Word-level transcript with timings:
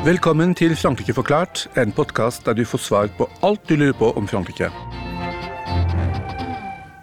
Velkommen 0.00 0.54
til 0.56 0.72
Frankrike 0.80 1.12
forklart, 1.12 1.66
en 1.76 1.92
podkast 1.92 2.46
der 2.48 2.56
du 2.56 2.64
får 2.64 2.80
svar 2.80 3.10
på 3.18 3.26
alt 3.44 3.60
du 3.68 3.74
lurer 3.76 3.92
på 3.98 4.08
om 4.16 4.24
Frankrike. 4.26 4.70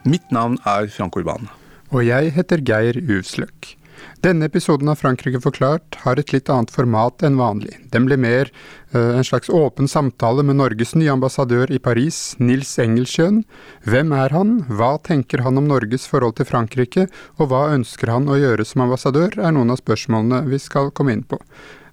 Mitt 0.04 0.32
navn 0.34 0.58
er 0.66 0.90
Frank 0.90 1.16
Urban. 1.16 1.46
Og 1.94 2.08
jeg 2.08 2.34
heter 2.34 2.64
Geir 2.66 2.98
Uvsløk. 2.98 3.78
Denne 4.26 4.48
episoden 4.50 4.90
av 4.92 5.00
Frankrike 5.00 5.40
forklart 5.44 6.00
har 6.04 6.20
et 6.20 6.34
litt 6.34 6.50
annet 6.54 6.74
format 6.74 7.24
enn 7.26 7.38
vanlig. 7.40 7.76
Den 7.94 8.08
blir 8.10 8.20
mer 8.22 8.52
uh, 8.96 9.18
en 9.18 9.26
slags 9.28 9.50
åpen 9.54 9.90
samtale 9.92 10.46
med 10.48 10.60
Norges 10.60 10.96
nye 10.98 11.12
ambassadør 11.14 11.72
i 11.74 11.80
Paris, 11.82 12.36
Nils 12.42 12.76
Engelsjøen. 12.82 13.44
Hvem 13.88 14.14
er 14.18 14.36
han, 14.36 14.56
hva 14.70 14.96
tenker 15.06 15.46
han 15.46 15.62
om 15.62 15.70
Norges 15.70 16.08
forhold 16.10 16.38
til 16.40 16.50
Frankrike, 16.50 17.08
og 17.38 17.52
hva 17.52 17.68
ønsker 17.76 18.14
han 18.14 18.30
å 18.30 18.40
gjøre 18.40 18.66
som 18.66 18.86
ambassadør, 18.88 19.38
er 19.38 19.54
noen 19.56 19.74
av 19.74 19.82
spørsmålene 19.82 20.46
vi 20.50 20.62
skal 20.62 20.94
komme 20.94 21.18
inn 21.18 21.26
på. 21.28 21.42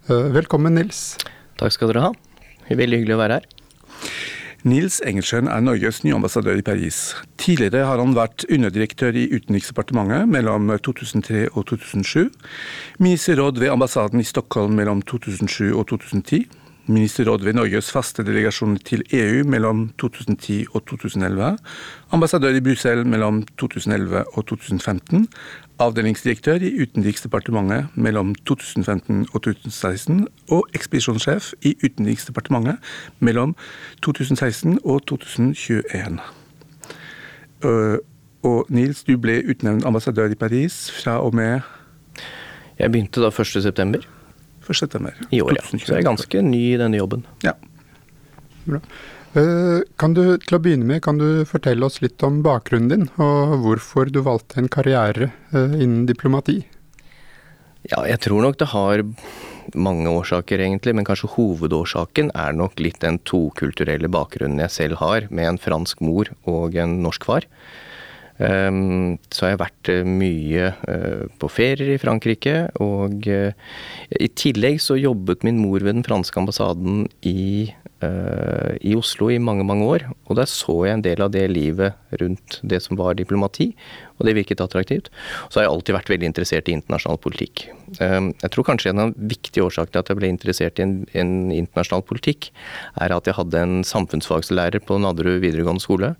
Uh, 0.08 0.30
velkommen, 0.34 0.78
Nils. 0.78 1.14
Takk 1.60 1.76
skal 1.76 1.92
dere 1.92 2.08
ha. 2.08 2.14
Veldig 2.70 3.02
hyggelig 3.02 3.18
å 3.18 3.20
være 3.20 3.40
her. 3.40 3.52
Nils 4.64 5.02
Engelsjøen 5.04 5.44
er 5.52 5.60
Norges 5.60 5.98
nye 6.06 6.14
ambassadør 6.16 6.56
i 6.56 6.62
Paris. 6.64 7.12
Tidligere 7.36 7.84
har 7.84 8.00
han 8.00 8.14
vært 8.16 8.46
underdirektør 8.48 9.12
i 9.12 9.26
Utenriksdepartementet 9.36 10.24
mellom 10.32 10.70
2003 10.86 11.50
og 11.50 11.66
2007, 11.68 12.30
ministerråd 12.96 13.60
ved 13.60 13.74
ambassaden 13.74 14.22
i 14.22 14.24
Stockholm 14.24 14.72
mellom 14.80 15.02
2007 15.04 15.68
og 15.68 15.84
2010, 15.92 16.46
ministerråd 16.88 17.44
ved 17.44 17.58
Norges 17.58 17.90
faste 17.92 18.24
delegasjon 18.24 18.78
til 18.88 19.04
EU 19.12 19.44
mellom 19.44 19.90
2010 20.00 20.62
og 20.72 20.86
2011, 20.88 21.52
ambassadør 22.16 22.56
i 22.56 22.64
Brussel 22.64 23.04
mellom 23.04 23.42
2011 23.60 24.24
og 24.32 24.46
2015, 24.48 25.28
avdelingsdirektør 25.82 26.62
i 26.62 26.70
Utenriksdepartementet 26.82 27.86
mellom 27.94 28.34
2015 28.46 29.26
og 29.32 29.42
2016, 29.42 30.26
og 30.54 30.68
ekspedisjonssjef 30.74 31.52
i 31.62 31.74
Utenriksdepartementet 31.84 32.76
mellom 33.18 33.56
2016 34.02 34.78
og 34.84 35.06
2021. 35.06 36.18
Øh, 37.64 37.98
og 38.44 38.66
Nils, 38.68 39.04
du 39.04 39.16
ble 39.18 39.40
utnevnt 39.50 39.86
ambassadør 39.88 40.30
i 40.30 40.38
Paris 40.38 40.90
fra 40.92 41.18
og 41.24 41.34
med 41.34 41.60
Jeg 42.78 42.90
begynte 42.90 43.22
da 43.22 43.30
1. 43.30 43.46
september. 43.46 44.02
1. 44.70 44.76
september. 44.76 45.10
I 45.30 45.40
år, 45.40 45.52
ja. 45.54 45.78
Så 45.78 45.94
jeg 45.94 45.98
er 45.98 46.08
ganske 46.08 46.42
ny 46.42 46.74
i 46.74 46.78
denne 46.78 46.96
jobben. 46.96 47.26
Ja. 47.44 47.52
Bra. 48.66 48.80
Eh, 49.34 49.80
kan 49.98 50.12
du, 50.14 50.36
til 50.38 50.54
å 50.54 50.60
begynne 50.62 50.86
med, 50.86 51.00
kan 51.02 51.18
du 51.18 51.42
fortelle 51.48 51.82
oss 51.88 51.98
litt 52.04 52.22
om 52.22 52.38
bakgrunnen 52.44 52.92
din, 52.92 53.08
og 53.18 53.56
hvorfor 53.64 54.12
du 54.14 54.20
valgte 54.22 54.60
en 54.62 54.70
karriere 54.70 55.32
eh, 55.50 55.74
innen 55.74 56.04
diplomati? 56.06 56.60
Ja, 57.90 58.04
jeg 58.06 58.20
tror 58.22 58.44
nok 58.44 58.60
det 58.62 58.70
har 58.70 59.02
mange 59.74 60.12
årsaker, 60.12 60.62
egentlig, 60.62 60.94
men 60.94 61.08
kanskje 61.08 61.32
hovedårsaken 61.34 62.30
er 62.38 62.54
nok 62.54 62.78
litt 62.78 63.00
den 63.02 63.18
tokulturelle 63.26 64.06
bakgrunnen 64.12 64.62
jeg 64.62 64.74
selv 64.76 65.02
har, 65.02 65.26
med 65.34 65.50
en 65.50 65.60
fransk 65.60 66.04
mor 66.04 66.30
og 66.46 66.78
en 66.78 67.00
norsk 67.02 67.26
far. 67.26 67.48
Um, 68.38 69.14
så 69.30 69.46
har 69.46 69.52
jeg 69.52 69.62
vært 69.62 69.90
uh, 69.94 70.08
mye 70.08 70.72
uh, 70.88 71.24
på 71.38 71.50
ferier 71.52 71.94
i 71.94 72.00
Frankrike, 72.02 72.56
og 72.82 73.28
uh, 73.30 73.54
i 74.18 74.30
tillegg 74.34 74.80
så 74.82 74.98
jobbet 74.98 75.46
min 75.46 75.60
mor 75.62 75.84
ved 75.84 76.00
den 76.00 76.06
franske 76.06 76.40
ambassaden 76.42 77.06
i 77.22 77.70
Eh, 78.04 78.74
i 78.90 78.94
Oslo 78.98 79.28
i 79.30 79.38
mange, 79.38 79.64
mange 79.66 79.86
år. 79.86 80.04
Og 80.28 80.38
der 80.38 80.48
så 80.50 80.74
jeg 80.86 80.98
en 80.98 81.04
del 81.04 81.22
av 81.24 81.30
det 81.34 81.44
livet 81.52 81.94
rundt 82.20 82.58
det 82.62 82.80
som 82.82 82.98
var 82.98 83.16
diplomati, 83.18 83.70
og 84.18 84.26
det 84.26 84.36
virket 84.38 84.62
attraktivt. 84.64 85.10
Så 85.48 85.60
har 85.60 85.66
jeg 85.66 85.74
alltid 85.74 85.96
vært 85.98 86.10
veldig 86.12 86.30
interessert 86.30 86.68
i 86.68 86.76
internasjonal 86.76 87.20
politikk. 87.22 87.66
Eh, 88.00 88.30
jeg 88.42 88.54
tror 88.54 88.68
kanskje 88.70 88.92
en 88.92 89.04
av 89.06 89.14
viktige 89.16 89.66
årsakene 89.66 89.94
til 89.94 90.02
at 90.02 90.12
jeg 90.12 90.20
ble 90.20 90.32
interessert 90.32 90.80
i 90.80 90.86
en, 90.86 90.96
en 91.14 91.34
internasjonal 91.54 92.04
politikk, 92.08 92.50
er 93.00 93.14
at 93.14 93.30
jeg 93.30 93.38
hadde 93.38 93.62
en 93.62 93.76
samfunnsfagslærer 93.86 94.84
på 94.84 94.98
Nadderud 95.02 95.40
videregående 95.44 95.84
skole 95.84 96.14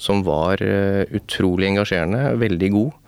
som 0.00 0.22
var 0.26 0.62
eh, 0.64 1.04
utrolig 1.16 1.72
engasjerende, 1.72 2.36
veldig 2.42 2.70
god. 2.76 3.02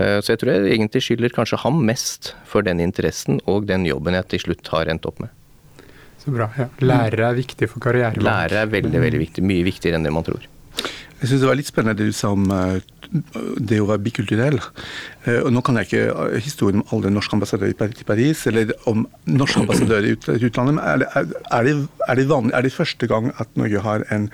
Så 0.00 0.32
jeg 0.32 0.38
tror 0.40 0.48
jeg 0.54 0.68
egentlig 0.70 1.00
skylder 1.02 1.32
kanskje 1.34 1.58
ham 1.60 1.80
mest 1.84 2.30
for 2.48 2.64
den 2.64 2.78
interessen 2.80 3.40
og 3.50 3.66
den 3.68 3.82
jobben 3.84 4.14
jeg 4.16 4.28
til 4.30 4.42
slutt 4.44 4.70
har 4.72 4.88
endt 4.88 5.04
opp 5.04 5.18
med. 5.20 5.34
Så 6.22 6.32
bra. 6.32 6.46
ja. 6.56 6.68
Lærere 6.84 7.26
er 7.32 7.36
viktig 7.36 7.68
for 7.68 7.82
karrierevalg. 7.82 8.24
Lærere 8.24 8.62
er 8.64 8.72
veldig, 8.72 9.02
veldig 9.02 9.20
viktig. 9.26 9.44
Mye 9.44 9.66
viktigere 9.66 9.98
enn 9.98 10.06
det 10.06 10.14
man 10.14 10.24
tror. 10.24 10.46
Jeg 11.20 11.28
syns 11.28 11.42
det 11.42 11.48
var 11.50 11.58
litt 11.58 11.68
spennende 11.68 11.98
det 11.98 12.08
du 12.08 12.16
sa 12.16 12.30
om 12.32 12.46
eh, 12.54 12.78
det 13.60 13.80
å 13.82 13.88
være 13.90 14.02
bikulturell. 14.06 14.56
Eh, 15.26 15.42
og 15.42 15.50
nå 15.52 15.60
kan 15.64 15.76
jeg 15.76 15.88
ikke 15.88 16.04
eh, 16.08 16.38
historien 16.40 16.80
om 16.80 16.94
alle 16.96 17.12
norske 17.12 17.36
ambassadører 17.36 17.74
i 17.74 18.06
Paris, 18.08 18.46
eller 18.48 18.72
om 18.88 19.04
norske 19.28 19.60
ambassadører 19.60 20.08
i 20.08 20.16
utlandet, 20.16 20.78
men 20.78 20.80
er 20.80 21.02
det, 21.02 21.10
er, 21.18 21.68
det, 21.68 21.74
er, 22.06 22.16
det 22.16 22.28
vanlig, 22.30 22.54
er 22.56 22.64
det 22.64 22.72
første 22.72 23.10
gang 23.10 23.28
at 23.36 23.52
Norge 23.60 23.84
har 23.84 24.06
en 24.16 24.30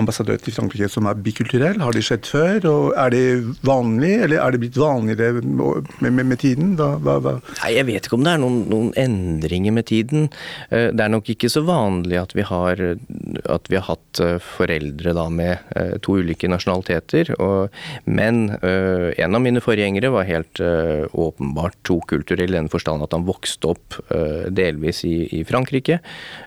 ambassadør 0.00 0.40
til 0.42 0.54
Frankrike 0.56 0.88
som 0.92 1.08
er 1.08 1.18
bikulturell? 1.24 1.80
Har 1.82 1.96
det 1.96 2.04
skjedd 2.06 2.28
før? 2.28 2.66
og 2.70 2.84
Er 2.98 3.12
det 3.14 3.24
vanlig, 3.66 4.12
eller 4.26 4.42
er 4.42 4.54
det 4.54 4.60
blitt 4.62 4.78
vanligere 4.80 5.40
med, 5.40 5.90
med, 6.00 6.26
med 6.32 6.40
tiden? 6.42 6.74
Hva, 6.78 6.96
hva, 7.02 7.16
hva? 7.24 7.34
Nei, 7.62 7.72
Jeg 7.76 7.88
vet 7.88 8.08
ikke 8.08 8.18
om 8.18 8.26
det 8.26 8.34
er 8.34 8.42
noen, 8.42 8.58
noen, 8.70 8.90
endringer 8.96 9.74
med 9.76 9.88
tiden. 9.90 10.28
Eh, 10.70 10.88
det 10.92 11.04
er 11.04 11.12
nok 11.12 11.30
ikke 11.32 11.50
så 11.52 11.62
vanlig 11.66 12.18
at 12.20 12.34
vi 12.36 12.44
har, 12.46 12.82
at 13.56 13.70
vi 13.72 13.78
har 13.78 13.86
hatt 13.88 14.22
eh, 14.22 14.36
foreldre 14.42 15.14
da 15.16 15.26
med 15.32 15.56
eh, 15.76 15.96
to 16.04 16.18
ulike 16.20 16.50
nasjonaliteter. 16.50 17.32
Og, 17.42 17.72
men 18.04 18.44
en 18.56 19.36
av 19.36 19.42
mine 19.42 19.60
forgjengere 19.62 20.10
var 20.12 20.26
helt 20.28 20.60
åpenbart 20.60 21.76
tokulturell 21.86 22.52
i 22.52 22.58
den 22.58 22.70
forstand 22.72 23.04
at 23.04 23.14
han 23.14 23.26
vokste 23.26 23.70
opp 23.72 23.96
delvis 24.54 25.02
i, 25.08 25.14
i 25.38 25.42
Frankrike. 25.46 25.98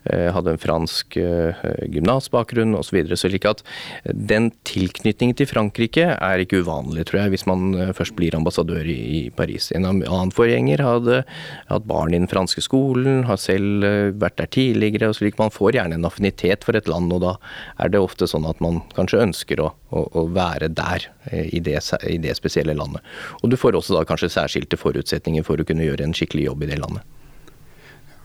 Hadde 0.05 0.53
en 0.53 0.61
fransk 0.61 1.17
gymnasbakgrunn 1.17 2.77
osv. 2.77 2.89
Så, 2.89 2.95
videre, 2.95 3.17
så 3.19 3.29
slik 3.39 3.47
at 3.49 3.63
den 4.05 4.51
tilknytningen 4.67 5.35
til 5.37 5.47
Frankrike 5.47 6.15
er 6.19 6.39
ikke 6.39 6.63
uvanlig, 6.63 7.05
tror 7.07 7.23
jeg, 7.23 7.33
hvis 7.33 7.45
man 7.47 7.73
eh, 7.75 7.93
først 7.93 8.15
blir 8.15 8.35
ambassadør 8.35 8.85
i 8.85 9.29
Paris. 9.35 9.71
En 9.71 9.85
annen 9.85 10.31
forgjenger 10.31 10.83
hadde 10.83 11.23
hatt 11.69 11.87
barn 11.87 12.13
i 12.13 12.19
den 12.19 12.29
franske 12.29 12.61
skolen, 12.61 13.25
har 13.25 13.37
selv 13.37 13.83
eh, 13.83 14.11
vært 14.11 14.37
der 14.37 14.49
tidligere. 14.51 15.09
og 15.09 15.15
slik 15.15 15.37
Man 15.39 15.51
får 15.51 15.77
gjerne 15.77 15.95
en 15.95 16.05
affinitet 16.05 16.63
for 16.63 16.75
et 16.75 16.87
land, 16.87 17.11
og 17.13 17.21
da 17.21 17.35
er 17.79 17.89
det 17.89 17.99
ofte 17.99 18.27
sånn 18.27 18.47
at 18.49 18.59
man 18.61 18.81
kanskje 18.95 19.23
ønsker 19.23 19.61
å, 19.63 19.71
å, 19.91 20.05
å 20.13 20.27
være 20.33 20.69
der 20.69 21.07
eh, 21.31 21.47
i 21.53 21.59
det, 21.59 21.79
i 22.07 22.17
det 22.17 22.35
spesielle 22.37 22.75
landet. 22.75 23.03
Og 23.41 23.49
du 23.49 23.57
får 23.57 23.77
også 23.77 23.95
da 23.95 24.05
kanskje 24.07 24.31
særskilte 24.33 24.79
forutsetninger 24.79 25.45
for 25.45 25.59
å 25.59 25.67
kunne 25.67 25.87
gjøre 25.87 26.05
en 26.05 26.15
skikkelig 26.17 26.49
jobb 26.51 26.67
i 26.67 26.73
det 26.73 26.81
landet. 26.81 27.18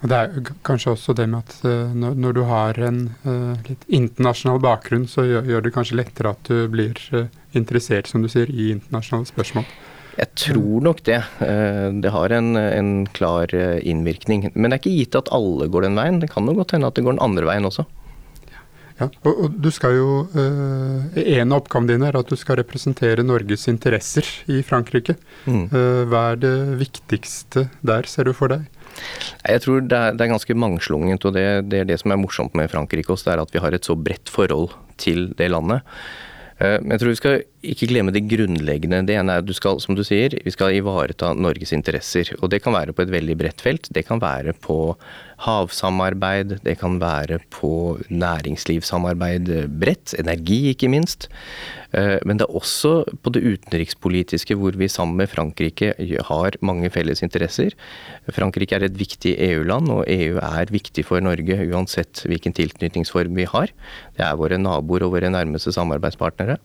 Det 0.05 0.17
er 0.17 0.53
kanskje 0.67 0.93
også 0.93 1.15
det 1.17 1.25
med 1.33 1.41
at 1.41 1.55
uh, 1.65 1.93
når, 1.97 2.19
når, 2.21 2.37
du 2.37 2.43
har 2.49 2.81
en 2.91 3.01
uh, 3.25 3.55
litt 3.65 3.87
internasjonal 3.89 4.61
bakgrunn, 4.61 5.07
så 5.09 5.25
gjør, 5.25 5.49
gjør, 5.49 5.65
det 5.65 5.73
kanskje 5.73 5.97
lettere 5.97 6.35
at 6.35 6.51
du 6.51 6.67
blir 6.73 7.01
uh, 7.17 7.25
interessert, 7.57 8.11
som 8.11 8.25
du 8.25 8.29
sier, 8.29 8.53
i 8.53 8.69
internasjonale 8.75 9.31
spørsmål. 9.31 9.65
Jeg 10.15 10.31
tror 10.39 10.85
nok 10.85 11.01
det. 11.09 11.17
Det 11.43 12.11
har 12.15 12.33
en, 12.37 12.53
en, 12.55 12.91
klar 13.17 13.51
innvirkning. 13.51 14.45
Men 14.55 14.71
det 14.71 14.77
er 14.77 14.83
ikke 14.85 14.93
gitt 14.95 15.17
at 15.19 15.31
alle 15.35 15.67
går 15.67 15.89
den 15.89 15.99
veien. 15.99 16.21
Det 16.23 16.29
kan 16.31 16.47
jo 16.47 16.55
godt 16.55 16.77
hende 16.77 16.87
at 16.87 16.95
det 16.95 17.03
går 17.03 17.17
den 17.17 17.25
andre 17.25 17.49
veien 17.49 17.67
også. 17.67 17.83
Ja, 19.01 19.09
og, 19.27 19.33
og 19.33 19.57
du 19.59 19.67
skal 19.75 19.97
jo, 19.97 20.13
En 20.39 21.51
av 21.51 21.65
oppgavene 21.65 21.91
dine 21.97 22.13
er 22.13 22.21
at 22.21 22.31
du 22.31 22.39
skal 22.39 22.61
representere 22.61 23.27
Norges 23.27 23.67
interesser 23.73 24.31
i 24.55 24.61
Frankrike. 24.63 25.17
Mm. 25.51 25.67
Hva 26.13 26.23
er 26.37 26.41
det 26.47 26.55
viktigste 26.85 27.67
der, 27.83 28.07
ser 28.07 28.31
du 28.31 28.37
for 28.39 28.55
deg? 28.55 28.71
Jeg 29.45 29.65
tror 29.65 29.85
det 29.85 29.99
er, 29.99 30.15
det 30.17 30.25
er 30.25 30.33
ganske 30.35 30.57
mangslungent, 30.57 31.25
og 31.25 31.35
det, 31.37 31.47
det, 31.71 31.81
er 31.83 31.89
det 31.89 31.99
som 32.01 32.15
er 32.15 32.21
morsomt 32.21 32.55
med 32.59 32.71
Frankrike 32.73 33.13
også, 33.13 33.31
det 33.31 33.35
er 33.35 33.43
at 33.45 33.55
vi 33.55 33.63
har 33.65 33.77
et 33.77 33.89
så 33.89 33.97
bredt 33.99 34.33
forhold 34.33 34.71
til 35.01 35.33
det 35.39 35.51
landet. 35.51 35.83
Eh, 36.61 36.79
men 36.83 36.95
jeg 36.95 37.03
tror 37.03 37.15
vi 37.15 37.21
skal 37.23 37.43
ikke 37.73 37.89
glemme 37.91 38.13
det 38.15 38.25
grunnleggende. 38.31 39.03
Det 39.09 39.17
ene 39.19 39.37
er 39.37 39.43
at 39.43 39.49
du 39.49 39.55
skal, 39.57 39.81
som 39.83 39.97
du 39.97 40.05
sier, 40.07 40.37
vi 40.45 40.53
skal 40.55 40.77
ivareta 40.77 41.33
Norges 41.37 41.75
interesser. 41.77 42.31
Og 42.41 42.51
det 42.53 42.63
kan 42.65 42.77
være 42.77 42.95
på 42.95 43.05
et 43.05 43.13
veldig 43.15 43.37
bredt 43.41 43.65
felt. 43.65 43.89
Det 43.95 44.05
kan 44.09 44.23
være 44.23 44.55
på 44.65 44.97
havsamarbeid, 45.45 46.59
det 46.65 46.77
kan 46.81 47.01
være 47.03 47.41
på 47.53 47.99
næringslivssamarbeid 48.09 49.51
bredt, 49.81 50.15
energi 50.21 50.61
ikke 50.71 50.91
minst. 50.93 51.29
Eh, 51.95 52.19
men 52.27 52.39
det 52.39 52.47
er 52.47 52.57
også 52.59 52.93
på 53.23 53.33
det 53.35 53.43
utenrikspolitiske 53.45 54.57
hvor 54.59 54.77
vi 54.79 54.89
sammen 54.91 55.19
med 55.21 55.31
Frankrike 55.31 55.93
har 56.29 56.59
mange 56.63 56.91
felles 56.95 57.23
interesser. 57.27 57.75
Frankrike 58.35 58.79
er 58.79 58.87
et 58.87 58.99
viktig 58.99 59.35
EU-land, 59.51 59.91
og 59.91 60.07
EU 60.11 60.39
er 60.43 60.73
viktig 60.75 61.07
for 61.07 61.23
Norge 61.25 61.59
uansett 61.67 62.25
hvilken 62.29 62.57
tilknytningsform 62.57 63.35
vi 63.39 63.49
har. 63.51 63.75
Det 64.17 64.27
er 64.27 64.39
våre 64.41 64.59
naboer 64.61 65.07
og 65.07 65.15
våre 65.19 65.33
nærmeste 65.35 65.75
samarbeidspartnere. 65.75 66.59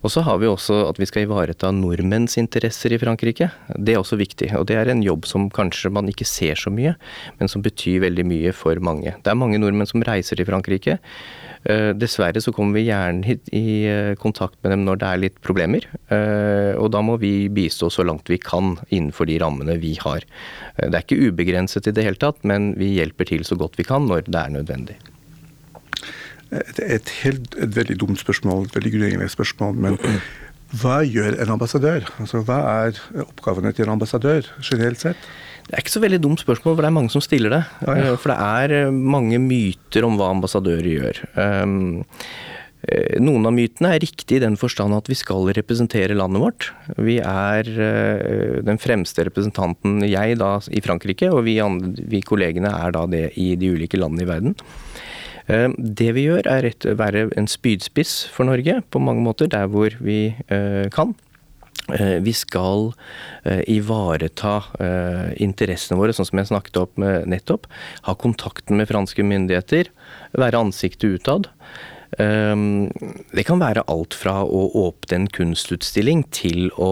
Og 0.00 0.12
så 0.12 0.22
har 0.24 0.38
vi 0.40 0.48
også 0.48 0.78
at 0.88 0.98
vi 1.00 1.08
skal 1.08 1.26
ivareta 1.26 1.68
nordmenns 1.76 2.38
interesser 2.40 2.94
i 2.94 3.00
Frankrike. 3.00 3.50
Det 3.76 3.94
er 3.94 4.00
også 4.00 4.16
viktig, 4.20 4.48
og 4.56 4.64
det 4.70 4.78
er 4.80 4.88
en 4.88 5.02
jobb 5.04 5.28
som 5.28 5.50
kanskje 5.52 5.92
man 5.92 6.08
ikke 6.08 6.28
ser 6.28 6.56
så 6.56 6.72
mye, 6.72 6.94
men 7.40 7.52
som 7.52 7.64
betyr 7.64 8.00
veldig 8.06 8.24
mye 8.30 8.54
for 8.56 8.80
mange. 8.80 9.12
Det 9.20 9.32
er 9.32 9.38
mange 9.38 9.60
nordmenn 9.60 9.88
som 9.90 10.04
reiser 10.06 10.40
til 10.40 10.48
Frankrike. 10.48 10.96
Eh, 11.68 11.90
dessverre 11.92 12.40
så 12.40 12.54
kommer 12.56 12.78
vi 12.78 12.86
gjerne 12.86 13.36
i 13.52 13.66
eh, 13.84 14.14
kontakt 14.16 14.56
med 14.62 14.72
dem 14.72 14.86
når 14.86 15.02
det 15.02 15.10
er 15.10 15.22
litt 15.26 15.38
problemer, 15.44 15.84
eh, 16.08 16.72
og 16.80 16.88
da 16.94 17.04
må 17.04 17.18
vi 17.20 17.50
bistå 17.52 17.92
så 17.92 18.06
langt 18.06 18.32
vi 18.32 18.40
kan 18.40 18.78
innenfor 18.88 19.28
de 19.28 19.36
rammene 19.42 19.76
vi 19.82 19.92
har. 20.00 20.24
Det 20.80 20.94
er 20.94 21.04
ikke 21.04 21.20
ubegrenset 21.28 21.90
i 21.90 21.96
det 21.96 22.08
hele 22.08 22.20
tatt, 22.20 22.40
men 22.48 22.72
vi 22.80 22.94
hjelper 22.96 23.28
til 23.28 23.44
så 23.44 23.60
godt 23.60 23.76
vi 23.76 23.88
kan 23.88 24.08
når 24.08 24.30
det 24.32 24.40
er 24.40 24.56
nødvendig. 24.56 25.00
Et, 26.50 26.80
et, 26.82 27.10
helt, 27.22 27.52
et 27.62 27.74
veldig 27.76 27.96
dumt 28.00 28.18
spørsmål, 28.18 28.66
et 28.66 28.78
veldig 28.78 28.94
grunnleggende 28.96 29.30
spørsmål. 29.30 29.76
Men 29.86 30.00
hva 30.80 31.00
gjør 31.06 31.38
en 31.42 31.54
ambassadør? 31.54 32.08
Altså, 32.22 32.42
hva 32.46 32.58
er 32.86 32.98
oppgavene 33.24 33.72
til 33.74 33.86
en 33.86 33.96
ambassadør 33.96 34.50
generelt 34.62 35.02
sett? 35.02 35.30
Det 35.66 35.76
er 35.76 35.84
ikke 35.84 35.94
så 35.94 36.02
veldig 36.02 36.22
dumt 36.22 36.42
spørsmål, 36.42 36.74
for 36.74 36.82
det 36.82 36.90
er 36.90 36.96
mange 36.96 37.12
som 37.14 37.22
stiller 37.22 37.54
det. 37.54 37.64
Ja, 37.86 37.94
ja. 37.98 38.14
For 38.18 38.32
det 38.32 38.38
er 38.42 38.76
eh, 38.80 38.94
mange 39.16 39.38
myter 39.42 40.06
om 40.06 40.16
hva 40.18 40.32
ambassadører 40.34 40.88
gjør. 40.90 41.20
Um, 41.38 42.02
noen 43.20 43.44
av 43.46 43.52
mytene 43.54 43.90
er 43.92 44.02
riktige 44.02 44.40
i 44.40 44.42
den 44.42 44.56
forstand 44.58 44.96
at 44.96 45.06
vi 45.10 45.14
skal 45.18 45.50
representere 45.54 46.16
landet 46.16 46.40
vårt. 46.42 46.70
Vi 46.96 47.18
er 47.20 47.68
den 48.64 48.80
fremste 48.80 49.26
representanten, 49.28 49.98
jeg 50.08 50.38
da, 50.40 50.54
i 50.72 50.80
Frankrike, 50.82 51.28
og 51.28 51.44
vi, 51.44 51.58
andre, 51.60 51.92
vi 52.08 52.22
kollegene 52.24 52.72
er 52.72 52.96
da 52.96 53.04
det 53.12 53.26
i 53.38 53.52
de 53.60 53.74
ulike 53.76 54.00
landene 54.00 54.24
i 54.24 54.30
verden. 54.32 54.56
Eh, 55.50 55.72
det 55.78 56.12
vi 56.16 56.28
gjør 56.28 56.46
er 56.50 56.68
å 56.70 56.94
være 56.98 57.26
en 57.38 57.50
spydspiss 57.50 58.22
for 58.32 58.48
Norge 58.48 58.80
på 58.90 59.02
mange 59.02 59.24
måter, 59.24 59.50
der 59.50 59.68
hvor 59.70 59.96
vi 60.02 60.30
eh, 60.52 60.86
kan. 60.94 61.16
Eh, 61.90 62.18
vi 62.22 62.34
skal 62.36 62.92
ivareta 63.72 64.52
interessene 65.40 65.96
våre, 65.98 66.12
sånn 66.14 66.26
som 66.28 66.38
jeg 66.38 66.50
snakket 66.50 66.76
opp 66.78 66.98
nettopp. 67.00 67.64
Ha 68.06 68.14
kontakten 68.20 68.76
med 68.78 68.90
franske 68.90 69.24
myndigheter. 69.26 69.88
Være 70.38 70.60
ansiktet 70.60 71.16
utad. 71.16 71.48
Ehm, 72.18 72.90
det 73.30 73.44
kan 73.46 73.60
være 73.62 73.84
alt 73.90 74.16
fra 74.18 74.40
å 74.42 74.64
åpne 74.82 75.20
en 75.20 75.28
kunstutstilling 75.30 76.24
til 76.34 76.70
å 76.74 76.90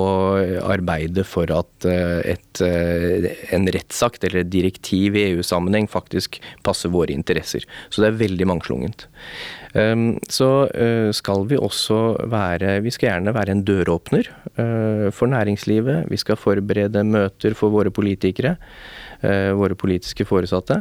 arbeide 0.62 1.24
for 1.26 1.50
at 1.50 1.86
eh, 1.88 2.36
et, 2.36 2.62
eh, 2.62 3.26
en 3.54 3.66
rettsakt 3.74 4.24
eller 4.24 4.44
et 4.44 4.52
direktiv 4.52 5.18
i 5.18 5.26
EU-sammenheng 5.32 5.88
faktisk 5.90 6.38
passer 6.66 6.92
våre 6.94 7.16
interesser. 7.16 7.66
Så 7.90 8.04
det 8.04 8.12
er 8.12 8.20
veldig 8.22 8.48
mangslungent. 8.52 9.08
Ehm, 9.78 10.20
så 10.30 10.68
eh, 10.70 11.10
skal 11.16 11.48
vi 11.50 11.58
også 11.58 11.98
være 12.30 12.78
Vi 12.84 12.92
skal 12.94 13.10
gjerne 13.10 13.34
være 13.34 13.56
en 13.56 13.64
døråpner 13.66 14.30
for 15.14 15.30
næringslivet. 15.30 16.08
Vi 16.10 16.18
skal 16.18 16.38
forberede 16.38 17.04
møter 17.06 17.54
for 17.54 17.70
våre 17.70 17.92
politikere, 17.94 18.56
våre 19.22 19.76
politiske 19.78 20.26
foresatte. 20.26 20.80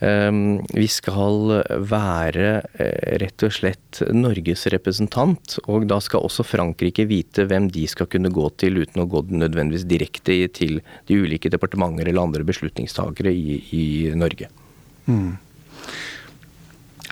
Ehm, 0.00 0.60
vi 0.70 0.86
skal 0.90 1.64
være 1.90 2.50
eh, 2.78 3.16
rett 3.18 3.42
og 3.42 3.54
slett 3.54 4.02
Norges 4.14 4.68
representant, 4.70 5.56
og 5.66 5.88
da 5.90 5.98
skal 6.02 6.22
også 6.26 6.46
Frankrike 6.46 7.08
vite 7.10 7.48
hvem 7.50 7.66
de 7.74 7.82
skal 7.90 8.06
kunne 8.10 8.30
gå 8.30 8.46
til, 8.60 8.78
uten 8.84 9.02
å 9.02 9.08
gå 9.10 9.24
nødvendigvis 9.32 9.88
direkte 9.90 10.38
til 10.54 10.78
de 11.08 11.18
ulike 11.18 11.50
departementer 11.50 12.06
eller 12.06 12.28
andre 12.28 12.46
beslutningstakere 12.46 13.32
i, 13.34 13.58
i 13.74 13.84
Norge. 14.14 14.50
Mm. 15.10 15.34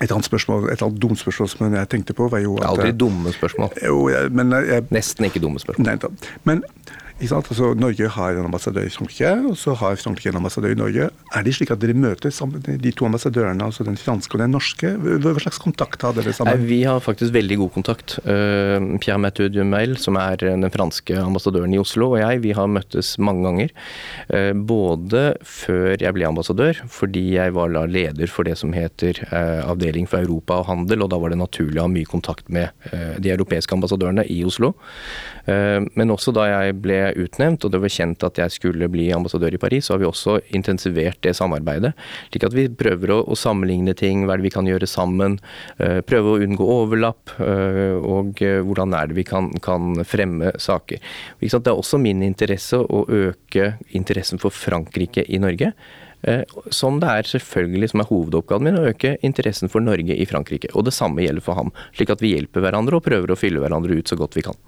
Et 0.04 0.12
annet 0.12 0.28
spørsmål, 0.28 0.68
et 0.70 0.82
annet 0.84 1.00
dumt 1.00 1.18
spørsmål 1.18 1.48
som 1.50 1.74
jeg 1.74 1.90
tenkte 1.90 2.14
på, 2.14 2.28
var 2.30 2.44
jo 2.44 2.58
at 2.60 2.68
Aldri 2.68 2.92
dumme 2.92 3.32
spørsmål. 3.32 3.72
Jo, 3.80 4.02
men 4.30 4.52
jeg, 4.60 4.84
Nesten 4.94 5.26
ikke 5.26 5.40
dumme 5.42 5.62
spørsmål. 5.62 5.88
Nei, 5.88 6.30
men 6.46 6.62
Altså, 7.16 7.70
Norge 7.72 8.08
har 8.12 8.36
en 8.36 8.44
ambassadør 8.44 8.84
i 8.84 8.90
Frankrike, 8.92 9.30
og 9.48 9.54
så 9.56 9.72
har 9.80 9.96
Frankrike 9.96 10.28
en 10.34 10.36
ambassadør 10.36 10.74
i 10.74 10.76
Norge. 10.76 11.06
Er 11.32 11.44
det 11.46 11.54
slik 11.56 11.70
at 11.72 11.80
dere 11.80 12.30
sammen, 12.30 12.60
de 12.60 12.90
to 12.92 13.06
ambassadørene, 13.06 13.64
altså 13.64 13.84
den 13.84 13.96
franske 13.96 14.36
og 14.36 14.42
den 14.42 14.52
norske? 14.52 14.90
Hva 15.24 15.32
slags 15.40 15.56
kontakt 15.56 16.02
har 16.04 16.12
dere 16.12 16.34
sammen? 16.36 16.66
Vi 16.68 16.82
har 16.84 17.00
faktisk 17.00 17.32
veldig 17.32 17.56
god 17.62 17.72
kontakt. 17.72 18.18
Eh, 18.20 18.76
Pierre 19.00 19.16
Mathieu 19.18 19.48
Dumail, 19.48 19.96
som 19.96 20.18
er 20.20 20.36
den 20.42 20.68
franske 20.68 21.16
ambassadøren 21.16 21.72
i 21.72 21.80
Oslo, 21.80 22.10
og 22.12 22.20
jeg, 22.20 22.42
vi 22.44 22.52
har 22.52 22.68
møttes 22.68 23.14
mange 23.16 23.46
ganger. 23.48 23.72
Eh, 24.28 24.52
både 24.52 25.24
før 25.40 25.96
jeg 25.96 26.12
ble 26.12 26.28
ambassadør, 26.28 26.82
fordi 26.92 27.24
jeg 27.38 27.56
var 27.56 27.72
leder 27.88 28.28
for 28.28 28.44
det 28.44 28.58
som 28.60 28.76
heter 28.76 29.22
eh, 29.30 29.64
Avdeling 29.64 30.04
for 30.04 30.20
Europa 30.20 30.60
og 30.60 30.68
handel, 30.68 31.06
og 31.06 31.14
da 31.14 31.22
var 31.22 31.32
det 31.32 31.40
naturlig 31.40 31.80
å 31.80 31.88
ha 31.88 31.94
mye 31.96 32.12
kontakt 32.12 32.52
med 32.52 32.68
de 32.92 33.30
europeiske 33.32 33.72
ambassadørene 33.72 34.26
i 34.30 34.42
Oslo. 34.46 34.72
Men 35.46 36.10
også 36.10 36.32
da 36.34 36.46
jeg 36.48 36.74
ble 36.82 36.96
utnevnt, 37.14 37.64
og 37.64 37.72
det 37.72 37.80
var 37.82 37.92
kjent 37.92 38.24
at 38.26 38.40
jeg 38.40 38.54
skulle 38.54 38.88
bli 38.92 39.08
ambassadør 39.14 39.54
i 39.54 39.60
Paris, 39.60 39.86
så 39.86 39.94
har 39.94 40.02
vi 40.02 40.08
også 40.08 40.38
intensivert 40.56 41.20
det 41.24 41.36
samarbeidet. 41.38 41.92
Slik 42.30 42.46
at 42.48 42.56
vi 42.56 42.66
prøver 42.68 43.14
å, 43.14 43.20
å 43.22 43.38
sammenligne 43.38 43.94
ting, 43.98 44.24
hva 44.26 44.36
er 44.36 44.42
det 44.42 44.48
vi 44.48 44.54
kan 44.54 44.68
gjøre 44.68 44.88
sammen. 44.90 45.38
Uh, 45.80 46.00
prøve 46.06 46.34
å 46.34 46.40
unngå 46.44 46.66
overlapp, 46.78 47.36
uh, 47.40 47.96
og 48.00 48.42
uh, 48.42 48.60
hvordan 48.66 48.96
er 48.98 49.10
det 49.10 49.20
vi 49.20 49.26
kan, 49.28 49.52
kan 49.64 50.02
fremme 50.08 50.54
saker. 50.62 51.02
Det 51.40 51.54
er 51.56 51.72
også 51.72 52.00
min 52.02 52.24
interesse 52.26 52.78
å 52.80 53.04
øke 53.06 53.76
interessen 53.96 54.42
for 54.42 54.54
Frankrike 54.54 55.24
i 55.26 55.40
Norge. 55.42 55.72
Som 56.74 56.96
det 56.98 57.10
er 57.12 57.28
selvfølgelig 57.28 57.92
som 57.92 58.00
er 58.02 58.08
hovedoppgaven 58.08 58.66
min, 58.66 58.78
å 58.80 58.88
øke 58.90 59.12
interessen 59.26 59.70
for 59.70 59.84
Norge 59.84 60.16
i 60.16 60.26
Frankrike. 60.26 60.72
Og 60.74 60.88
det 60.88 60.96
samme 60.96 61.22
gjelder 61.22 61.44
for 61.44 61.60
ham. 61.60 61.70
Slik 61.94 62.10
at 62.10 62.24
vi 62.24 62.32
hjelper 62.32 62.64
hverandre 62.64 62.98
og 62.98 63.04
prøver 63.06 63.30
å 63.30 63.38
fylle 63.38 63.62
hverandre 63.62 64.00
ut 64.00 64.10
så 64.10 64.18
godt 64.18 64.34
vi 64.34 64.46
kan. 64.48 64.58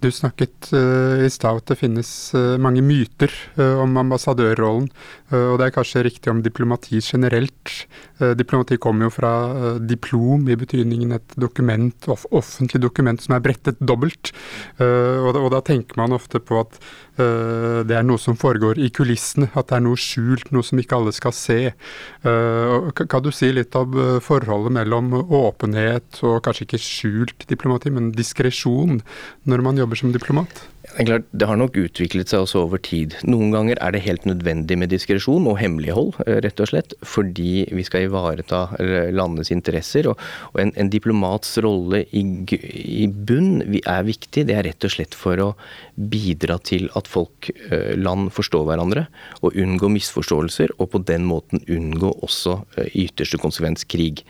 Du 0.00 0.08
snakket 0.08 0.70
uh, 0.72 1.20
i 1.20 1.28
stad 1.28 1.60
at 1.60 1.68
det 1.68 1.76
finnes 1.76 2.08
uh, 2.32 2.56
mange 2.62 2.80
myter 2.84 3.32
uh, 3.58 3.82
om 3.82 3.98
ambassadørrollen. 4.00 4.88
og 5.30 5.60
det 5.60 5.66
er 5.68 5.74
kanskje 5.76 6.02
riktig 6.02 6.30
om 6.32 6.40
diplomati 6.42 6.98
generelt. 6.98 7.86
diplomati 8.34 8.76
kommer 8.82 9.06
jo 9.06 9.10
fra 9.14 9.30
diplom, 9.78 10.48
i 10.50 10.56
betydningen 10.58 11.12
et 11.14 11.36
dokument, 11.38 12.08
off 12.10 12.24
offentlig 12.34 12.80
dokument 12.82 13.22
som 13.22 13.36
er 13.36 13.44
brettet 13.44 13.78
dobbelt. 13.78 14.32
Og 14.80 15.30
da, 15.30 15.38
og, 15.38 15.52
da, 15.54 15.60
tenker 15.62 16.00
man 16.02 16.12
ofte 16.12 16.40
på 16.42 16.58
at 16.58 16.80
det 17.16 17.94
er 17.94 18.02
noe 18.02 18.18
som 18.18 18.34
foregår 18.34 18.80
i 18.82 18.90
kulissene. 18.90 19.52
At 19.54 19.70
det 19.70 19.78
er 19.78 19.84
noe 19.86 20.00
skjult, 20.00 20.50
noe 20.50 20.66
som 20.66 20.82
ikke 20.82 20.98
alle 20.98 21.14
skal 21.14 21.32
se. 21.36 21.60
kan 22.24 23.22
du 23.22 23.30
si 23.30 23.52
litt 23.54 23.78
om 23.78 23.94
forholdet 24.18 24.74
mellom 24.80 25.14
åpenhet 25.14 26.18
og 26.26 26.42
kanskje 26.42 26.66
ikke 26.66 26.82
skjult 26.82 27.46
diplomati, 27.46 27.94
men 27.94 28.10
diskresjon 28.18 28.98
når 29.46 29.62
man 29.62 29.78
jobber 29.78 29.89
som 29.96 30.12
diplomat? 30.12 30.68
Det, 30.90 31.04
er 31.04 31.06
klart, 31.06 31.26
det 31.30 31.46
har 31.46 31.58
nok 31.60 31.76
utviklet 31.78 32.32
seg 32.32 32.42
også 32.42 32.64
over 32.64 32.80
tid. 32.82 33.14
Noen 33.22 33.52
ganger 33.54 33.78
er 33.78 33.94
det 33.94 34.02
helt 34.02 34.24
nødvendig 34.26 34.74
med 34.80 34.90
diskresjon 34.90 35.46
og 35.46 35.60
hemmelighold, 35.60 36.16
eh, 36.24 36.40
rett 36.42 36.58
og 36.62 36.70
slett, 36.72 36.96
fordi 37.06 37.68
vi 37.70 37.84
skal 37.86 38.08
ivareta 38.08 38.64
landets 39.14 39.52
interesser. 39.54 40.08
Og, 40.10 40.18
og 40.50 40.58
en, 40.64 40.72
en, 40.74 40.90
diplomats 40.90 41.52
rolle 41.62 42.02
i, 42.10 42.24
i, 42.50 43.06
bunn 43.06 43.62
er 43.78 44.08
viktig. 44.08 44.44
Det 44.48 44.56
er 44.56 44.66
rett 44.66 44.86
og 44.88 44.94
slett 44.96 45.14
for 45.14 45.38
å 45.44 45.48
bidra 45.94 46.58
til 46.66 46.88
at 46.98 47.06
folk, 47.10 47.52
eh, 47.68 47.94
land, 47.94 48.32
forstår 48.34 48.66
hverandre 48.66 49.06
og 49.46 49.54
unngå 49.54 49.92
misforståelser, 49.94 50.74
og 50.82 50.90
på 50.96 51.02
den 51.06 51.28
måten 51.28 51.62
unngå 51.70 52.10
også 52.26 52.56
i 52.90 53.06
ytterste 53.06 53.38
konsekvens 53.42 53.86
krig. 53.86 54.24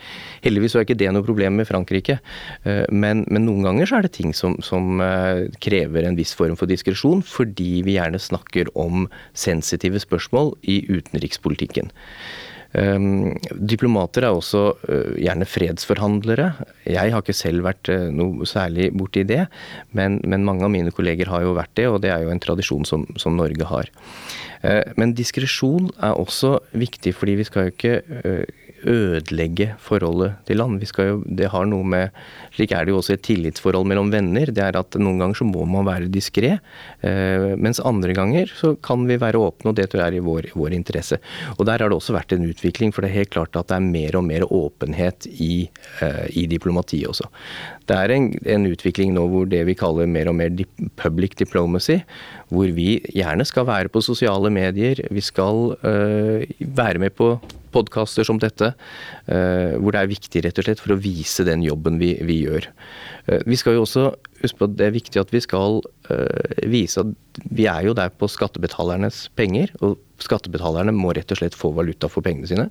Heldigvis 0.45 0.77
er 0.77 0.85
ikke 0.85 0.99
det 1.01 1.09
noe 1.15 1.25
problem 1.25 1.57
med 1.61 1.69
Frankrike, 1.69 2.19
men, 2.93 3.25
men 3.29 3.45
noen 3.47 3.67
ganger 3.67 3.93
er 3.97 4.07
det 4.07 4.13
ting 4.17 4.35
som, 4.37 4.57
som 4.65 5.01
krever 5.63 6.07
en 6.07 6.19
viss 6.19 6.33
form 6.37 6.50
for 6.59 6.71
diskresjon, 6.71 7.25
fordi 7.27 7.83
vi 7.87 7.97
gjerne 7.99 8.21
snakker 8.21 8.71
om 8.79 9.09
sensitive 9.37 10.01
spørsmål 10.03 10.55
i 10.71 10.83
utenrikspolitikken. 10.91 11.91
Um, 12.71 13.35
diplomater 13.67 14.23
er 14.23 14.37
også 14.37 14.61
uh, 14.87 15.17
gjerne 15.19 15.47
fredsforhandlere. 15.49 16.53
Jeg 16.87 17.11
har 17.11 17.19
ikke 17.19 17.35
selv 17.35 17.65
vært 17.67 17.91
uh, 17.91 18.07
noe 18.15 18.47
særlig 18.47 18.93
borti 18.95 19.25
det, 19.27 19.49
men, 19.91 20.21
men, 20.23 20.47
mange 20.47 20.69
av 20.69 20.71
mine 20.71 20.93
kolleger 20.95 21.33
har 21.33 21.43
jo 21.43 21.57
vært 21.59 21.75
det, 21.81 21.89
og 21.91 21.99
det 22.05 22.13
er 22.15 22.23
jo 22.23 22.31
en 22.31 22.43
tradisjon 22.43 22.87
som, 22.87 23.09
som 23.19 23.35
Norge 23.35 23.67
har. 23.67 23.91
Uh, 24.65 24.83
men 25.01 25.15
diskresjon 25.17 25.91
er 25.99 26.19
også 26.19 26.59
viktig, 26.77 27.15
fordi 27.17 27.39
vi 27.41 27.49
skal 27.49 27.69
jo 27.69 27.75
ikke 27.75 27.95
ødelegge 28.89 29.75
forholdet 29.83 30.39
til 30.49 30.61
land. 30.61 30.81
Jo, 30.81 31.21
det 31.27 31.51
har 31.53 31.67
noe 31.69 31.87
med 31.87 32.17
Slik 32.55 32.73
er 32.75 32.87
det 32.87 32.93
jo 32.93 32.99
også 33.01 33.15
et 33.15 33.25
tillitsforhold 33.25 33.87
mellom 33.89 34.11
venner. 34.13 34.51
Det 34.53 34.63
er 34.65 34.77
at 34.79 34.97
noen 35.01 35.21
ganger 35.21 35.39
så 35.39 35.47
må 35.47 35.65
man 35.69 35.87
være 35.87 36.11
diskré, 36.13 36.57
eh, 37.07 37.47
mens 37.57 37.81
andre 37.87 38.15
ganger 38.17 38.51
så 38.57 38.75
kan 38.83 39.07
vi 39.09 39.19
være 39.21 39.41
åpne, 39.41 39.71
og 39.71 39.77
det 39.79 39.89
tror 39.91 40.03
jeg 40.03 40.15
er 40.15 40.19
i 40.19 40.25
vår, 40.25 40.51
vår, 40.59 40.75
interesse. 40.77 41.21
Og 41.59 41.67
der 41.69 41.83
har 41.83 41.91
det 41.91 41.99
også 41.99 42.17
vært 42.17 42.35
en 42.35 42.49
utvikling, 42.49 42.93
for 42.93 43.05
det 43.05 43.11
er 43.11 43.21
helt 43.21 43.35
klart 43.35 43.57
at 43.57 43.71
det 43.71 43.79
er 43.79 43.87
mer 43.87 44.19
og 44.19 44.27
mer 44.27 44.47
åpenhet 44.47 45.29
i, 45.31 45.71
eh, 46.03 46.27
i 46.43 46.47
diplomatiet 46.51 47.09
også. 47.11 47.31
Det 47.91 47.97
er 47.99 48.13
en, 48.15 48.29
en, 48.47 48.67
utvikling 48.71 49.15
nå 49.17 49.25
hvor 49.33 49.49
det 49.51 49.65
vi 49.67 49.75
kaller 49.79 50.07
mer 50.11 50.31
og 50.31 50.37
mer 50.39 50.53
public 51.01 51.35
diplomacy, 51.41 51.99
hvor 52.55 52.71
vi 52.77 53.01
gjerne 53.11 53.47
skal 53.49 53.67
være 53.67 53.91
på 53.91 54.03
sosiale 54.05 54.53
medier, 54.55 55.03
vi 55.11 55.25
skal 55.25 55.75
øh, 55.83 56.45
være 56.61 57.03
med 57.03 57.17
på 57.19 57.35
podkaster 57.71 58.27
som 58.27 58.39
dette, 58.43 58.73
hvor 59.31 59.95
det 59.95 60.01
er 60.01 60.09
viktig 60.11 60.41
rett 60.43 60.59
og 60.59 60.65
slett 60.67 60.81
for 60.83 60.97
å 60.97 60.99
vise 60.99 61.45
den 61.47 61.63
jobben 61.63 62.01
vi, 62.01 62.17
vi 62.27 62.41
gjør. 62.43 62.67
Vi 63.47 63.59
skal 63.61 63.77
jo 63.77 63.85
også 63.85 64.09
huske 64.41 64.59
på 64.59 64.67
at 64.67 64.75
det 64.81 64.89
er 64.89 64.97
viktig 64.97 65.23
at 65.23 65.31
vi 65.31 65.39
skal 65.45 65.79
vise 66.67 67.05
at 67.05 67.41
vi 67.47 67.69
er 67.71 67.87
jo 67.87 67.95
der 67.95 68.11
på 68.11 68.27
skattebetalernes 68.27 69.29
penger. 69.39 69.71
og 69.87 70.01
Skattebetalerne 70.19 70.91
må 70.99 71.15
rett 71.15 71.31
og 71.31 71.39
slett 71.45 71.55
få 71.55 71.71
valuta 71.79 72.11
for 72.11 72.27
pengene 72.27 72.51
sine. 72.51 72.67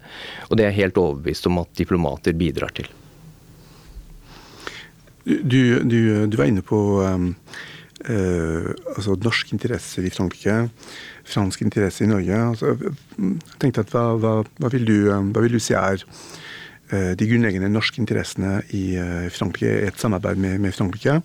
Og 0.49 0.59
det 0.59 0.67
er 0.67 0.73
jeg 0.73 0.81
helt 0.83 0.99
overbevist 0.99 1.47
om 1.47 1.63
at 1.63 1.71
diplomater 1.79 2.35
bidrar 2.35 2.75
til. 2.75 2.91
Du, 5.25 5.83
du, 5.83 5.99
du 6.27 6.37
var 6.37 6.47
inne 6.49 6.63
på 6.65 6.77
um, 7.03 7.33
uh, 8.07 8.69
altså 8.95 9.15
norske 9.19 9.53
interesser 9.55 10.07
i 10.07 10.13
Frankrike, 10.13 10.69
fransk 11.27 11.63
interesse 11.65 12.05
i 12.05 12.09
Norge. 12.09 12.37
Altså, 12.53 12.75
jeg 13.17 13.59
tenkte 13.61 13.83
at 13.85 13.93
hva, 13.93 14.05
hva, 14.19 14.35
hva, 14.59 14.71
vil 14.73 14.87
du, 14.87 14.97
um, 15.11 15.33
hva, 15.35 15.43
vil 15.45 15.57
du, 15.57 15.61
si 15.63 15.75
er 15.77 16.01
uh, 16.05 17.11
de 17.19 17.27
grunnleggende 17.29 17.71
norske 17.73 18.01
interessene 18.01 18.59
i 18.75 18.85
uh, 18.97 19.27
Frankrike, 19.35 19.75
et 19.89 20.01
samarbeid 20.01 20.39
med, 20.41 20.59
med 20.63 20.75
Frankrike? 20.77 21.21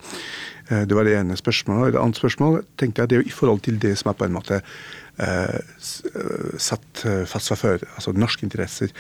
Det 0.64 0.96
var 0.96 1.04
det 1.04 1.18
ene 1.18 1.34
spørsmålet. 1.36 1.92
Det 1.92 2.00
andre 2.00 2.16
spørsmålet 2.16 2.68
tenkte 2.80 3.02
jeg 3.02 3.10
det 3.10 3.16
er 3.18 3.20
jo 3.20 3.28
i 3.28 3.34
forhold 3.36 3.58
til 3.66 3.76
det 3.82 3.90
som 4.00 4.08
er 4.08 4.14
på 4.16 4.24
en 4.24 4.32
måte 4.32 4.62
satt 6.56 7.02
fast 7.28 7.50
fra 7.50 7.58
før, 7.60 7.84
altså 7.98 8.14
norske 8.16 8.46
interesser. 8.46 8.94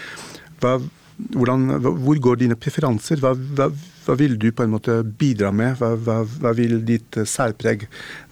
Hvordan, 0.60 1.64
hvor 1.80 2.20
går 2.20 2.42
dine 2.42 2.58
preferanser? 2.60 3.22
Hva, 3.24 3.32
hva, 4.04 4.14
hva, 4.14 4.18
vil 4.20 4.36
du 4.40 4.50
på 4.52 4.64
en 4.64 4.74
måte 4.74 4.98
bidra 5.04 5.52
med? 5.54 5.78
Hva, 5.80 5.94
hva, 6.24 6.52
vil 6.56 6.80
ditt 6.86 7.18
særpreg 7.28 7.86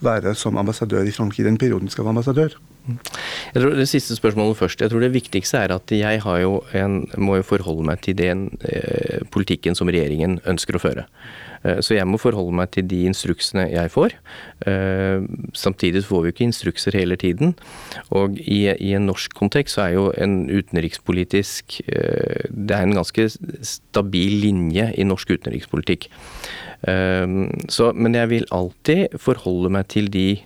være 0.04 0.34
som 0.38 0.60
ambassadør 0.60 1.08
i 1.08 1.14
Frankrike 1.14 1.46
i 1.46 1.50
den 1.50 1.60
perioden 1.60 1.88
du 1.88 1.94
skal 1.94 2.06
være 2.06 2.16
ambassadør? 2.18 2.58
Jeg 3.54 3.62
tror 3.62 3.76
Det 3.78 3.88
siste 3.88 4.16
spørsmålet 4.18 4.58
først. 4.58 4.80
Jeg 4.80 4.90
tror 4.90 5.00
Det 5.00 5.14
viktigste 5.14 5.58
er 5.58 5.74
at 5.74 5.90
jeg 5.94 6.22
jo 6.24 6.62
en, 6.74 7.06
må 7.16 7.36
jo 7.38 7.46
forholde 7.46 7.86
meg 7.86 8.02
til 8.02 8.16
den 8.18 8.50
eh, 8.66 9.22
politikken 9.30 9.74
som 9.78 9.88
regjeringen 9.88 10.40
ønsker 10.46 10.76
å 10.76 10.82
føre. 10.82 11.06
Eh, 11.64 11.80
så 11.84 11.96
jeg 11.96 12.08
må 12.08 12.20
forholde 12.20 12.54
meg 12.56 12.72
til 12.74 12.86
de 12.90 13.02
instruksene 13.08 13.68
jeg 13.70 13.92
får. 13.94 14.16
Eh, 14.66 15.24
samtidig 15.56 16.04
får 16.06 16.26
vi 16.26 16.34
ikke 16.34 16.46
instrukser 16.48 16.96
hele 16.98 17.18
tiden. 17.20 17.54
Og 18.10 18.38
i, 18.40 18.64
i 18.72 18.92
en 18.96 19.08
norsk 19.10 19.34
kontekst 19.38 19.78
så 19.78 19.86
er 19.86 19.96
jo 19.96 20.06
en 20.18 20.44
utenrikspolitisk 20.50 21.80
eh, 21.86 22.48
Det 22.50 22.76
er 22.76 22.86
en 22.86 22.96
ganske 22.98 23.28
stabil 23.66 24.38
linje 24.42 24.90
i 24.98 25.06
norsk 25.06 25.36
utenrikspolitikk. 25.38 26.10
Så, 26.82 27.92
men 27.94 28.16
jeg 28.16 28.28
vil 28.32 28.46
alltid 28.50 29.12
forholde 29.22 29.70
meg 29.70 29.86
til 29.92 30.08
de 30.10 30.40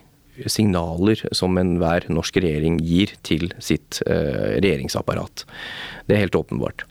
signaler 0.45 1.23
som 1.33 1.57
enhver 1.57 2.05
norsk 2.13 2.37
regjering 2.43 2.77
gir 2.85 3.15
til 3.25 3.49
sitt 3.57 4.03
regjeringsapparat. 4.05 5.47
Det 6.05 6.13
er 6.13 6.27
helt 6.27 6.37
åpenbart. 6.37 6.85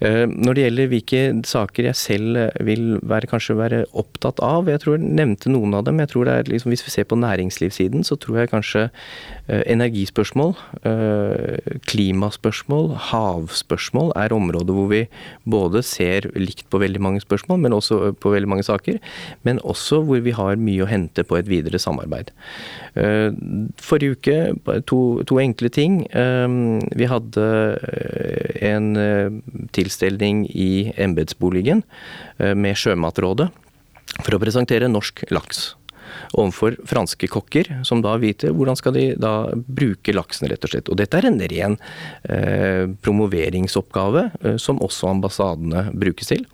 Eh, 0.00 0.24
når 0.24 0.56
det 0.56 0.62
gjelder 0.64 0.88
hvilke 0.88 1.22
saker 1.44 1.90
jeg 1.90 1.98
selv 2.00 2.38
eh, 2.40 2.60
vil 2.64 2.84
være, 3.04 3.28
kanskje 3.28 3.56
være 3.58 3.80
opptatt 4.00 4.40
av, 4.44 4.70
jeg 4.70 4.80
tror 4.80 4.96
jeg 4.96 5.10
nevnte 5.18 5.52
noen 5.52 5.76
av 5.76 5.84
dem. 5.84 6.00
jeg 6.00 6.08
tror 6.12 6.24
det 6.24 6.36
er 6.36 6.48
liksom, 6.48 6.72
Hvis 6.72 6.84
vi 6.86 6.94
ser 6.94 7.04
på 7.04 7.18
næringslivssiden, 7.20 8.04
så 8.08 8.16
tror 8.16 8.38
jeg 8.40 8.52
kanskje 8.54 8.86
eh, 9.48 9.62
energispørsmål, 9.66 10.54
klimaspørsmål, 11.90 12.94
havspørsmål 13.10 14.12
er 14.16 14.32
områder 14.32 14.74
hvor 14.74 14.88
vi 14.90 15.02
både 15.44 15.82
ser 15.84 16.30
likt 16.34 16.68
på 16.70 16.80
veldig 16.80 17.00
mange 17.02 17.20
spørsmål, 17.20 17.60
men 17.60 17.76
også 17.76 18.14
på 18.20 18.32
veldig 18.32 18.48
mange 18.48 18.64
saker, 18.64 18.98
men 19.44 19.60
også 19.60 20.00
hvor 20.06 20.22
vi 20.24 20.32
har 20.36 20.56
mye 20.56 20.84
å 20.84 20.88
hente 20.88 21.24
på 21.26 21.36
et 21.36 21.48
videre 21.50 21.78
samarbeid. 21.82 22.30
Forrige 23.80 24.16
uke, 24.16 24.80
to, 24.88 25.22
to 25.28 25.40
enkle 25.42 25.70
ting. 25.72 26.00
Vi 26.96 27.10
hadde 27.10 27.46
en 28.70 28.88
til 29.74 29.89
tilstelning 29.90 30.46
i 30.50 30.92
embetsboligen 31.00 31.82
eh, 32.38 32.54
med 32.54 32.78
Sjømatrådet 32.78 33.50
for 34.20 34.36
å 34.36 34.40
presentere 34.42 34.90
norsk 34.90 35.24
laks 35.30 35.74
overfor 36.38 36.76
franske 36.86 37.28
kokker, 37.30 37.72
som 37.86 38.02
da 38.04 38.14
vite 38.20 38.52
hvordan 38.54 38.78
skal 38.78 38.94
de 38.94 39.06
da 39.20 39.50
bruke 39.54 40.14
laksen, 40.14 40.48
rett 40.50 40.64
og 40.66 40.72
slett. 40.72 40.90
Og 40.92 40.98
dette 41.00 41.18
er 41.18 41.28
en 41.28 41.40
ren 41.52 41.76
eh, 42.30 42.84
promoveringsoppgave 43.02 44.26
eh, 44.42 44.56
som 44.62 44.80
også 44.82 45.10
ambassadene 45.10 45.88
brukes 45.94 46.30
til. 46.30 46.46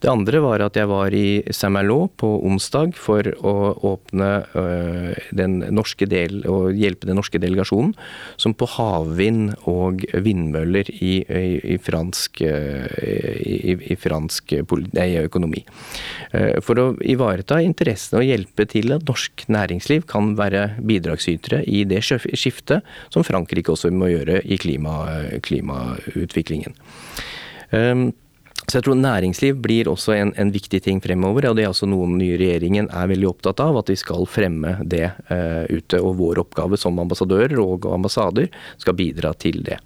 Det 0.00 0.10
andre 0.10 0.40
var 0.44 0.64
at 0.64 0.78
jeg 0.78 0.88
var 0.90 1.14
i 1.14 1.42
Saint-Malo 1.52 2.08
på 2.20 2.30
onsdag 2.48 2.94
for 2.96 3.26
å 3.42 3.54
åpne 3.92 4.30
eh, 4.62 5.28
den 5.36 5.60
norske 5.74 6.08
del, 6.08 6.40
og 6.48 6.78
hjelpe 6.78 7.08
den 7.08 7.18
norske 7.20 7.40
delegasjonen, 7.42 7.94
som 8.40 8.56
på 8.56 8.68
havvind 8.78 9.54
og 9.68 10.04
vindmøller 10.14 10.88
i, 10.94 11.18
i, 11.22 11.44
i 11.74 11.78
fransk, 11.82 12.42
eh, 12.46 12.88
i, 13.44 13.76
i 13.92 13.98
fransk 13.98 14.56
nei, 14.96 15.10
økonomi. 15.20 15.64
Eh, 16.32 16.58
for 16.64 16.80
å 16.80 16.88
ivareta 17.04 17.60
interessene 17.64 18.22
og 18.22 18.28
hjelpe 18.28 18.68
til 18.68 18.94
at 18.96 19.04
norsk 19.18 19.48
næringsliv 19.50 20.06
kan 20.06 20.36
være 20.38 20.78
bidragsytere 20.86 21.64
i 21.66 21.84
det 21.84 22.02
skiftet 22.04 22.82
som 23.10 23.24
Frankrike 23.24 23.72
også 23.72 23.90
må 23.90 24.10
gjøre 24.12 24.42
i 24.44 24.56
klima, 24.56 24.94
klimautviklingen. 25.42 26.74
Um, 27.72 28.12
så 28.68 28.78
jeg 28.78 28.84
tror 28.84 28.98
næringsliv 29.00 29.56
blir 29.64 29.88
også 29.88 30.12
en, 30.12 30.32
en, 30.36 30.52
viktig 30.52 30.82
ting 30.84 31.00
fremover, 31.00 31.48
og 31.48 31.56
det 31.56 31.64
er 31.64 31.70
også 31.70 31.88
noe 31.88 32.06
den 32.06 32.18
nye 32.20 32.36
regjeringen 32.36 32.90
er 32.92 33.08
veldig 33.08 33.30
opptatt 33.30 33.60
av. 33.64 33.78
At 33.80 33.88
vi 33.88 33.96
skal 33.96 34.28
fremme 34.28 34.76
det 34.84 35.06
uh, 35.30 35.64
ute. 35.72 36.02
Og 36.02 36.18
vår 36.18 36.42
oppgave 36.44 36.76
som 36.76 36.98
ambassadører 37.00 37.56
og 37.62 37.88
ambassader 37.88 38.50
skal 38.76 38.98
bidra 38.98 39.32
til 39.40 39.62
det. 39.64 39.80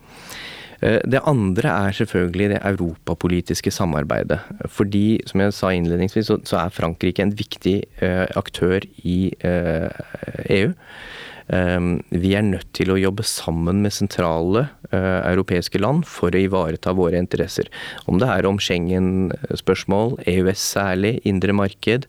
Eh, 0.83 0.99
det 1.07 1.23
andre 1.29 1.71
er 1.71 1.97
selvfølgelig 1.97 2.51
det 2.55 2.61
europapolitiske 2.67 3.71
samarbeidet. 3.71 4.41
Fordi, 4.69 5.21
som 5.27 5.45
jeg 5.45 5.55
sa 5.55 5.71
innledningsvis, 5.71 6.33
så 6.49 6.65
er 6.65 6.75
Frankrike 6.75 7.23
en 7.23 7.35
viktig 7.39 7.79
eh, 8.03 8.27
aktør 8.37 8.83
i 9.05 9.33
EU. 9.43 10.73
Eh, 10.73 10.73
e 10.73 10.73
vi 11.53 12.31
er 12.39 12.45
nødt 12.47 12.69
til 12.73 12.93
å 12.93 12.97
jobbe 12.97 13.25
sammen 13.27 13.83
med 13.83 13.93
sentrale 13.93 14.69
europeiske 14.93 15.81
land 15.83 16.07
for 16.09 16.33
å 16.33 16.41
ivareta 16.41 16.93
våre 16.97 17.19
interesser. 17.19 17.67
Om 18.07 18.21
det 18.23 18.29
er 18.31 18.47
om 18.47 18.61
Schengen-spørsmål, 18.63 20.15
EØS 20.31 20.63
særlig, 20.77 21.13
indre 21.29 21.53
marked. 21.53 22.07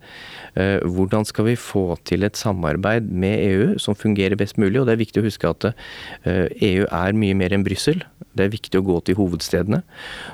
Hvordan 0.54 1.26
skal 1.28 1.50
vi 1.50 1.58
få 1.60 1.98
til 2.06 2.24
et 2.24 2.40
samarbeid 2.40 3.10
med 3.10 3.42
EU 3.50 3.80
som 3.82 3.98
fungerer 3.98 4.38
best 4.40 4.62
mulig? 4.62 4.80
Og 4.80 4.88
det 4.88 4.96
er 4.96 5.02
viktig 5.02 5.24
å 5.24 5.28
huske 5.28 5.50
at 5.50 5.72
EU 6.28 6.86
er 6.86 7.18
mye 7.18 7.40
mer 7.40 7.58
enn 7.58 7.66
Brussel. 7.66 8.04
Det 8.34 8.46
er 8.46 8.54
viktig 8.54 8.80
å 8.80 8.86
gå 8.86 8.96
til 9.06 9.18
hovedstedene. 9.20 9.84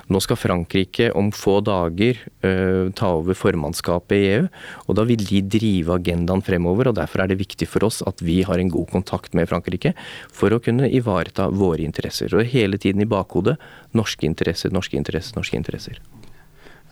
Nå 0.08 0.20
skal 0.24 0.38
Frankrike 0.40 1.10
om 1.16 1.28
få 1.36 1.58
dager 1.64 2.20
uh, 2.44 2.88
ta 2.96 3.12
over 3.18 3.36
formannskapet 3.36 4.16
i 4.16 4.30
EU. 4.36 4.46
og 4.86 4.96
Da 4.96 5.04
vil 5.08 5.24
de 5.28 5.42
drive 5.56 5.98
agendaen 5.98 6.44
fremover. 6.44 6.90
og 6.90 6.96
Derfor 7.00 7.24
er 7.24 7.32
det 7.32 7.40
viktig 7.42 7.68
for 7.68 7.84
oss 7.88 8.00
at 8.08 8.24
vi 8.24 8.40
har 8.48 8.60
en 8.60 8.72
god 8.72 8.88
kontakt 8.94 9.36
med 9.36 9.50
Frankrike 9.50 9.92
for 10.32 10.52
å 10.52 10.62
kunne 10.64 10.88
ivareta 10.88 11.50
våre 11.52 11.84
interesser. 11.84 12.32
Og 12.34 12.48
hele 12.48 12.80
tiden 12.80 13.04
i 13.04 13.10
bakhodet 13.10 13.58
norske 13.96 14.26
interesser, 14.28 14.72
norske 14.72 14.96
interesser, 14.96 15.36
norske 15.36 15.60
interesser. 15.60 16.00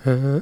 Uh, 0.05 0.41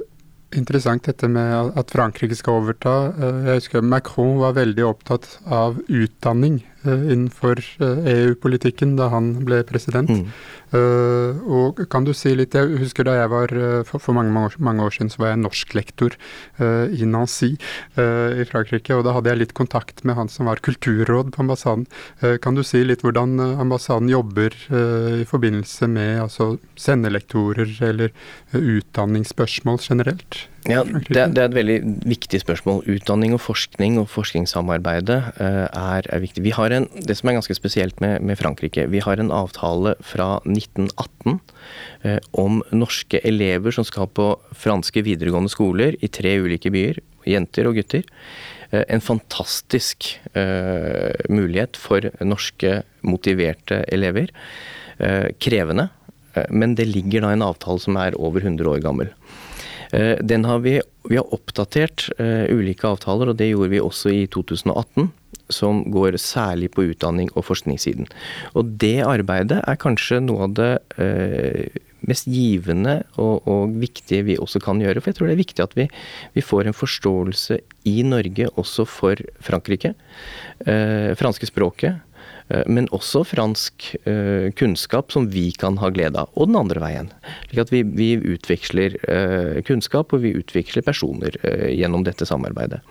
interessant 0.57 1.07
dette 1.07 1.29
med 1.31 1.79
at 1.79 1.95
Frankrike 1.95 2.37
skal 2.39 2.63
overta. 2.63 2.97
Uh, 3.15 3.47
jeg 3.53 3.63
husker 3.63 3.87
Macron 3.87 4.37
var 4.43 4.59
veldig 4.59 4.91
opptatt 4.91 5.37
av 5.47 5.79
utdanning 5.87 6.65
innenfor 6.87 7.61
EU-politikken 7.81 8.93
eh, 8.93 8.95
e 8.95 9.01
da 9.01 9.09
han 9.13 9.33
ble 9.47 9.63
president. 9.67 10.11
Mm. 10.11 10.31
Uh, 10.75 11.39
og 11.47 11.79
kan 11.93 12.03
du 12.03 12.11
si 12.11 12.33
litt 12.35 12.57
Jeg 12.57 12.81
husker 12.81 13.07
da 13.07 13.13
jeg 13.15 13.31
var 13.31 13.53
for, 13.87 14.03
for 14.03 14.17
mange, 14.17 14.33
mange, 14.35 14.51
år, 14.51 14.57
mange, 14.67 14.83
år, 14.83 14.95
siden 14.97 15.13
så 15.13 15.21
var 15.23 15.31
jeg 15.31 15.41
norsklektor 15.45 16.17
uh, 16.59 16.91
i 16.91 17.07
Nancy 17.07 17.53
uh, 18.01 18.35
i 18.35 18.47
Frankrike. 18.49 18.97
Og 18.97 19.05
da 19.07 19.15
hadde 19.15 19.31
jeg 19.31 19.43
litt 19.45 19.55
kontakt 19.59 20.03
med 20.03 20.19
han 20.19 20.33
som 20.33 20.51
var 20.51 20.63
kulturråd 20.67 21.31
på 21.35 21.45
ambassaden. 21.45 21.87
kan 22.43 22.57
du 22.57 22.63
si 22.67 22.83
litt 22.85 23.05
hvordan 23.05 23.39
ambassaden 23.61 24.09
jobber 24.11 24.55
i 25.21 25.25
forbindelse 25.29 25.89
med 25.91 26.23
altså, 26.25 26.57
sendelektorer 26.79 27.71
eller 27.87 28.13
utdanningsspørsmål 28.53 29.81
generelt? 29.83 30.47
Ja, 30.67 30.83
det, 30.83 31.23
det, 31.37 31.39
er 31.39 31.47
et 31.47 31.57
veldig 31.57 31.77
viktig 32.11 32.41
spørsmål. 32.43 32.81
Utdanning 32.91 33.37
og 33.37 33.43
forskning 33.45 34.01
og 34.01 34.09
forskningssamarbeidet 34.11 35.19
er, 35.39 36.09
er 36.11 36.23
viktig. 36.23 36.43
Vi 36.43 36.55
har 36.57 36.75
en, 36.75 36.89
det 37.07 37.19
som 37.19 37.31
er 37.31 37.39
ganske 37.39 37.55
spesielt 37.55 38.01
med, 38.03 38.19
med, 38.27 38.39
Frankrike, 38.41 38.89
vi 38.91 39.03
har 39.05 39.23
en 39.23 39.31
avtale 39.35 39.95
fra 40.03 40.41
1918 40.43 41.39
uh, 41.39 42.19
om 42.35 42.59
norske 42.75 43.23
elever 43.23 43.75
som 43.77 43.87
skal 43.87 44.11
på 44.11 44.33
franske 44.59 45.07
videregående 45.07 45.53
skoler 45.55 45.95
i 46.03 46.11
tre 46.11 46.35
ulike 46.43 46.75
byer, 46.75 46.99
jenter 47.31 47.71
og 47.71 47.79
gutter. 47.79 48.03
Uh, 48.03 48.57
en 48.73 49.01
fantastisk 49.01 50.09
eh, 50.35 51.15
mulighet 51.31 51.79
for 51.79 52.09
norske 52.25 52.81
motiverte 53.07 53.83
elever. 53.93 54.33
Eh, 54.99 55.29
krevende, 55.43 55.89
eh, 56.35 56.49
men 56.51 56.75
det 56.75 56.89
ligger 56.91 57.27
da 57.27 57.35
en 57.35 57.47
avtale 57.47 57.83
som 57.83 57.99
er 58.01 58.17
over 58.19 58.45
100 58.45 58.71
år 58.71 58.83
gammel. 58.85 59.13
Eh, 59.97 60.17
den 60.21 60.45
har 60.45 60.61
vi, 60.65 60.79
vi 61.09 61.19
har 61.19 61.35
oppdatert 61.35 62.09
ulike 62.19 62.89
avtaler, 62.89 63.33
og 63.33 63.39
det 63.41 63.51
gjorde 63.53 63.73
vi 63.73 63.83
også 63.83 64.13
i 64.15 64.27
2018. 64.33 65.13
som 65.49 65.85
går 65.95 66.17
særlig 66.19 66.73
på 66.75 66.83
utdanning 66.91 67.29
og 67.39 67.45
forskningssiden. 67.47 68.09
Og 68.59 68.73
det 68.83 69.05
arbeidet 69.07 69.61
er 69.63 69.79
kanskje 69.79 70.19
noe 70.19 70.49
av 70.49 70.57
det 70.59 70.73
eh, 70.99 71.77
mest 72.07 72.29
givende 72.31 72.99
og, 73.15 73.47
og, 73.47 73.77
viktige 73.81 74.27
vi 74.27 74.39
også 74.41 74.61
kan 74.63 74.81
gjøre. 74.83 75.01
For 75.01 75.13
jeg 75.13 75.19
tror 75.19 75.31
det 75.31 75.37
er 75.37 75.43
viktig 75.43 75.65
at 75.65 75.77
vi, 75.79 75.87
vi 76.37 76.45
får 76.45 76.67
en 76.69 76.77
forståelse 76.77 77.61
i 77.89 77.97
Norge 78.07 78.51
også 78.55 78.87
for 78.91 79.23
Frankrike. 79.45 79.95
Eh, 80.67 81.13
franske 81.19 81.49
språket. 81.51 82.03
Eh, 82.49 82.63
men 82.71 82.87
også 82.95 83.25
fransk 83.27 83.89
eh, 84.07 84.53
kunnskap 84.59 85.13
som 85.15 85.29
vi 85.33 85.49
kan 85.59 85.79
ha 85.83 85.91
glede 85.95 86.23
av. 86.23 86.31
Og 86.35 86.51
den 86.51 86.59
andre 86.61 86.83
veien. 86.83 87.11
Slik 87.49 87.65
at 87.65 87.73
vi, 87.75 87.83
vi 87.99 88.11
utveksler 88.37 88.99
eh, 89.11 89.63
kunnskap, 89.67 90.15
og 90.15 90.23
vi 90.23 90.37
utveksler 90.39 90.87
personer 90.87 91.39
gjennom 91.73 92.07
dette 92.07 92.29
samarbeidet. 92.29 92.83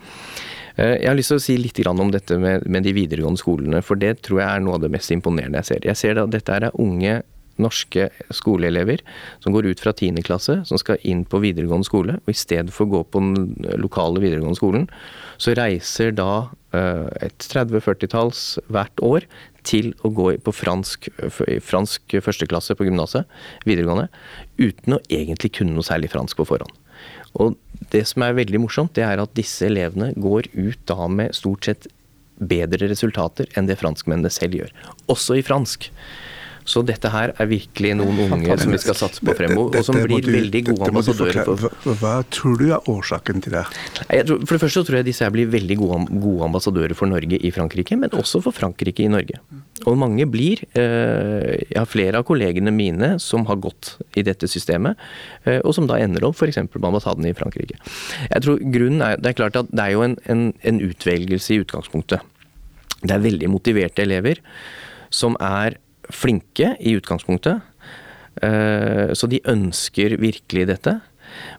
Jeg 0.76 1.08
har 1.08 1.16
lyst 1.16 1.32
til 1.32 1.40
å 1.40 1.44
si 1.44 1.54
litt 1.56 1.78
om 1.88 2.10
dette 2.12 2.36
med, 2.36 2.84
de 2.84 2.92
videregående 2.92 3.40
skolene, 3.40 3.80
for 3.80 3.96
det 3.96 4.18
tror 4.28 4.42
jeg 4.42 4.50
er 4.50 4.64
noe 4.66 4.76
av 4.76 4.82
det 4.84 4.90
mest 4.92 5.14
imponerende 5.16 5.62
jeg 5.62 5.70
ser. 5.70 5.86
Jeg 5.88 6.00
ser 6.02 6.20
at 6.20 6.34
dette 6.34 6.52
er 6.52 6.68
unge 6.74 7.22
norske 7.62 8.10
skoleelever 8.36 9.02
som 9.44 9.56
går 9.56 9.70
ut 9.72 9.82
fra 9.82 9.94
10. 9.94 10.22
klasse, 10.28 10.58
som 10.68 10.80
skal 10.82 11.02
inn 11.08 11.24
på 11.28 11.42
videregående 11.44 11.88
skole. 11.88 12.18
Og 12.24 12.34
i 12.34 12.38
stedet 12.38 12.74
for 12.76 12.86
å 12.86 12.94
gå 12.98 13.02
på 13.10 13.24
den 13.24 13.58
lokale 13.82 14.24
videregående 14.24 14.60
skolen, 14.60 14.88
så 15.42 15.56
reiser 15.58 16.16
da 16.16 16.48
eh, 16.76 17.08
et 17.28 17.50
30-40-talls 17.52 18.46
hvert 18.72 19.04
år 19.06 19.28
til 19.66 19.94
å 20.06 20.12
gå 20.14 20.32
på 20.46 20.54
fransk, 20.54 21.10
fransk 21.66 22.18
førsteklasse 22.22 22.78
på 22.78 22.88
gymnaset, 22.88 23.26
videregående, 23.66 24.10
uten 24.62 24.98
å 24.98 25.04
egentlig 25.10 25.56
kunne 25.58 25.76
noe 25.76 25.86
særlig 25.86 26.12
fransk 26.14 26.38
på 26.42 26.48
forhånd. 26.54 26.74
Og 27.36 27.58
det 27.92 28.06
som 28.08 28.24
er 28.24 28.38
veldig 28.38 28.62
morsomt, 28.64 28.94
det 28.96 29.04
er 29.04 29.20
at 29.22 29.34
disse 29.36 29.68
elevene 29.68 30.14
går 30.16 30.48
ut 30.54 30.80
da 30.88 31.10
med 31.12 31.36
stort 31.36 31.68
sett 31.68 31.90
bedre 32.36 32.90
resultater 32.92 33.50
enn 33.56 33.68
det 33.70 33.78
franskmennene 33.80 34.32
selv 34.34 34.60
gjør. 34.60 34.72
Også 35.12 35.38
i 35.40 35.44
fransk. 35.46 35.90
Så 36.66 36.82
dette 36.86 37.10
her 37.14 37.32
er 37.38 37.50
virkelig 37.50 37.92
noen 38.00 38.18
unge 38.26 38.56
som 38.58 38.72
vi 38.74 38.80
skal 38.82 38.98
satse 38.98 39.22
på 39.26 39.36
fremover, 39.38 39.80
og 39.80 39.86
som 39.86 40.00
blir 40.02 40.26
veldig 40.26 40.62
gode 40.72 40.88
ambassadører. 40.90 41.52
For. 41.62 41.94
Hva, 42.02 42.14
tror 42.34 42.58
du 42.58 42.66
er 42.72 42.90
årsaken 42.90 43.44
til 43.46 43.54
det? 43.54 43.64
For 43.70 44.56
det 44.56 44.62
første 44.64 44.82
så 44.82 44.86
tror 44.88 45.00
jeg 45.00 45.08
disse 45.12 45.28
her 45.28 45.34
blir 45.36 45.52
veldig 45.54 45.78
gode, 45.84 46.00
gode, 46.10 46.42
ambassadører 46.48 46.98
for 46.98 47.12
Norge 47.12 47.38
i 47.38 47.52
Frankrike, 47.54 47.98
men 48.02 48.14
også 48.18 48.42
for 48.48 48.56
Frankrike 48.56 49.06
i 49.06 49.12
Norge. 49.14 49.38
Og 49.86 49.98
mange 50.00 50.26
blir 50.32 50.64
eh, 50.80 51.62
Jeg 51.68 51.78
har 51.78 51.90
flere 51.90 52.22
av 52.22 52.26
kollegene 52.26 52.72
mine 52.74 53.16
som 53.22 53.46
har 53.50 53.60
gått 53.62 53.96
i 54.18 54.24
dette 54.26 54.50
systemet, 54.50 54.98
eh, 55.46 55.60
og 55.62 55.76
som 55.78 55.90
da 55.90 56.00
ender 56.02 56.26
opp 56.26 56.40
f.eks. 56.40 56.58
på 56.72 56.82
ambassaden 56.82 57.28
i 57.30 57.36
Frankrike. 57.38 57.78
Jeg 58.32 58.46
tror 58.46 58.58
grunnen 58.64 59.06
er, 59.06 59.22
Det 59.22 59.34
er 59.34 59.38
klart 59.38 59.60
at 59.60 59.70
det 59.70 59.86
er 59.86 59.94
jo 59.94 60.06
en, 60.08 60.18
en, 60.26 60.48
en 60.66 60.82
utvelgelse 60.82 61.54
i 61.54 61.62
utgangspunktet. 61.62 62.26
Det 63.06 63.14
er 63.14 63.22
veldig 63.22 63.52
motiverte 63.54 64.02
elever 64.02 64.42
som 65.14 65.38
er 65.44 65.78
flinke 66.14 66.76
i 66.80 66.96
utgangspunktet. 67.00 67.64
Eh, 68.44 69.14
så 69.16 69.30
de 69.32 69.44
ønsker 69.48 70.18
virkelig 70.22 70.70
dette. 70.74 71.00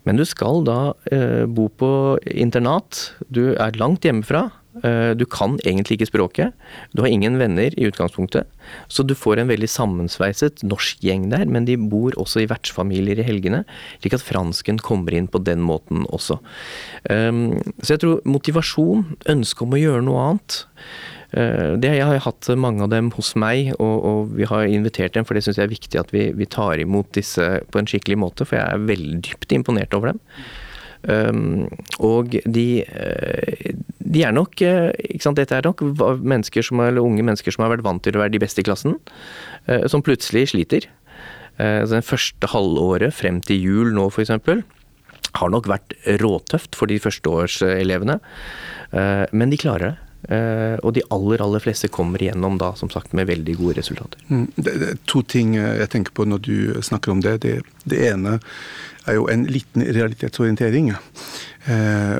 Men 0.06 0.18
du 0.18 0.24
skal 0.28 0.62
da 0.66 0.94
eh, 1.12 1.44
bo 1.48 1.68
på 1.68 1.90
internat. 2.30 3.10
Du 3.32 3.56
er 3.56 3.76
langt 3.80 4.06
hjemmefra. 4.06 4.46
Eh, 4.84 5.12
du 5.16 5.24
kan 5.28 5.56
egentlig 5.64 5.98
ikke 5.98 6.10
språket. 6.10 6.68
Du 6.94 7.02
har 7.02 7.10
ingen 7.12 7.38
venner 7.40 7.74
i 7.74 7.88
utgangspunktet. 7.88 8.48
Så 8.92 9.04
du 9.06 9.16
får 9.16 9.40
en 9.40 9.50
veldig 9.50 9.68
sammensveiset 9.72 10.64
norsk 10.66 11.02
gjeng 11.04 11.28
der, 11.32 11.46
men 11.48 11.68
de 11.68 11.78
bor 11.80 12.16
også 12.20 12.44
i 12.44 12.48
vertsfamilier 12.50 13.20
i 13.20 13.26
helgene. 13.26 13.64
Slik 13.98 14.16
at 14.18 14.24
fransken 14.24 14.80
kommer 14.84 15.16
inn 15.16 15.28
på 15.28 15.42
den 15.44 15.64
måten 15.64 16.06
også. 16.14 16.38
Så 17.06 17.94
jeg 17.94 18.02
tror 18.02 18.24
motivasjon, 18.26 19.04
ønske 19.30 19.62
om 19.62 19.76
å 19.76 19.80
gjøre 19.80 20.02
noe 20.08 20.24
annet, 20.24 20.58
det, 21.32 21.90
jeg 21.90 22.06
har 22.06 22.22
hatt 22.22 22.48
mange 22.56 22.84
av 22.84 22.92
dem 22.92 23.10
hos 23.16 23.32
meg, 23.38 23.72
og, 23.82 23.96
og 24.06 24.36
vi 24.38 24.46
har 24.48 24.70
invitert 24.70 25.16
dem, 25.16 25.26
for 25.26 25.36
det 25.36 25.42
syns 25.44 25.58
jeg 25.58 25.66
er 25.66 25.72
viktig 25.72 25.98
at 26.00 26.12
vi, 26.14 26.28
vi, 26.36 26.46
tar 26.46 26.78
imot 26.80 27.10
disse 27.16 27.42
på 27.72 27.80
en 27.80 27.88
skikkelig 27.90 28.20
måte, 28.22 28.46
for 28.46 28.60
jeg 28.60 28.64
er 28.64 28.86
veldig 28.86 29.18
dypt 29.26 29.56
imponert 29.56 29.96
over 29.96 30.12
dem. 30.12 30.22
Um, 31.06 31.66
og 32.02 32.32
de, 32.50 32.82
eh, 32.82 33.74
de, 34.00 34.22
er 34.26 34.32
nok 34.34 34.58
ikke 34.58 35.22
sant, 35.22 35.38
Dette 35.38 35.54
er 35.54 35.66
nok 35.66 35.84
mennesker 36.18 36.64
som, 36.66 36.80
eller 36.82 37.04
unge 37.04 37.22
mennesker 37.26 37.54
som 37.54 37.62
har 37.62 37.76
vært 37.76 37.84
vant 37.86 38.02
til 38.02 38.16
å 38.16 38.22
være 38.24 38.34
de 38.34 38.42
beste 38.42 38.62
i 38.62 38.66
klassen, 38.66 38.96
som 39.90 40.02
plutselig 40.06 40.48
sliter. 40.52 40.86
Så 41.58 41.90
den 41.90 42.04
første 42.06 42.50
halvåret 42.52 43.14
frem 43.16 43.40
til 43.42 43.62
jul 43.62 43.94
nå, 43.96 44.08
f.eks., 44.12 44.34
har 45.36 45.52
nok 45.52 45.68
vært 45.68 45.94
råtøft 46.22 46.78
for 46.78 46.90
de 46.90 47.00
førsteårselevene. 47.02 48.18
Men 49.34 49.52
de 49.52 49.58
klarer 49.60 49.90
det. 49.90 50.05
Uh, 50.26 50.74
og 50.82 50.96
de 50.96 51.04
aller 51.14 51.42
aller 51.44 51.62
fleste 51.62 51.90
kommer 51.92 52.22
igjennom 52.22 52.58
da, 52.58 52.72
som 52.78 52.90
sagt, 52.90 53.12
med 53.14 53.28
veldig 53.30 53.54
gode 53.60 53.76
resultater. 53.78 54.22
Mm, 54.28 54.46
det, 54.56 54.72
det, 54.82 54.88
to 55.06 55.22
ting 55.22 55.54
eh, 55.54 55.76
jeg 55.82 55.92
tenker 55.92 56.16
på 56.16 56.26
når 56.26 56.42
du 56.42 56.56
snakker 56.82 57.14
om 57.14 57.22
det. 57.22 57.36
Det, 57.44 57.60
det 57.86 58.00
ene 58.08 58.40
er 59.06 59.20
jo 59.20 59.28
en 59.30 59.46
liten 59.46 59.86
realitetsorientering. 59.86 60.94
Uh, 61.68 62.18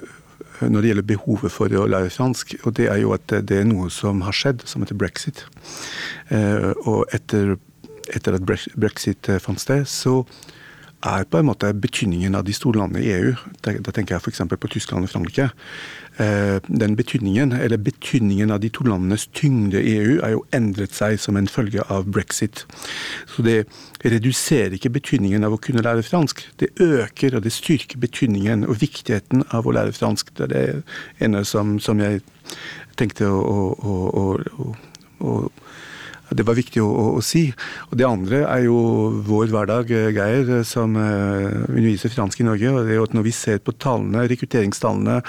når 0.57 0.81
det 0.81 0.89
gjelder 0.89 1.05
behovet 1.11 1.53
for 1.53 1.73
å 1.77 1.89
lære 1.91 2.13
fransk. 2.15 2.55
Og 2.65 2.79
det 2.79 2.87
er 2.89 3.03
jo 3.03 3.11
at 3.13 3.29
det 3.29 3.59
er 3.61 3.67
noe 3.69 3.91
som 3.93 4.23
har 4.25 4.33
skjedd, 4.33 4.63
som 4.65 4.81
heter 4.81 4.97
brexit. 4.97 5.43
Og 6.33 7.03
etter, 7.13 7.59
etter 8.09 8.39
at 8.39 8.47
brexit 8.73 9.29
fant 9.45 9.61
sted, 9.61 9.85
så 9.85 10.23
er 11.05 11.27
på 11.29 11.39
en 11.39 11.47
måte 11.47 11.69
betydningen 11.77 12.35
av 12.39 12.45
de 12.47 12.55
store 12.57 12.81
landene 12.81 13.05
i 13.05 13.13
EU, 13.15 13.35
da, 13.65 13.75
tenker 13.93 14.17
jeg 14.17 14.23
f.eks. 14.23 14.43
på 14.49 14.71
Tyskland 14.73 15.07
og 15.07 15.13
Frankrike, 15.13 15.51
eh, 15.51 16.06
den 16.17 16.95
betydningen, 16.97 17.51
eller 17.53 17.77
betydningen 17.77 18.51
av 18.55 18.63
de 18.63 18.71
to 18.73 18.87
landenes 18.89 19.27
tyngde 19.37 19.83
i 19.83 19.97
EU, 19.99 20.15
er 20.25 20.33
jo 20.33 20.45
endret 20.57 20.95
seg 20.97 21.19
som 21.21 21.37
en 21.37 21.49
følge 21.51 21.85
av 21.93 22.07
brexit. 22.09 22.63
Så 23.29 23.45
det 23.45 23.67
reduserer 24.01 24.77
ikke 24.77 24.95
betydningen 24.97 25.45
av 25.45 25.57
å 25.57 25.61
kunne 25.61 25.85
lære 25.85 26.07
fransk. 26.07 26.41
Det 26.61 26.73
øker 26.81 27.37
og 27.37 27.45
det 27.45 27.53
styrker 27.53 28.01
betydningen 28.01 28.65
og 28.65 28.81
viktigheten 28.81 29.45
av 29.53 29.69
å 29.69 29.77
lære 29.77 29.93
fransk. 29.97 30.33
Det 30.37 30.49
er 30.49 30.55
det 30.55 30.65
ene 31.29 31.45
som, 31.45 31.77
som 31.83 32.01
jeg 32.01 32.23
tenkte 32.97 33.29
å, 33.29 33.73
å, 33.77 33.97
å, 34.25 34.73
å 35.21 35.39
det 36.35 36.43
var 36.43 36.57
viktig 36.59 36.83
å, 36.83 36.89
å, 37.17 37.23
si. 37.23 37.45
Og 37.91 37.99
Det 38.01 38.07
andre 38.07 38.43
er 38.49 38.65
jo 38.67 38.77
vår 39.27 39.53
hverdag, 39.53 39.93
eh, 39.95 40.11
Geir, 40.15 40.51
eh, 40.59 40.65
som 40.67 40.97
uh, 40.99 41.63
underviser 41.71 42.11
fransk 42.11 42.43
i 42.43 42.49
Norge. 42.49 42.73
og 42.73 42.83
det 42.83 42.97
er 42.97 42.99
jo 42.99 43.07
at 43.07 43.15
Når 43.15 43.27
vi 43.29 43.35
ser 43.37 43.63
på 43.63 43.77
tallene, 43.79 44.27
rekrutteringstallene 44.27 45.21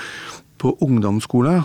på 0.59 0.73
ungdomsskolen, 0.83 1.63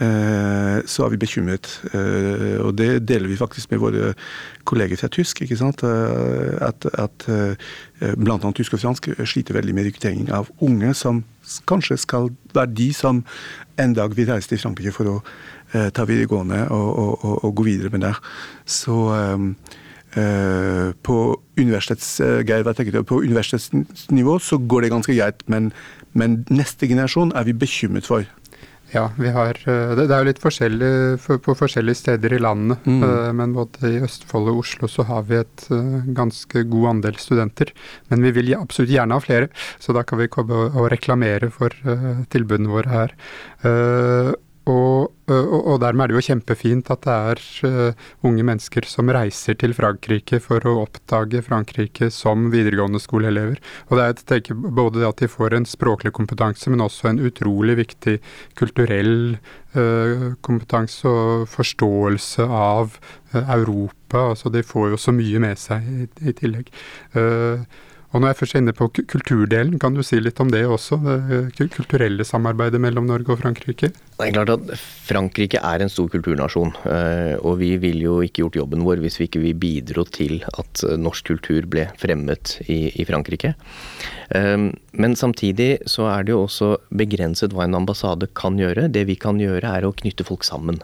uh, 0.00 0.78
så 0.86 1.06
er 1.06 1.14
vi 1.14 1.20
bekymret. 1.22 1.70
Uh, 1.94 2.60
og 2.66 2.74
det 2.78 3.04
deler 3.08 3.30
vi 3.30 3.40
faktisk 3.40 3.70
med 3.72 3.82
våre 3.82 4.12
kolleger 4.68 5.00
fra 5.00 5.10
tysk. 5.12 5.42
ikke 5.44 5.58
sant? 5.60 5.84
At, 5.84 6.86
at 6.98 7.26
bl.a. 8.16 8.38
tysk 8.56 8.74
og 8.74 8.80
fransk 8.80 9.10
sliter 9.24 9.54
veldig 9.58 9.74
med 9.74 9.90
rekruttering 9.90 10.30
av 10.32 10.48
unge 10.64 10.94
som 10.96 11.24
kanskje 11.68 11.98
skal 12.00 12.30
være 12.54 12.72
de 12.72 12.88
som 12.96 13.20
en 13.76 13.92
dag 13.94 14.16
vil 14.16 14.30
reise 14.30 14.48
til 14.48 14.62
Frankrike 14.62 14.94
for 14.96 15.10
å 15.10 15.18
Eh, 15.74 15.88
ta 15.90 16.04
videregående 16.06 16.60
og, 16.70 16.90
og, 17.02 17.24
og, 17.24 17.38
og, 17.48 17.54
gå 17.58 17.64
videre 17.66 17.90
med 17.90 18.04
det. 18.06 18.14
Så 18.66 18.94
på, 21.02 21.14
universitets, 21.58 22.10
på 23.08 23.16
universitetsnivå 23.24 24.36
så 24.38 24.60
går 24.62 24.84
det 24.84 24.90
ganske 24.92 25.16
greit, 25.16 25.42
men, 25.50 25.72
men, 26.18 26.42
neste 26.52 26.88
generasjon 26.90 27.34
er 27.36 27.46
vi 27.48 27.56
bekymret 27.64 28.08
for. 28.08 28.26
Ja, 28.94 29.08
vi 29.18 29.30
har, 29.34 29.58
det, 29.64 30.04
er 30.04 30.20
jo 30.22 30.28
litt 30.28 30.38
forskjellig 30.42 31.18
på 31.42 31.54
forskjellige 31.58 31.98
steder 31.98 32.36
i 32.36 32.38
landet. 32.38 32.84
Mm. 32.86 33.02
Men 33.34 33.54
både 33.56 33.90
i 33.90 33.98
Østfold 34.06 34.52
og 34.52 34.60
Oslo 34.60 34.86
så 34.90 35.06
har 35.08 35.24
vi 35.26 35.40
et 35.40 35.64
ganske 36.14 36.62
god 36.70 36.90
andel 36.92 37.18
studenter. 37.18 37.72
Men 38.12 38.22
vi 38.22 38.30
vil 38.36 38.52
absolutt 38.54 38.94
gjerne 38.94 39.18
ha 39.18 39.24
flere, 39.24 39.50
så 39.82 39.96
da 39.96 40.04
kan 40.06 40.22
vi 40.22 40.30
komme 40.30 40.68
og 40.68 40.86
reklamere 40.94 41.50
for 41.54 41.74
tilbudene 42.30 42.70
våre 42.70 42.94
her. 42.94 43.18
Og, 44.64 45.10
og, 45.28 45.48
og, 45.58 45.74
dermed 45.82 46.06
er 46.06 46.12
det 46.12 46.16
jo 46.16 46.24
kjempefint 46.24 46.88
at 46.92 47.02
det 47.04 47.14
er 47.14 47.40
uh, 47.68 48.06
unge 48.24 48.46
mennesker 48.48 48.86
som 48.88 49.10
reiser 49.12 49.58
til 49.60 49.74
Frankrike 49.76 50.40
for 50.40 50.64
å 50.64 50.78
oppdage 50.86 51.42
Frankrike 51.44 52.08
som 52.12 52.48
videregående 52.52 53.02
skoleelever. 53.02 53.60
Og 53.90 53.98
det 53.98 54.06
er 54.06 54.12
jeg 54.14 54.24
tenker, 54.30 54.56
både 54.56 55.02
det 55.02 55.10
at 55.10 55.20
de 55.20 55.28
får 55.28 55.58
en 55.58 55.68
språklig 55.68 56.14
kompetanse, 56.16 56.72
men 56.72 56.84
også 56.84 57.10
en 57.10 57.20
utrolig 57.28 57.76
viktig 57.82 58.16
kulturell 58.56 59.36
uh, 59.76 60.32
kompetanse 60.40 61.12
og 61.12 61.48
forståelse 61.52 62.48
av 62.48 62.96
uh, 62.96 63.42
Europa. 63.44 64.30
Altså 64.30 64.52
de 64.54 64.64
får 64.64 64.94
jo 64.94 65.02
så 65.08 65.12
mye 65.12 65.44
med 65.44 65.60
seg 65.60 65.84
i, 65.84 66.08
i 66.24 66.38
tillegg. 66.40 66.72
Og 68.14 68.22
når 68.22 68.30
jeg 68.30 68.38
først 68.38 68.54
er 68.54 68.62
inne 68.62 68.74
på 68.78 68.86
kulturdelen, 68.94 69.78
kan 69.82 69.96
du 69.96 70.02
si 70.06 70.20
litt 70.22 70.38
om 70.38 70.50
det 70.52 70.62
også? 70.70 71.00
Det 71.02 71.66
kulturelle 71.74 72.22
samarbeidet 72.26 72.78
mellom 72.82 73.08
Norge 73.10 73.34
og 73.34 73.40
Frankrike? 73.40 73.90
Det 73.90 74.28
er 74.28 74.36
klart 74.36 74.52
at 74.54 74.84
Frankrike 75.08 75.58
er 75.58 75.82
en 75.82 75.90
stor 75.90 76.06
kulturnasjon. 76.12 76.70
Eh, 76.86 77.34
og 77.42 77.58
vi 77.58 77.72
ville 77.82 78.06
jo 78.06 78.20
ikke 78.22 78.44
gjort 78.44 78.60
jobben 78.60 78.86
vår 78.86 79.02
hvis 79.02 79.18
vi 79.18 79.26
ikke 79.26 79.42
bidro 79.58 80.06
til 80.06 80.44
at 80.54 80.84
norsk 80.94 81.32
kultur 81.32 81.66
ble 81.66 81.88
fremmet 81.98 82.60
i, 82.68 82.94
i 82.94 83.08
Frankrike. 83.08 83.56
Eh, 84.30 84.70
men 84.70 85.18
samtidig 85.18 85.82
så 85.90 86.06
er 86.12 86.22
det 86.22 86.36
jo 86.36 86.44
også 86.44 86.76
begrenset 86.94 87.50
hva 87.50 87.66
en 87.66 87.80
ambassade 87.82 88.30
kan 88.38 88.62
gjøre. 88.62 88.86
Det 88.94 89.08
vi 89.10 89.18
kan 89.18 89.42
gjøre 89.42 89.74
er 89.74 89.88
å 89.88 89.94
knytte 89.98 90.26
folk 90.30 90.46
sammen. 90.46 90.78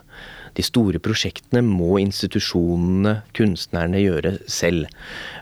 De 0.56 0.64
store 0.64 1.00
prosjektene 1.02 1.62
må 1.66 1.98
institusjonene, 2.02 3.20
kunstnerne, 3.36 4.00
gjøre 4.02 4.34
selv. 4.50 4.88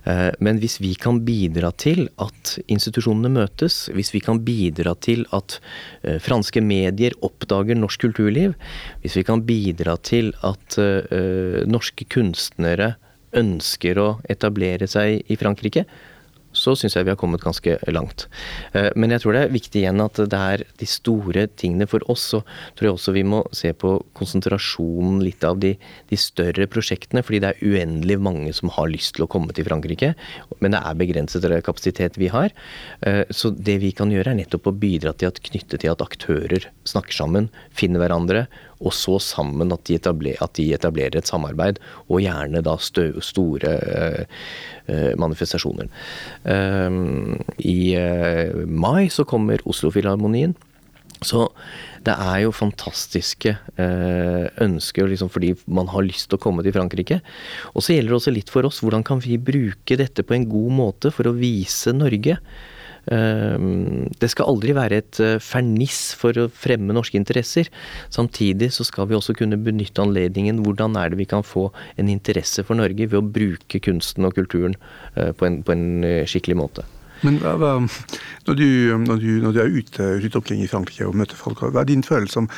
Eh, 0.05 0.31
men 0.45 0.61
hvis 0.63 0.79
vi 0.83 0.95
kan 0.99 1.23
bidra 1.27 1.73
til 1.81 2.07
at 2.23 2.57
institusjonene 2.67 3.33
møtes, 3.39 3.87
hvis 3.95 4.13
vi 4.15 4.23
kan 4.25 4.43
bidra 4.47 4.95
til 5.05 5.25
at 5.37 5.59
eh, 6.03 6.21
franske 6.23 6.63
medier 6.65 7.17
oppdager 7.25 7.79
norsk 7.79 8.09
kulturliv, 8.09 8.55
hvis 9.03 9.19
vi 9.21 9.27
kan 9.29 9.45
bidra 9.49 9.99
til 10.03 10.33
at 10.47 10.79
eh, 10.83 11.65
norske 11.69 12.09
kunstnere 12.13 12.95
ønsker 13.37 13.99
å 14.01 14.09
etablere 14.31 14.89
seg 14.89 15.27
i 15.29 15.37
Frankrike, 15.37 15.85
så 16.57 16.75
syns 16.79 16.97
jeg 16.97 17.07
vi 17.07 17.13
har 17.13 17.19
kommet 17.21 17.43
ganske 17.45 17.77
langt. 17.93 18.27
Eh, 18.73 18.91
men 18.97 19.13
jeg 19.13 19.23
tror 19.23 19.37
det 19.37 19.43
er 19.45 19.55
viktig 19.55 19.83
igjen 19.83 20.03
at 20.05 20.21
det 20.33 20.39
er 20.39 20.65
de 20.81 20.89
store 20.89 21.47
tingene 21.61 21.89
for 21.91 22.05
oss. 22.11 22.29
Så 22.33 22.43
tror 22.77 22.89
jeg 22.89 22.97
også 22.97 23.15
vi 23.17 23.25
må 23.27 23.43
se 23.57 23.73
på 23.77 23.95
konsentrasjonen 24.19 25.21
litt 25.25 25.45
av 25.47 25.61
de, 25.63 25.75
de 26.11 26.19
større 26.21 26.69
prosjektene. 26.71 27.25
Fordi 27.25 27.43
det 27.45 27.53
er 27.53 27.63
uendelig 27.65 28.19
mange 28.23 28.55
som 28.57 28.73
har 28.75 28.91
lyst 28.91 29.17
til 29.17 29.27
å 29.27 29.31
komme 29.31 29.55
til 29.57 29.69
Frankrike. 29.69 30.15
Men 30.63 30.75
det 30.75 30.83
er 30.83 30.99
begrenset 30.99 31.47
kapasitet 31.65 32.19
vi 32.21 32.31
har. 32.33 32.55
Eh, 33.07 33.25
så 33.31 33.53
det 33.53 33.79
vi 33.85 33.93
kan 33.97 34.13
gjøre 34.13 34.33
er 34.33 34.41
nettopp 34.41 34.71
å 34.71 34.77
bidra 34.77 35.15
til 35.17 35.31
at 35.31 35.43
knytte 35.45 35.81
til 35.81 35.93
at 35.93 36.05
aktører 36.05 36.69
snakker 36.89 37.15
sammen, 37.15 37.53
finner 37.75 38.03
hverandre 38.03 38.47
og 38.79 38.95
så 38.95 39.19
sammen 39.23 39.75
at 39.75 39.85
de, 39.89 39.99
etabler, 39.99 40.39
at 40.45 40.55
de 40.59 40.69
etablerer 40.77 41.19
et 41.19 41.29
samarbeid, 41.29 41.81
og 42.07 42.23
gjerne 42.23 42.63
da 42.65 42.77
stø, 42.83 43.11
store 43.25 43.75
uh, 44.89 45.13
manifestasjoner. 45.19 45.91
Uh, 46.47 47.37
I 47.59 47.79
uh, 47.99 48.65
mai 48.67 49.09
så 49.13 49.27
kommer 49.29 49.65
Oslofilharmonien. 49.69 50.57
Så 51.19 51.49
det 52.07 52.13
er 52.15 52.45
jo 52.45 52.53
fantastiske 52.55 53.51
ønsker 54.63 55.09
liksom 55.11 55.33
fordi 55.35 55.49
man 55.67 55.89
har 55.91 56.05
lyst 56.07 56.29
til 56.31 56.39
å 56.39 56.43
komme 56.45 56.63
til 56.63 56.77
Frankrike. 56.77 57.19
Og 57.75 57.83
så 57.83 57.97
gjelder 57.97 58.13
det 58.13 58.19
også 58.21 58.35
litt 58.37 58.53
for 58.55 58.69
oss 58.69 58.79
hvordan 58.85 59.03
kan 59.03 59.19
vi 59.25 59.35
bruke 59.43 59.99
dette 59.99 60.23
på 60.23 60.37
en 60.37 60.47
god 60.47 60.77
måte 60.79 61.11
for 61.11 61.27
å 61.27 61.35
vise 61.35 61.91
Norge. 61.97 62.39
Ehm, 63.15 64.09
det 64.21 64.31
skal 64.33 64.51
aldri 64.53 64.75
være 64.77 65.01
et 65.01 65.21
eh, 65.25 65.39
ferniss 65.43 66.13
for 66.19 66.37
å 66.37 66.49
fremme 66.53 66.95
norske 66.97 67.19
interesser. 67.21 67.71
Samtidig 68.15 68.71
så 68.77 68.87
skal 68.87 69.09
vi 69.09 69.17
også 69.19 69.37
kunne 69.39 69.61
benytte 69.61 70.05
anledningen. 70.05 70.63
Hvordan 70.67 70.99
er 71.01 71.13
det 71.13 71.21
vi 71.23 71.29
kan 71.29 71.47
få 71.47 71.69
en 71.97 72.13
interesse 72.13 72.65
for 72.67 72.79
Norge 72.79 73.09
ved 73.09 73.19
å 73.21 73.25
bruke 73.25 73.81
kunsten 73.85 74.29
og 74.29 74.37
kulturen 74.39 74.77
eh, 75.17 75.33
på 75.33 75.49
en, 75.49 75.63
på 75.65 75.75
en 75.75 75.89
eh, 76.05 76.25
skikkelig 76.29 76.59
måte? 76.61 76.87
Men 77.25 77.41
hva, 77.43 77.57
hva, 77.59 77.73
når, 78.47 78.59
du, 78.59 78.69
når, 79.03 79.17
du, 79.25 79.31
når, 79.43 79.55
du, 79.55 79.63
er 79.63 79.73
ute 79.75 80.11
rundt 80.23 80.39
omkring 80.39 80.61
i 80.63 80.71
Frankrike 80.71 81.09
og 81.09 81.17
møter 81.19 81.39
folk, 81.39 81.65
hva 81.65 81.83
er 81.83 81.89
din 81.89 82.07
følelse 82.07 82.45
om 82.45 82.53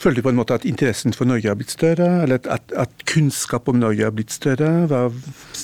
Føler 0.00 0.18
du 0.18 0.24
på 0.26 0.32
en 0.32 0.38
måte 0.38 0.56
at 0.56 0.64
interessen 0.68 1.14
for 1.16 1.28
Norge 1.28 1.48
har 1.48 1.56
blitt 1.58 1.72
større, 1.72 2.08
eller 2.24 2.40
at, 2.52 2.72
at 2.76 3.04
kunnskap 3.08 3.68
om 3.70 3.78
Norge 3.80 4.04
har 4.04 4.14
blitt 4.14 4.34
større? 4.34 4.68
Hva, 4.90 5.06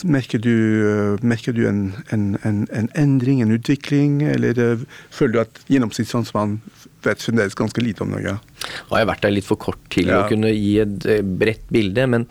merker 0.08 0.42
du, 0.42 1.18
merker 1.22 1.56
du 1.56 1.64
en, 1.68 1.82
en, 2.14 2.32
en, 2.48 2.62
en, 2.72 2.88
endring, 2.98 3.42
en 3.44 3.54
utvikling, 3.54 4.20
eller 4.26 4.58
eh, 4.60 4.86
føler 5.14 5.34
du 5.36 5.40
at 5.44 5.62
gjennomsnittsfranskmann 5.72 6.58
vet 7.02 7.24
fremdeles 7.24 7.56
ganske 7.58 7.84
lite 7.84 8.04
om 8.04 8.12
Norge? 8.14 8.36
Jeg 8.62 8.90
har 8.92 9.08
vært 9.10 9.24
der 9.26 9.34
litt 9.34 9.48
for 9.48 9.60
kort 9.60 9.80
til 9.92 10.12
ja. 10.12 10.22
å 10.22 10.30
kunne 10.30 10.52
gi 10.54 10.76
et 10.84 11.08
eh, 11.10 11.22
bredt 11.22 11.64
bilde, 11.74 12.08
men, 12.14 12.28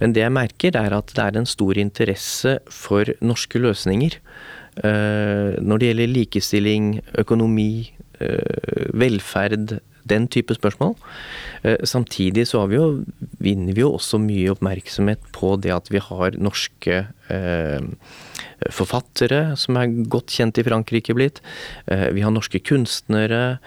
men, 0.00 0.16
det 0.16 0.24
jeg 0.24 0.36
merker 0.36 0.78
er 0.78 0.96
at 0.96 1.14
det 1.16 1.26
er 1.26 1.40
en 1.40 1.48
stor 1.48 1.80
interesse 1.80 2.58
for 2.72 3.16
norske 3.24 3.62
løsninger. 3.62 4.20
Når 4.76 5.80
det 5.80 5.86
gjelder 5.88 6.10
likestilling, 6.10 6.88
økonomi, 7.22 7.94
velferd, 8.92 9.78
den 10.08 10.28
type 10.32 10.56
spørsmål. 10.56 10.94
Eh, 11.62 11.82
samtidig 11.84 12.46
så 12.50 12.64
vi 12.70 12.78
jo, 12.78 12.88
vinner 13.42 13.76
vi 13.76 13.84
jo 13.84 13.92
også 13.96 14.20
mye 14.22 14.54
oppmerksomhet 14.54 15.22
på 15.36 15.54
det 15.60 15.74
at 15.74 15.90
vi 15.92 16.02
har 16.02 16.38
norske 16.40 17.02
eh, 17.32 17.90
forfattere 18.72 19.56
som 19.60 19.78
er 19.78 19.92
godt 20.10 20.32
kjent 20.32 20.58
i 20.60 20.66
Frankrike 20.66 21.16
blitt. 21.16 21.42
Eh, 21.90 22.08
vi 22.16 22.24
har 22.24 22.34
norske 22.34 22.62
kunstnere 22.64 23.58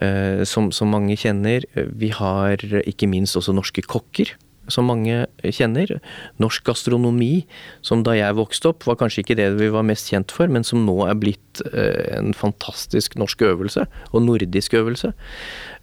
eh, 0.00 0.44
som, 0.48 0.72
som 0.72 0.92
mange 0.94 1.18
kjenner. 1.20 1.66
Vi 1.74 2.12
har 2.14 2.62
ikke 2.84 3.10
minst 3.10 3.38
også 3.38 3.56
norske 3.56 3.84
kokker 3.86 4.34
som 4.72 4.88
mange 4.88 5.26
kjenner. 5.42 5.98
Norsk 6.42 6.66
gastronomi, 6.68 7.46
som 7.84 8.02
da 8.06 8.14
jeg 8.16 8.36
vokste 8.38 8.72
opp 8.72 8.86
var 8.88 8.98
kanskje 9.00 9.24
ikke 9.24 9.38
det 9.38 9.48
vi 9.58 9.70
var 9.74 9.86
mest 9.86 10.10
kjent 10.12 10.32
for, 10.34 10.50
men 10.52 10.66
som 10.66 10.84
nå 10.86 10.96
er 11.08 11.18
blitt 11.20 11.62
eh, 11.72 12.18
en 12.18 12.34
fantastisk 12.36 13.18
norsk 13.20 13.46
øvelse, 13.50 13.86
og 14.12 14.24
nordisk 14.24 14.76
øvelse. 14.78 15.12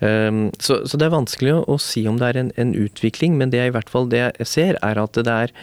Um, 0.02 0.50
så, 0.60 0.82
så, 0.84 1.00
det 1.00 1.08
er 1.08 1.16
vanskelig 1.16 1.56
å, 1.62 1.80
si 1.82 2.06
om 2.10 2.20
det 2.20 2.32
er 2.32 2.42
en, 2.42 2.54
en, 2.60 2.76
utvikling, 2.76 3.38
men 3.40 3.54
det 3.54 3.62
jeg 3.62 3.72
i 3.72 3.76
hvert 3.76 3.92
fall 3.92 4.10
det 4.12 4.22
jeg 4.26 4.50
ser, 4.50 4.80
er 4.84 5.00
at 5.02 5.18
det 5.18 5.36
er 5.48 5.54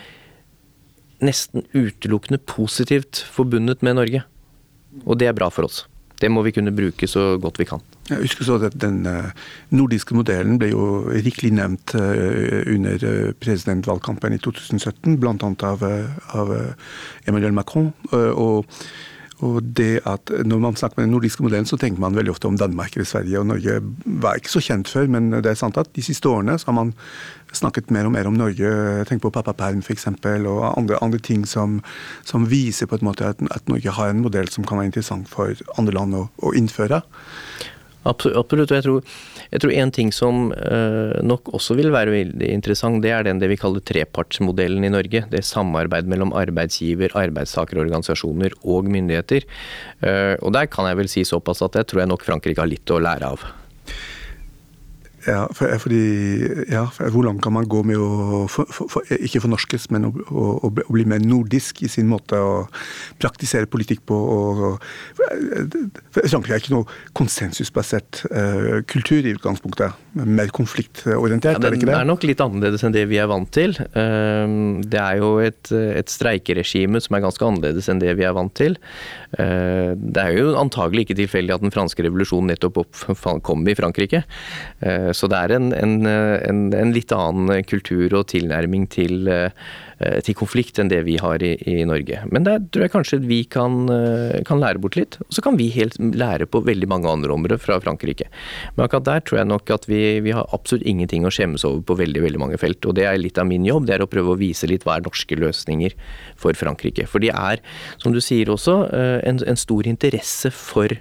nesten 1.22 1.66
utelukkende 1.76 2.40
positivt 2.50 3.22
forbundet 3.30 3.84
med 3.86 4.00
Norge. 4.00 4.24
Og 5.04 5.18
det 5.20 5.28
er 5.30 5.36
bra 5.36 5.48
for 5.52 5.68
oss. 5.68 5.84
Det 6.20 6.30
må 6.32 6.44
vi 6.46 6.54
kunne 6.54 6.74
bruke 6.74 7.08
så 7.10 7.36
godt 7.42 7.60
vi 7.60 7.68
kan. 7.68 7.82
Jeg 8.10 8.18
husker 8.24 8.44
så 8.44 8.58
at 8.66 8.74
Den 8.82 9.06
eh, 9.06 9.30
nordiske 9.70 10.14
modellen 10.14 10.58
ble 10.58 10.72
jo 10.72 10.86
rikelig 11.12 11.52
nevnt 11.54 11.94
eh, 11.94 12.64
under 12.74 13.06
eh, 13.06 13.30
presidentvalgkampen 13.38 14.34
i 14.34 14.40
2017, 14.42 15.20
bl.a. 15.22 15.36
Av, 15.62 15.86
av 16.34 16.52
Emmanuel 17.26 17.54
Macron. 17.54 17.92
og 18.12 18.66
og 19.42 19.58
det 19.76 20.00
at 20.06 20.30
Når 20.46 20.58
man 20.62 20.76
snakker 20.76 21.00
med 21.00 21.08
den 21.08 21.14
nordiske 21.16 21.42
modellen, 21.42 21.66
så 21.66 21.76
tenker 21.76 22.00
man 22.00 22.14
veldig 22.14 22.30
ofte 22.30 22.46
om 22.46 22.58
Danmark 22.58 22.94
eller 22.94 23.04
Sverige. 23.04 23.38
og 23.38 23.46
Norge 23.46 23.80
var 24.04 24.38
ikke 24.38 24.52
så 24.52 24.60
kjent 24.60 24.88
før, 24.88 25.06
men 25.06 25.30
det 25.30 25.46
er 25.46 25.58
sant 25.58 25.78
at 25.78 25.90
de 25.96 26.02
siste 26.02 26.28
årene 26.28 26.58
så 26.58 26.70
har 26.70 26.76
man 26.78 26.94
snakket 27.52 27.90
mer 27.90 28.06
og 28.06 28.12
mer 28.12 28.26
om 28.26 28.38
Norge. 28.38 28.70
Tenk 29.08 29.22
på 29.22 29.30
pappaperm 29.30 29.82
f.eks. 29.82 30.06
og 30.06 30.78
andre, 30.78 30.98
andre 31.02 31.18
ting 31.18 31.46
som, 31.46 31.82
som, 32.24 32.46
viser 32.46 32.86
på 32.86 32.94
en 33.00 33.04
måte 33.04 33.26
at, 33.26 33.42
at, 33.50 33.68
Norge 33.68 33.90
har 33.90 34.10
en 34.10 34.22
modell 34.22 34.48
som 34.48 34.64
kan 34.64 34.78
være 34.78 34.92
interessant 34.92 35.28
for 35.28 35.54
andre 35.76 35.92
land 35.94 36.14
å, 36.14 36.28
å 36.38 36.54
innføre. 36.54 37.02
Absolutt. 38.08 38.52
og 38.52 38.74
jeg 38.74 38.84
tror, 38.84 39.12
jeg 39.52 39.62
tror 39.62 39.72
en 39.78 39.92
ting 39.94 40.10
som 40.14 40.50
uh, 40.50 41.14
nok 41.22 41.52
også 41.54 41.76
vil 41.78 41.92
være 41.94 42.14
veldig 42.14 42.50
interessant, 42.50 43.02
det 43.04 43.12
er 43.14 43.26
den 43.28 43.38
det 43.38 43.50
vi 43.52 43.60
kaller 43.60 43.84
trepartsmodellen 43.86 44.84
i 44.84 44.92
Norge. 44.92 45.24
Det 45.30 45.38
er 45.38 45.46
samarbeid 45.46 46.10
mellom 46.10 46.34
arbeidsgiver, 46.34 47.14
arbeidstakerorganisasjoner 47.18 48.58
og 48.64 48.90
myndigheter. 48.90 49.46
Uh, 50.02 50.34
og 50.42 50.54
der 50.58 50.70
kan 50.72 50.90
jeg 50.90 50.98
vel 50.98 51.12
si 51.12 51.26
såpass 51.28 51.62
at 51.62 51.78
jeg 51.78 51.90
tror 51.90 52.04
jeg 52.04 52.14
nok 52.14 52.26
Frankrike 52.26 52.64
har 52.64 52.70
litt 52.70 52.90
å 52.90 53.02
lære 53.02 53.34
av. 53.36 53.50
Ja, 55.22 55.44
for, 55.54 55.70
fordi, 55.78 56.00
ja, 56.66 56.86
for 56.90 57.12
hvor 57.14 57.22
langt 57.22 57.42
kan 57.44 57.54
man 57.54 57.68
gå 57.70 57.84
med 57.86 58.00
å 58.00 58.46
for, 58.50 58.66
for, 58.74 59.06
ikke 59.14 59.42
fornorskes, 59.44 59.86
men 59.94 60.08
å, 60.08 60.10
å, 60.26 60.46
å, 60.66 60.70
bli 60.72 61.04
mer 61.06 61.22
nordisk 61.22 61.84
i 61.86 61.90
sin 61.90 62.08
måte 62.10 62.38
å 62.42 62.64
praktisere 63.22 63.70
politikk 63.70 64.02
på? 64.10 64.18
Og, 64.18 64.64
Frankrike 65.22 66.56
er 66.56 66.62
ikke 66.64 66.74
noe 66.74 66.96
konsensusbasert 67.18 68.24
uh, 68.32 68.80
kultur 68.90 69.22
i 69.22 69.36
utgangspunktet. 69.36 69.94
Mer 70.18 70.50
konfliktorientert, 70.54 71.54
ja, 71.54 71.60
er 71.60 71.70
det 71.70 71.78
ikke 71.78 71.86
det? 71.86 71.94
Den 71.94 72.00
er 72.00 72.10
nok 72.10 72.26
litt 72.26 72.42
annerledes 72.42 72.82
enn 72.82 72.96
det 72.96 73.06
vi 73.12 73.20
er 73.22 73.30
vant 73.30 73.52
til. 73.54 73.76
Uh, 73.94 74.82
det 74.82 75.00
er 75.00 75.22
jo 75.22 75.36
et, 75.44 75.70
et 75.70 76.10
streikeregime 76.10 77.02
som 77.04 77.14
er 77.14 77.24
ganske 77.28 77.46
annerledes 77.46 77.90
enn 77.92 78.02
det 78.02 78.16
vi 78.18 78.26
er 78.26 78.34
vant 78.34 78.54
til. 78.58 78.74
Uh, 79.38 79.94
det 79.94 80.26
er 80.26 80.34
jo 80.40 80.56
antagelig 80.58 81.06
ikke 81.06 81.20
tilfeldig 81.22 81.54
at 81.54 81.62
den 81.62 81.74
franske 81.74 82.08
revolusjonen 82.08 82.50
nettopp 82.52 82.82
opp, 82.82 83.06
kom 83.46 83.62
i 83.70 83.78
Frankrike. 83.78 84.24
Uh, 84.82 85.11
så 85.16 85.28
det 85.30 85.38
er 85.38 85.54
en, 85.56 85.70
en, 85.76 85.94
en, 86.06 86.60
en, 86.76 86.92
litt 86.94 87.12
annen 87.14 87.64
kultur 87.68 88.12
og 88.18 88.28
tilnærming 88.32 88.86
til, 88.92 89.28
eh, 89.30 89.50
til 90.26 90.36
konflikt 90.38 90.80
enn 90.80 90.90
det 90.90 91.02
vi 91.06 91.18
har 91.22 91.42
i, 91.44 91.54
i, 91.68 91.82
Norge. 91.88 92.22
Men 92.32 92.46
der 92.46 92.62
tror 92.72 92.86
jeg 92.86 92.94
kanskje 92.94 93.20
vi 93.26 93.42
kan, 93.50 93.84
eh, 93.92 94.40
kan 94.48 94.62
lære 94.62 94.82
bort 94.82 94.98
litt. 94.98 95.18
Og 95.26 95.36
så 95.36 95.44
kan 95.44 95.58
vi 95.60 95.70
helt 95.74 95.98
lære 96.00 96.48
på 96.50 96.62
veldig 96.66 96.88
mange 96.90 97.10
andre 97.10 97.34
områder 97.34 97.60
fra 97.62 97.78
Frankrike. 97.82 98.28
Men 98.76 98.86
akkurat 98.86 99.08
der 99.08 99.24
tror 99.26 99.42
jeg 99.42 99.50
nok 99.52 99.74
at 99.74 99.88
vi, 99.90 100.02
vi 100.24 100.34
har 100.36 100.48
absolutt 100.56 100.86
ingenting 100.88 101.28
å 101.28 101.32
skjemmes 101.34 101.66
over 101.68 101.84
på 101.86 101.98
veldig, 102.02 102.24
veldig 102.26 102.42
mange 102.42 102.60
felt. 102.60 102.84
Og 102.88 102.96
det 102.98 103.06
er 103.08 103.20
litt 103.20 103.40
av 103.40 103.48
min 103.50 103.66
jobb, 103.68 103.88
det 103.88 103.98
er 103.98 104.06
å 104.06 104.10
prøve 104.10 104.34
å 104.34 104.40
vise 104.40 104.68
litt 104.70 104.86
hva 104.88 104.98
er 104.98 105.06
norske 105.06 105.38
løsninger 105.38 105.96
for 106.40 106.58
Frankrike. 106.58 107.06
For 107.10 107.22
de 107.22 107.32
er, 107.32 107.62
som 108.02 108.14
du 108.14 108.20
sier 108.24 108.52
også, 108.52 108.82
eh, 108.92 109.18
en, 109.28 109.42
en 109.46 109.60
stor 109.60 109.88
interesse 109.88 110.52
for 110.54 110.92
eh, 110.92 111.00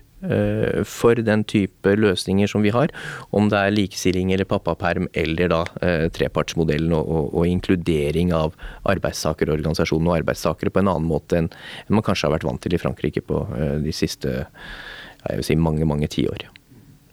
for 0.88 1.18
den 1.18 1.44
type 1.50 1.96
løsninger 1.98 2.50
som 2.52 2.62
vi 2.62 2.74
har, 2.74 2.94
om 3.34 3.50
det 3.50 3.58
er 3.58 3.74
likestilling 3.74 4.32
eller 4.36 4.46
pappaperm 4.50 5.08
eller 5.18 5.52
da 5.52 5.62
eh, 5.82 6.08
trepartsmodellen 6.14 6.94
og, 6.94 7.10
og, 7.10 7.34
og, 7.34 7.50
inkludering 7.50 8.34
av 8.36 8.54
arbeidstakerorganisasjonene 8.92 10.12
og 10.14 10.20
arbeidstakere 10.22 10.74
på 10.74 10.84
en 10.84 10.92
annen 10.94 11.10
måte 11.10 11.42
enn 11.42 11.52
man 11.90 12.06
kanskje 12.06 12.30
har 12.30 12.38
vært 12.38 12.48
vant 12.48 12.62
til 12.64 12.78
i 12.78 12.82
Frankrike 12.82 13.24
på 13.26 13.44
de 13.82 13.94
siste 13.96 14.42
jeg 15.22 15.38
vil 15.38 15.46
si 15.46 15.58
mange, 15.60 15.86
mange 15.86 16.10
tiår. 16.10 16.48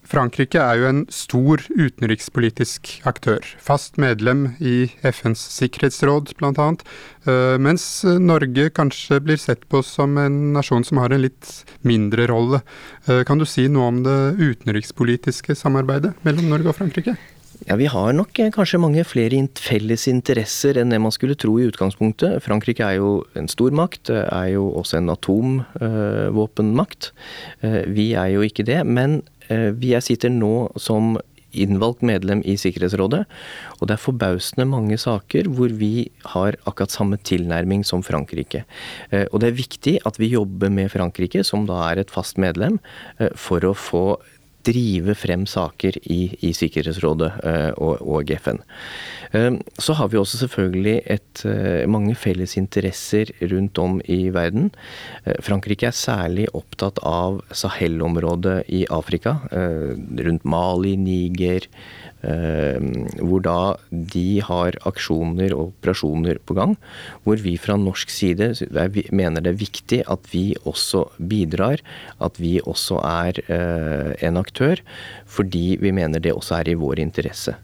Frankrike 0.09 0.57
er 0.57 0.79
jo 0.79 0.87
en 0.89 1.03
stor 1.13 1.61
utenrikspolitisk 1.69 2.95
aktør, 3.09 3.45
fast 3.61 3.99
medlem 4.01 4.55
i 4.57 4.89
FNs 5.05 5.43
sikkerhetsråd 5.53 6.33
bl.a., 6.39 6.69
eh, 7.29 7.57
mens 7.61 7.85
Norge 8.17 8.71
kanskje 8.73 9.19
blir 9.21 9.37
sett 9.37 9.67
på 9.69 9.83
som 9.85 10.17
en 10.17 10.53
nasjon 10.55 10.85
som 10.87 10.97
har 11.03 11.13
en 11.13 11.21
litt 11.27 11.51
mindre 11.85 12.25
rolle. 12.31 12.63
Eh, 13.05 13.21
kan 13.27 13.37
du 13.37 13.45
si 13.45 13.67
noe 13.69 13.91
om 13.91 14.01
det 14.07 14.17
utenrikspolitiske 14.41 15.53
samarbeidet 15.53 16.15
mellom 16.25 16.49
Norge 16.55 16.73
og 16.73 16.79
Frankrike? 16.81 17.13
Ja, 17.67 17.75
Vi 17.77 17.85
har 17.91 18.13
nok 18.17 18.39
eh, 18.41 18.49
kanskje 18.55 18.81
mange 18.81 19.05
flere 19.05 19.45
felles 19.61 20.07
interesser 20.09 20.79
enn 20.81 20.89
det 20.89 20.97
man 21.05 21.13
skulle 21.13 21.37
tro 21.37 21.59
i 21.61 21.69
utgangspunktet. 21.69 22.41
Frankrike 22.41 22.81
er 22.81 22.97
jo 22.97 23.19
en 23.37 23.51
stormakt, 23.51 24.09
er 24.09 24.55
jo 24.55 24.71
også 24.73 24.97
en 25.03 25.13
atomvåpenmakt. 25.13 27.11
Vi 27.93 28.13
er 28.17 28.33
jo 28.33 28.41
ikke 28.47 28.65
det. 28.65 28.81
men 28.89 29.21
jeg 29.49 30.05
sitter 30.05 30.29
nå 30.33 30.69
som 30.77 31.17
innvalgt 31.57 32.03
medlem 32.05 32.41
i 32.45 32.55
Sikkerhetsrådet, 32.59 33.23
og 33.79 33.89
det 33.89 33.95
er 33.95 34.03
forbausende 34.03 34.67
mange 34.69 34.97
saker 35.01 35.49
hvor 35.53 35.71
vi 35.79 36.09
har 36.33 36.57
akkurat 36.69 36.93
samme 36.93 37.19
tilnærming 37.25 37.85
som 37.87 38.03
Frankrike. 38.05 38.65
Eh, 39.09 39.25
og 39.31 39.41
det 39.41 39.49
er 39.49 39.61
viktig 39.61 39.95
at 40.05 40.19
vi 40.21 40.33
jobber 40.35 40.71
med 40.73 40.91
Frankrike, 40.93 41.43
som 41.43 41.65
da 41.69 41.81
er 41.89 42.03
et 42.03 42.13
fast 42.13 42.37
medlem, 42.41 42.79
eh, 43.17 43.33
for 43.35 43.65
å 43.65 43.73
få 43.73 44.19
drive 44.67 45.15
frem 45.15 45.45
saker 45.47 45.95
i, 46.11 46.35
i 46.45 46.51
Sikkerhetsrådet 46.53 47.29
og, 47.79 48.01
og 48.03 48.31
FN. 48.43 48.59
Ehm, 49.31 49.59
så 49.77 49.93
har 49.93 50.09
vi 50.09 50.17
også 50.17 50.39
selvfølgelig 50.41 50.95
et, 51.05 51.45
eh, 51.45 51.85
mange 51.87 52.15
felles 52.15 52.57
interesser 52.57 53.29
rundt 53.41 53.77
om 53.77 54.01
i 54.09 54.29
verden. 54.33 54.71
Eh, 55.25 55.37
Frankrike 55.39 55.85
er 55.87 55.93
særlig 55.93 56.47
opptatt 56.53 56.97
av 57.03 57.41
Sahel-området 57.51 58.63
i 58.69 58.85
Afrika, 58.89 59.39
eh, 59.51 59.93
rundt 60.25 60.43
Mali, 60.43 60.95
Niger, 60.95 61.61
ehm, 62.23 63.07
hvor 63.21 63.41
da 63.41 63.77
de 63.91 64.39
har 64.39 64.71
aksjoner 64.83 65.53
og 65.53 65.73
operasjoner 65.73 66.39
på 66.39 66.55
gang. 66.55 66.75
Hvor 67.23 67.37
vi 67.37 67.55
fra 67.55 67.77
norsk 67.77 68.09
side 68.09 68.55
mener 69.11 69.41
det 69.41 69.53
er 69.53 69.65
viktig 69.65 70.03
at 70.07 70.19
vi 70.31 70.55
også 70.65 71.09
bidrar. 71.21 71.79
At 72.19 72.37
vi 72.37 72.59
også 72.59 72.99
er 73.05 73.33
en 74.21 74.37
aktør. 74.37 74.79
Fordi 75.25 75.77
vi 75.79 75.91
mener 75.91 76.19
det 76.19 76.33
også 76.33 76.59
er 76.59 76.69
i 76.69 76.73
vår 76.73 76.99
interesse. 76.99 77.55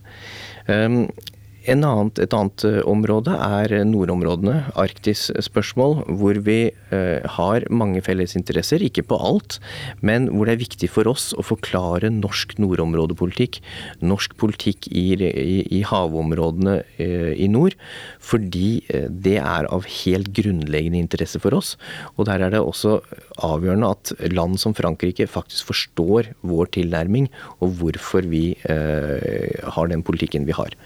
Annet, 1.66 2.20
et 2.22 2.34
annet 2.36 2.64
eh, 2.68 2.82
område 2.86 3.34
er 3.42 3.72
nordområdene, 3.90 4.72
Arktis-spørsmål, 4.78 6.04
hvor 6.20 6.38
vi 6.46 6.58
eh, 6.94 7.26
har 7.38 7.66
mange 7.74 8.04
felles 8.06 8.36
interesser. 8.38 8.84
Ikke 8.86 9.02
på 9.08 9.18
alt, 9.18 9.58
men 10.06 10.28
hvor 10.30 10.46
det 10.46 10.56
er 10.56 10.62
viktig 10.62 10.90
for 10.94 11.10
oss 11.10 11.32
å 11.34 11.46
forklare 11.46 12.12
norsk 12.14 12.58
nordområdepolitikk. 12.62 13.62
Norsk 14.06 14.36
politikk 14.38 14.90
i, 14.92 15.08
i, 15.18 15.58
i 15.80 15.82
havområdene 15.90 16.76
eh, 17.02 17.34
i 17.34 17.50
nord. 17.50 17.74
Fordi 18.22 18.84
eh, 18.94 19.10
det 19.10 19.40
er 19.42 19.70
av 19.74 19.90
helt 20.04 20.30
grunnleggende 20.38 21.02
interesse 21.02 21.42
for 21.42 21.58
oss. 21.58 21.74
Og 22.16 22.30
der 22.30 22.46
er 22.46 22.54
det 22.54 22.62
også 22.62 23.00
avgjørende 23.46 23.90
at 23.96 24.14
land 24.36 24.62
som 24.62 24.78
Frankrike 24.78 25.26
faktisk 25.26 25.74
forstår 25.74 26.36
vår 26.46 26.76
tilnærming, 26.78 27.32
og 27.58 27.80
hvorfor 27.82 28.30
vi 28.30 28.52
eh, 28.70 29.66
har 29.76 29.90
den 29.90 30.06
politikken 30.06 30.46
vi 30.46 30.56
har. 30.56 30.78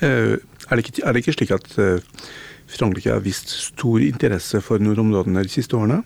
Eh, 0.00 0.38
er 0.70 0.78
det 0.78 0.86
ikke, 0.86 1.02
er 1.04 1.12
det 1.12 1.20
ikke 1.22 1.36
slik 1.36 1.52
at 1.56 1.74
eh, 1.80 2.22
Frankrike 2.70 3.12
har 3.12 3.24
vist 3.24 3.52
stor 3.52 4.00
interesse 4.04 4.62
for 4.64 4.80
nordområdene 4.82 5.44
de 5.44 5.52
siste 5.52 5.76
årene? 5.76 6.00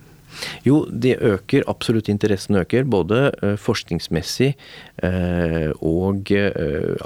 Jo, 0.65 0.81
det 0.91 1.13
øker. 1.23 1.63
Absolutt 1.71 2.09
interessen 2.11 2.57
øker. 2.59 2.83
Både 2.83 3.29
uh, 3.39 3.53
forskningsmessig 3.55 4.49
og 5.79 6.31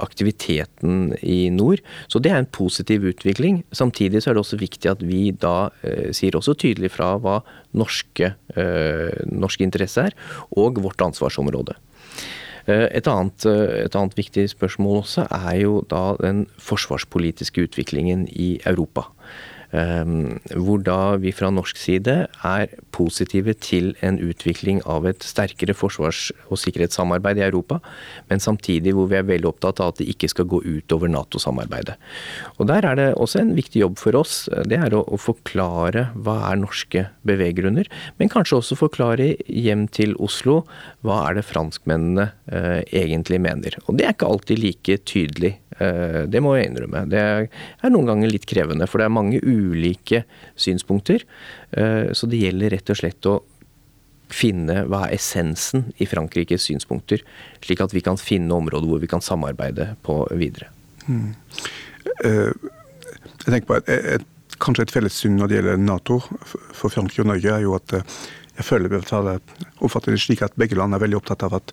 aktiviteten 0.02 1.12
i 1.22 1.46
nord. 1.54 1.78
Så 2.10 2.18
det 2.18 2.32
er 2.32 2.40
en 2.40 2.50
positiv 2.50 3.06
utvikling. 3.06 3.60
Samtidig 3.70 4.24
så 4.24 4.32
er 4.32 4.34
det 4.34 4.42
også 4.42 4.58
viktig 4.58 4.90
at 4.90 5.04
vi 5.06 5.30
da 5.30 5.70
sier 6.16 6.34
også 6.34 6.56
tydelig 6.58 6.90
fra 6.96 7.12
hva 7.22 7.36
norske, 7.70 8.32
norske 9.30 9.68
interesser 9.68 10.10
er, 10.10 10.18
og 10.58 10.82
vårt 10.82 11.06
ansvarsområde. 11.06 11.78
Eh, 12.70 12.86
et 12.96 13.08
annet, 13.10 13.46
eh, 13.46 13.84
et 13.86 13.96
annet, 13.96 14.16
viktig 14.18 14.46
spørsmål 14.52 15.02
også 15.02 15.26
er 15.30 15.56
jo 15.62 15.80
da 15.90 16.14
den 16.20 16.44
forsvarspolitiske 16.60 17.66
utviklingen 17.66 18.26
i 18.28 18.60
Europa. 18.66 19.08
Ehm, 19.70 20.40
hvor 20.58 20.80
da 20.82 21.14
vi 21.22 21.30
fra 21.34 21.50
norsk 21.54 21.78
side 21.78 22.14
er 22.26 22.72
positive 22.90 23.54
til 23.62 23.92
en 24.02 24.18
utvikling 24.18 24.80
av 24.82 25.06
et 25.06 25.22
sterkere 25.22 25.76
forsvars- 25.78 26.32
og 26.50 26.58
sikkerhetssamarbeid 26.58 27.38
i 27.38 27.46
Europa, 27.46 27.78
men 28.28 28.42
samtidig 28.42 28.96
hvor 28.96 29.06
vi 29.10 29.20
er 29.20 29.28
veldig 29.28 29.52
opptatt 29.52 29.80
av 29.80 29.92
at 29.92 30.02
det 30.02 30.08
ikke 30.10 30.30
skal 30.32 30.48
gå 30.50 30.62
utover 30.66 31.10
Nato-samarbeidet. 31.10 31.94
Og 32.58 32.66
Der 32.70 32.86
er 32.86 32.94
det 32.94 33.14
også 33.14 33.40
en 33.40 33.54
viktig 33.54 33.80
jobb 33.82 33.98
for 33.98 34.14
oss. 34.14 34.48
Det 34.66 34.78
er 34.78 34.94
å, 34.94 35.04
forklare 35.20 36.10
hva 36.14 36.50
er 36.50 36.56
norske 36.56 37.06
beveggrunner, 37.26 37.86
men 38.18 38.30
kanskje 38.30 38.56
også 38.58 38.78
forklare 38.78 39.36
hjem 39.46 39.86
til 39.88 40.14
Oslo 40.18 40.64
hva 41.04 41.28
er 41.28 41.38
det 41.38 41.44
franskmennene 41.44 42.30
eh, 42.50 42.82
egentlig 42.92 43.40
mener. 43.40 43.76
Og 43.86 43.98
det 43.98 44.06
er 44.06 44.14
ikke 44.14 44.30
alltid 44.30 44.62
like 44.62 44.98
tydelig 45.04 45.58
det 45.80 46.42
må 46.44 46.56
jeg 46.56 46.70
innrømme. 46.70 47.04
Det 47.10 47.20
er 47.20 47.92
noen 47.92 48.10
ganger 48.10 48.32
litt 48.32 48.46
krevende, 48.48 48.88
for 48.90 49.00
det 49.00 49.08
er 49.08 49.14
mange 49.14 49.40
ulike 49.40 50.24
synspunkter. 50.58 51.24
Eh, 51.72 52.10
så 52.16 52.28
det 52.30 52.42
gjelder 52.42 52.76
rett 52.76 52.92
og 52.92 53.00
slett 53.00 53.30
å 53.30 53.38
finne 54.30 54.84
hva 54.86 55.06
er 55.06 55.16
essensen 55.16 55.88
i 55.98 56.06
Frankrikes 56.06 56.68
synspunkter, 56.68 57.24
slik 57.64 57.80
at 57.82 57.94
vi 57.96 58.02
kan 58.06 58.20
finne 58.20 58.54
områder 58.54 58.86
hvor 58.90 59.00
vi 59.02 59.10
kan 59.10 59.24
samarbeide 59.24 59.94
på 60.06 60.20
videre. 60.38 60.68
Mm. 61.08 61.32
Jeg 62.20 63.48
tenker 63.48 63.66
på 63.72 63.80
et, 63.80 63.90
et, 63.90 64.28
Kanskje 64.60 64.84
et 64.84 64.92
fellessyn 64.92 65.38
når 65.38 65.48
det 65.48 65.56
gjelder 65.56 65.78
Nato 65.80 66.18
for 66.76 66.92
Frankrike 66.92 67.22
og 67.22 67.30
Norge, 67.30 67.52
er 67.54 67.62
jo 67.64 67.72
at 67.78 67.94
jeg 68.60 68.68
føler 68.68 68.92
oppfatter 69.80 70.12
det 70.12 70.20
slik 70.20 70.42
at 70.44 70.56
begge 70.60 70.76
land 70.78 70.94
er 70.94 71.02
veldig 71.02 71.20
opptatt 71.20 71.44
av 71.46 71.56
at 71.60 71.72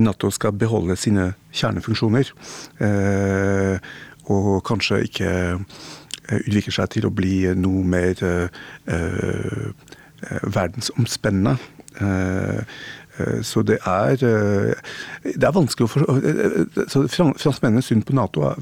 Nato 0.00 0.30
skal 0.32 0.56
beholde 0.56 0.96
sine 0.96 1.34
kjernefunksjoner. 1.52 2.32
Eh, 2.86 3.76
og 4.32 4.48
kanskje 4.66 5.02
ikke 5.06 5.28
eh, 5.28 6.40
utvikle 6.40 6.74
seg 6.74 6.94
til 6.96 7.08
å 7.08 7.12
bli 7.14 7.36
noe 7.58 7.84
mer 7.86 8.24
eh, 8.24 9.68
verdensomspennende. 10.42 11.56
Eh, 13.16 13.40
så 13.42 13.62
det 13.64 13.78
er, 13.86 14.12
eh, 14.12 14.74
det 15.24 15.46
er 15.46 15.54
vanskelig 15.54 15.86
å 15.86 15.92
forstå 15.92 16.84
så 16.92 17.02
Franskmennenes 17.08 17.88
syn 17.88 18.02
på 18.04 18.14
Nato 18.16 18.42
er 18.44 18.58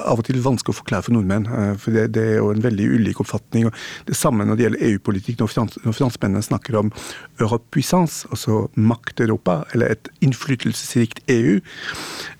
av 0.00 0.20
og 0.20 0.24
til 0.24 0.40
vanskelig 0.40 0.72
å 0.72 0.78
forklare 0.78 1.04
for 1.04 1.16
nordmenn. 1.16 1.46
Eh, 1.46 1.74
for 1.80 1.96
det, 1.96 2.06
det 2.16 2.24
er 2.24 2.38
jo 2.38 2.50
en 2.54 2.64
veldig 2.64 2.86
ulik 2.96 3.20
oppfatning. 3.20 3.66
og 3.68 3.74
Det 4.08 4.16
samme 4.16 4.46
når 4.46 4.56
det 4.56 4.66
gjelder 4.66 4.86
EU-politikk. 4.88 5.38
Når, 5.40 5.52
frans, 5.52 5.76
når 5.84 5.98
franskmennene 5.98 6.46
snakker 6.46 6.78
om 6.80 6.92
europuissance, 7.40 8.26
altså 8.30 8.68
makt-Europa, 8.76 9.64
eller 9.74 9.96
et 9.96 10.10
innflytelsesrikt 10.24 11.20
EU. 11.28 11.60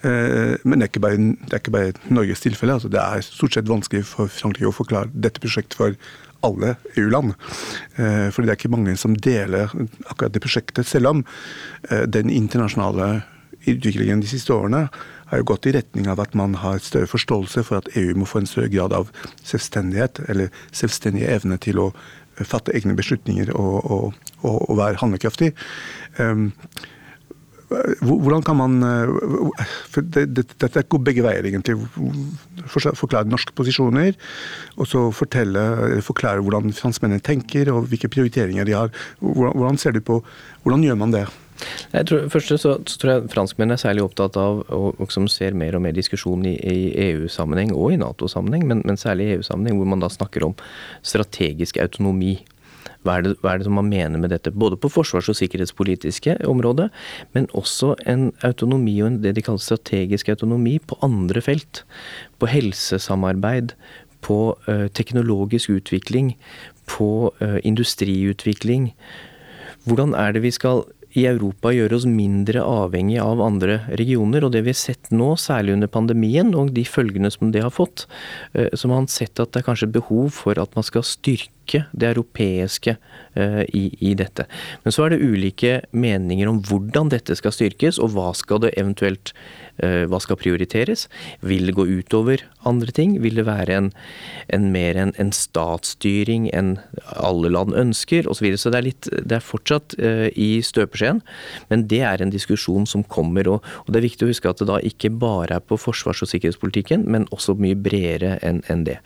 Men 0.03 0.81
det 0.81 0.87
er 0.87 0.90
ikke 0.90 1.05
bare, 1.05 1.20
det 1.20 1.53
er 1.53 1.62
ikke 1.62 1.77
bare 1.77 1.92
Norges 2.09 2.40
tilfelle. 2.44 2.77
Altså 2.79 2.90
det 2.92 3.01
er 3.01 3.25
stort 3.25 3.57
sett 3.57 3.68
vanskelig 3.68 4.05
for 4.09 4.33
Frankrike 4.33 4.70
å 4.70 4.75
forklare 4.75 5.12
dette 5.12 5.42
prosjektet 5.42 5.77
for 5.79 5.96
alle 6.46 6.74
EU-land. 6.96 7.35
Eh, 7.96 8.29
fordi 8.33 8.48
det 8.48 8.55
er 8.55 8.59
ikke 8.61 8.72
mange 8.72 8.96
som 9.00 9.16
deler 9.16 9.72
akkurat 10.07 10.35
det 10.35 10.42
prosjektet. 10.44 10.88
Selv 10.88 11.12
om 11.12 11.24
eh, 11.90 12.07
den 12.07 12.31
internasjonale 12.33 13.22
utviklingen 13.68 14.22
de 14.22 14.31
siste 14.31 14.55
årene 14.55 14.87
har 15.31 15.42
jo 15.42 15.50
gått 15.53 15.68
i 15.68 15.74
retning 15.76 16.09
av 16.11 16.22
at 16.22 16.33
man 16.38 16.57
har 16.62 16.81
større 16.83 17.11
forståelse 17.11 17.64
for 17.66 17.81
at 17.81 17.90
EU 17.98 18.14
må 18.18 18.29
få 18.29 18.40
en 18.40 18.48
større 18.48 18.70
grad 18.72 18.94
av 18.96 19.12
selvstendighet, 19.44 20.22
eller 20.33 20.48
selvstendig 20.72 21.29
evne 21.29 21.61
til 21.61 21.79
å 21.83 21.90
fatte 22.40 22.72
egne 22.74 22.96
beslutninger 22.96 23.53
og, 23.53 23.76
og, 23.85 24.33
og, 24.40 24.57
og 24.70 24.79
være 24.81 25.00
handlekraftig. 25.03 25.53
Hvordan 27.70 28.42
kan 28.46 28.59
man 28.59 28.78
eh, 28.83 29.66
for 29.90 30.06
Dette 30.11 30.83
går 30.90 31.04
begge 31.06 31.24
veier, 31.26 31.46
egentlig. 31.46 31.76
Forklare 32.70 33.28
norske 33.30 33.54
posisjoner, 33.56 34.16
og 34.76 34.88
så 34.90 35.06
fortelle, 35.14 35.62
forklare 36.04 36.42
hvordan 36.44 36.74
franskmennene 36.76 37.22
tenker 37.24 37.70
og 37.72 37.87
hvilke 37.92 38.11
prioriteringer 38.12 38.66
de 38.66 38.76
har. 38.76 38.90
Hvordan 39.20 39.78
ser 39.80 39.94
du 39.94 40.02
på, 40.04 40.20
hvordan 40.64 40.85
gjør 40.87 40.98
man 41.00 41.14
det? 41.14 41.28
Jeg 41.92 42.06
tror, 42.09 42.28
først 42.33 42.52
så, 42.54 42.76
så, 42.87 42.98
tror 43.00 43.12
jeg 43.12 43.30
franskmennene 43.33 43.76
er 43.76 43.83
særlig 43.83 44.04
opptatt 44.04 44.38
av, 44.40 44.62
og, 44.72 45.00
og 45.00 45.12
som 45.12 45.26
ser 45.30 45.56
mer 45.59 45.76
og 45.76 45.85
mer 45.85 45.96
diskusjon 45.96 46.46
i, 46.48 46.54
i 46.56 46.78
EU-sammenheng 47.11 47.74
og 47.76 47.94
i 47.94 47.98
Nato-sammenheng, 48.00 48.66
men, 48.70 48.83
men, 48.88 49.00
særlig 49.00 49.28
i 49.28 49.35
EU-sammenheng, 49.37 49.80
hvor 49.80 49.90
man 49.92 50.04
da 50.04 50.11
snakker 50.12 50.46
om 50.48 50.56
strategisk 51.02 51.80
autonomi. 51.83 52.38
Hva 53.06 53.16
er, 53.16 53.24
det, 53.24 53.34
hva 53.40 53.54
er 53.54 53.60
det 53.60 53.66
som 53.68 53.78
man 53.78 53.88
mener 53.88 54.20
med 54.20 54.32
dette? 54.34 54.52
Både 54.52 54.76
på 54.80 54.90
forsvars- 54.92 55.30
og 55.32 55.38
sikkerhetspolitiske 55.38 56.36
området, 56.48 56.90
men 57.32 57.48
også 57.56 57.94
en 58.10 58.28
autonomi 58.44 58.98
og 59.00 59.08
en, 59.08 59.18
det 59.24 59.34
de 59.38 59.44
kaller 59.46 59.62
strategisk 59.64 60.28
autonomi 60.28 60.76
på 60.84 60.98
andre 61.06 61.40
felt. 61.44 61.84
På 62.40 62.50
helsesamarbeid, 62.50 63.72
på 64.20 64.40
uh, 64.68 64.86
teknologisk 64.92 65.72
utvikling, 65.72 66.34
på 66.90 67.32
uh, 67.40 67.58
industriutvikling. 67.64 68.90
Hvordan 69.88 70.12
er 70.12 70.36
det 70.36 70.44
vi 70.44 70.52
skal 70.52 70.84
i 71.18 71.25
Europa 71.27 71.73
gjøre 71.75 71.96
oss 71.99 72.07
mindre 72.09 72.62
avhengig 72.62 73.18
av 73.23 73.40
andre 73.42 73.81
regioner. 73.99 74.44
Og 74.46 74.53
det 74.55 74.62
vi 74.66 74.75
har 74.75 74.79
sett 74.79 75.11
nå, 75.14 75.33
særlig 75.40 75.75
under 75.77 75.90
pandemien 75.90 76.53
og 76.59 76.73
de 76.77 76.85
følgene 76.87 77.31
som 77.35 77.51
det 77.55 77.64
har 77.64 77.75
fått, 77.75 78.07
eh, 78.55 78.70
så 78.75 78.87
har 78.88 78.94
man 78.94 79.11
sett 79.11 79.40
at 79.40 79.53
det 79.53 79.62
er 79.62 79.68
kanskje 79.70 79.90
behov 79.99 80.31
for 80.37 80.61
at 80.61 80.77
man 80.79 80.87
skal 80.87 81.07
styrke 81.07 81.85
det 81.92 82.12
europeiske 82.12 82.96
eh, 83.35 83.62
i, 83.75 83.85
i, 83.99 84.14
dette. 84.18 84.46
Men 84.85 84.94
så 84.94 85.07
er 85.07 85.14
det 85.14 85.23
ulike 85.23 85.81
meninger 85.90 86.51
om 86.51 86.62
hvordan 86.66 87.11
dette 87.12 87.37
skal 87.38 87.55
styrkes, 87.55 87.99
og 88.03 88.14
hva 88.14 88.31
skal 88.38 88.62
det 88.64 88.75
eventuelt 88.79 89.35
hva 89.81 90.21
skal 90.23 90.38
prioriteres? 90.40 91.07
Vil 91.40 91.69
det 91.69 91.77
gå 91.79 91.87
utover 91.88 92.43
andre 92.69 92.93
ting? 92.93 93.14
Vil 93.23 93.38
det 93.38 93.47
være 93.49 93.77
en, 93.77 93.88
en 94.53 94.69
mer 94.73 94.99
en, 95.01 95.12
en, 95.21 95.33
statsstyring 95.35 96.49
enn 96.57 96.75
alle 97.16 97.51
land 97.53 97.75
ønsker, 97.79 98.29
osv. 98.31 98.51
Så, 98.55 98.64
så 98.64 98.73
det 98.73 98.81
er, 98.81 98.87
litt, 98.88 99.09
det 99.11 99.38
er 99.38 99.45
fortsatt 99.45 99.97
uh, 100.01 100.27
i 100.35 100.61
støpeskjeen, 100.64 101.23
men 101.71 101.87
det 101.90 102.03
er 102.07 102.23
en 102.23 102.33
diskusjon 102.33 102.88
som 102.90 103.05
kommer. 103.07 103.49
Og, 103.49 103.66
og, 103.85 103.93
det 103.93 104.01
er 104.01 104.09
viktig 104.09 104.27
å 104.27 104.33
huske 104.33 104.51
at 104.51 104.61
det 104.61 104.69
da 104.71 104.81
ikke 104.85 105.12
bare 105.21 105.61
er 105.61 105.64
på 105.64 105.79
forsvars- 105.81 106.25
og 106.27 106.33
sikkerhetspolitikken, 106.33 107.07
men 107.11 107.29
også 107.35 107.57
mye 107.61 107.79
bredere 107.79 108.37
enn 108.47 108.62
en 108.73 108.85
det. 108.88 108.99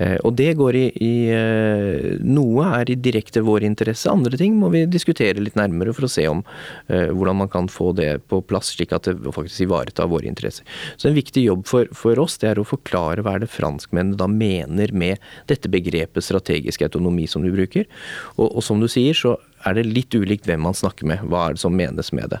Uh, 0.00 0.16
og 0.24 0.34
det 0.40 0.52
går 0.60 0.80
i, 0.80 0.86
i 1.04 1.14
uh, 1.34 2.10
Noe 2.24 2.66
er 2.80 2.90
i 2.92 2.98
direkte 2.98 3.44
vår 3.44 3.66
interesse, 3.66 4.10
andre 4.10 4.38
ting 4.40 4.56
må 4.58 4.70
vi 4.72 4.84
diskutere 4.90 5.42
litt 5.42 5.58
nærmere 5.58 5.92
for 5.94 6.06
å 6.06 6.10
se 6.10 6.24
om 6.30 6.42
hvordan 6.88 7.38
man 7.38 7.48
kan 7.50 7.66
få 7.70 7.90
det 7.96 8.08
på 8.30 8.40
plass, 8.46 8.72
slik 8.74 8.92
at 8.94 9.06
det 9.08 9.32
faktisk 9.34 9.64
ivaretar 9.66 10.08
våre 10.14 10.30
interesser. 10.30 10.66
Så 10.96 11.10
en 11.10 11.18
viktig 11.18 11.44
jobb 11.46 11.66
for, 11.68 11.90
for 11.96 12.20
oss 12.22 12.38
det 12.42 12.52
er 12.52 12.60
å 12.60 12.66
forklare 12.68 13.24
hva 13.24 13.36
er 13.36 13.44
det 13.44 13.52
franskmennene 13.52 14.18
da 14.20 14.28
mener 14.30 14.94
med 14.94 15.22
dette 15.50 15.70
begrepet 15.72 16.24
strategisk 16.24 16.86
autonomi 16.86 17.26
som 17.30 17.44
du 17.44 17.52
bruker. 17.54 17.88
Og, 18.36 18.48
og 18.48 18.62
som 18.64 18.82
du 18.82 18.88
sier, 18.90 19.16
så 19.16 19.36
er 19.64 19.78
det 19.78 19.86
litt 19.88 20.14
ulikt 20.14 20.48
hvem 20.48 20.64
man 20.66 20.76
snakker 20.76 21.08
med. 21.08 21.24
Hva 21.30 21.48
er 21.48 21.56
det 21.56 21.62
som 21.62 21.76
menes 21.76 22.12
med 22.16 22.34
det. 22.34 22.40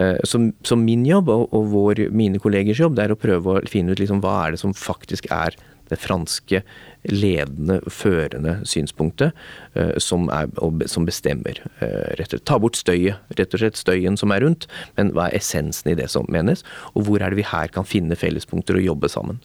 Eh, 0.00 0.18
så, 0.28 0.42
så 0.66 0.78
min 0.78 1.06
jobb 1.08 1.30
og, 1.32 1.48
og 1.56 1.72
vår, 1.72 2.06
mine 2.14 2.40
kollegers 2.42 2.82
jobb 2.82 2.98
det 2.98 3.06
er 3.06 3.14
å 3.14 3.20
prøve 3.20 3.56
å 3.56 3.66
finne 3.70 3.94
ut 3.94 4.02
liksom, 4.02 4.22
hva 4.24 4.36
er 4.44 4.54
det 4.54 4.62
som 4.62 4.76
faktisk 4.76 5.30
er 5.34 5.56
det 5.90 5.98
franske 6.00 6.62
ledende, 7.08 7.78
førende 7.92 8.58
synspunktet 8.68 9.36
uh, 9.76 9.94
som, 10.02 10.26
er, 10.34 10.50
som, 10.90 11.06
bestemmer. 11.08 11.60
Slett. 11.78 12.36
Ta 12.48 12.58
bort 12.60 12.78
støyet, 12.78 13.20
rett 13.38 13.54
og 13.54 13.62
slett 13.62 13.80
støyen 13.80 14.18
som 14.20 14.34
er 14.34 14.42
rundt, 14.44 14.68
men 14.98 15.12
hva 15.16 15.28
er 15.28 15.38
essensen 15.38 15.92
i 15.92 15.96
det 15.98 16.10
som 16.12 16.28
menes? 16.32 16.64
Og 16.94 17.06
hvor 17.06 17.22
er 17.22 17.32
det 17.32 17.40
vi 17.40 17.48
her 17.48 17.72
kan 17.72 17.88
finne 17.88 18.18
fellespunkter 18.18 18.78
og 18.78 18.86
jobbe 18.90 19.10
sammen? 19.12 19.40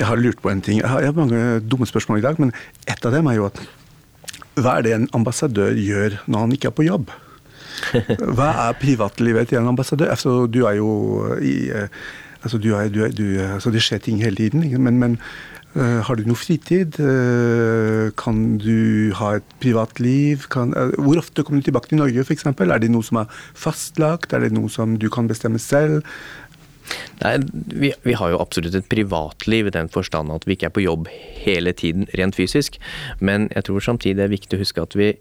Jeg 0.00 0.10
har 0.10 0.20
lurt 0.20 0.42
på 0.42 0.52
en 0.52 0.62
ting. 0.64 0.82
Jeg 0.82 0.90
har, 0.92 1.04
jeg 1.04 1.12
har 1.12 1.20
mange 1.20 1.42
dumme 1.64 1.88
spørsmål 1.88 2.20
i 2.20 2.26
dag, 2.26 2.40
men 2.42 2.54
et 2.86 3.06
av 3.06 3.14
dem 3.14 3.30
er 3.30 3.40
jo 3.40 3.50
at 3.50 3.62
hva 4.56 4.78
er 4.78 4.86
det 4.86 4.92
en 4.96 5.10
ambassadør 5.16 5.76
gjør 5.76 6.20
når 6.24 6.44
han 6.46 6.52
ikke 6.56 6.70
er 6.70 6.76
på 6.76 6.86
jobb? 6.86 7.10
Hva 8.36 8.46
er 8.66 8.78
privatlivet 8.80 9.50
til 9.50 9.58
en 9.60 9.68
ambassadør? 9.68 10.08
Altså, 10.14 10.46
du 10.48 10.62
er 10.64 10.78
jo 10.78 10.88
i 11.44 11.68
eh, 11.68 11.90
altså, 12.40 12.56
du 12.56 12.70
er, 12.72 12.88
du 12.88 13.02
er, 13.04 13.12
du, 13.12 13.26
altså, 13.42 13.70
Det 13.70 13.82
skjer 13.84 14.00
ting 14.00 14.22
hele 14.24 14.36
tiden, 14.36 14.64
men, 14.80 14.96
men 14.98 15.18
Eh, 15.18 15.55
har 15.76 16.16
du 16.16 16.24
noe 16.24 16.38
fritid? 16.38 16.96
Eh, 17.02 18.08
kan 18.16 18.56
du 18.62 19.12
ha 19.18 19.34
et 19.36 19.54
privatliv? 19.60 20.48
Kan, 20.52 20.72
eh, 20.72 20.94
hvor 20.96 21.20
ofte 21.20 21.44
kommer 21.44 21.60
du 21.60 21.68
tilbake 21.68 21.90
til 21.90 22.00
Norge, 22.00 22.24
f.eks.? 22.24 22.46
Er 22.46 22.78
det 22.80 22.90
noe 22.90 23.04
som 23.04 23.20
er 23.20 23.30
fastlagt? 23.54 24.32
Er 24.32 24.40
det 24.40 24.52
noe 24.56 24.72
som 24.72 24.96
du 24.96 25.10
kan 25.12 25.28
bestemme 25.28 25.60
selv? 25.60 26.00
Nei, 27.20 27.36
vi, 27.52 27.92
vi, 28.04 28.14
har 28.14 28.30
jo 28.30 28.40
absolutt 28.40 28.76
et 28.78 28.88
privatliv 28.88 29.68
i 29.68 29.74
den 29.74 29.88
forstand 29.92 30.30
at 30.32 30.46
vi 30.46 30.54
ikke 30.56 30.70
er 30.70 30.74
på 30.76 30.84
jobb 30.84 31.08
hele 31.42 31.72
tiden 31.72 32.06
rent 32.18 32.36
fysisk. 32.38 32.78
Men 33.20 33.48
jeg 33.54 33.68
tror 33.68 33.80
samtidig 33.80 34.20
det 34.20 34.26
er 34.26 34.36
viktig 34.36 34.58
å 34.58 34.62
huske 34.62 34.84
at 34.84 34.96
vi 34.96 35.12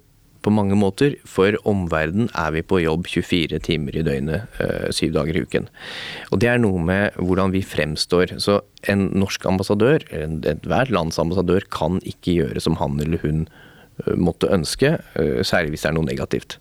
på 0.45 0.53
mange 0.53 0.77
måter. 0.77 1.17
For 1.27 1.57
omverdenen 1.67 2.29
er 2.37 2.53
vi 2.55 2.63
på 2.65 2.81
jobb 2.83 3.09
24 3.09 3.59
timer 3.65 3.97
i 3.97 4.05
døgnet, 4.05 4.47
eh, 4.61 4.87
syv 4.93 5.15
dager 5.17 5.37
i 5.37 5.43
uken. 5.45 5.69
Og 6.31 6.41
det 6.43 6.51
er 6.51 6.61
noe 6.61 6.81
med 6.81 7.17
hvordan 7.17 7.53
vi 7.55 7.65
fremstår. 7.65 8.37
Så 8.41 8.61
en 8.91 9.09
norsk 9.17 9.45
ambassadør, 9.49 10.05
ethvert 10.11 10.93
lands 10.93 11.19
ambassadør, 11.21 11.65
kan 11.69 12.01
ikke 12.05 12.39
gjøre 12.41 12.61
som 12.61 12.77
han 12.81 12.99
eller 13.01 13.21
hun 13.23 13.47
eh, 14.05 14.13
måtte 14.13 14.51
ønske, 14.51 14.99
eh, 15.15 15.41
særlig 15.41 15.73
hvis 15.73 15.85
det 15.85 15.91
er 15.91 15.97
noe 15.97 16.09
negativt. 16.09 16.57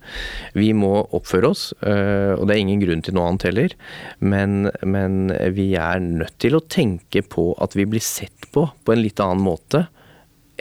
Vi 0.57 0.73
må 0.73 1.05
oppføre 1.12 1.51
oss, 1.51 1.73
og 1.83 2.47
det 2.47 2.55
er 2.55 2.62
ingen 2.62 2.81
grunn 2.81 3.03
til 3.05 3.16
noe 3.16 3.29
annet 3.29 3.49
heller, 3.51 3.75
men, 4.20 4.70
men 4.83 5.35
vi 5.53 5.75
er 5.77 6.01
nødt 6.01 6.38
til 6.38 6.57
å 6.57 6.64
tenke 6.64 7.25
på 7.27 7.53
at 7.61 7.77
vi 7.77 7.85
blir 7.85 8.05
sett 8.05 8.49
på 8.55 8.68
på 8.85 8.94
en 8.94 9.03
litt 9.03 9.20
annen 9.20 9.44
måte 9.44 9.87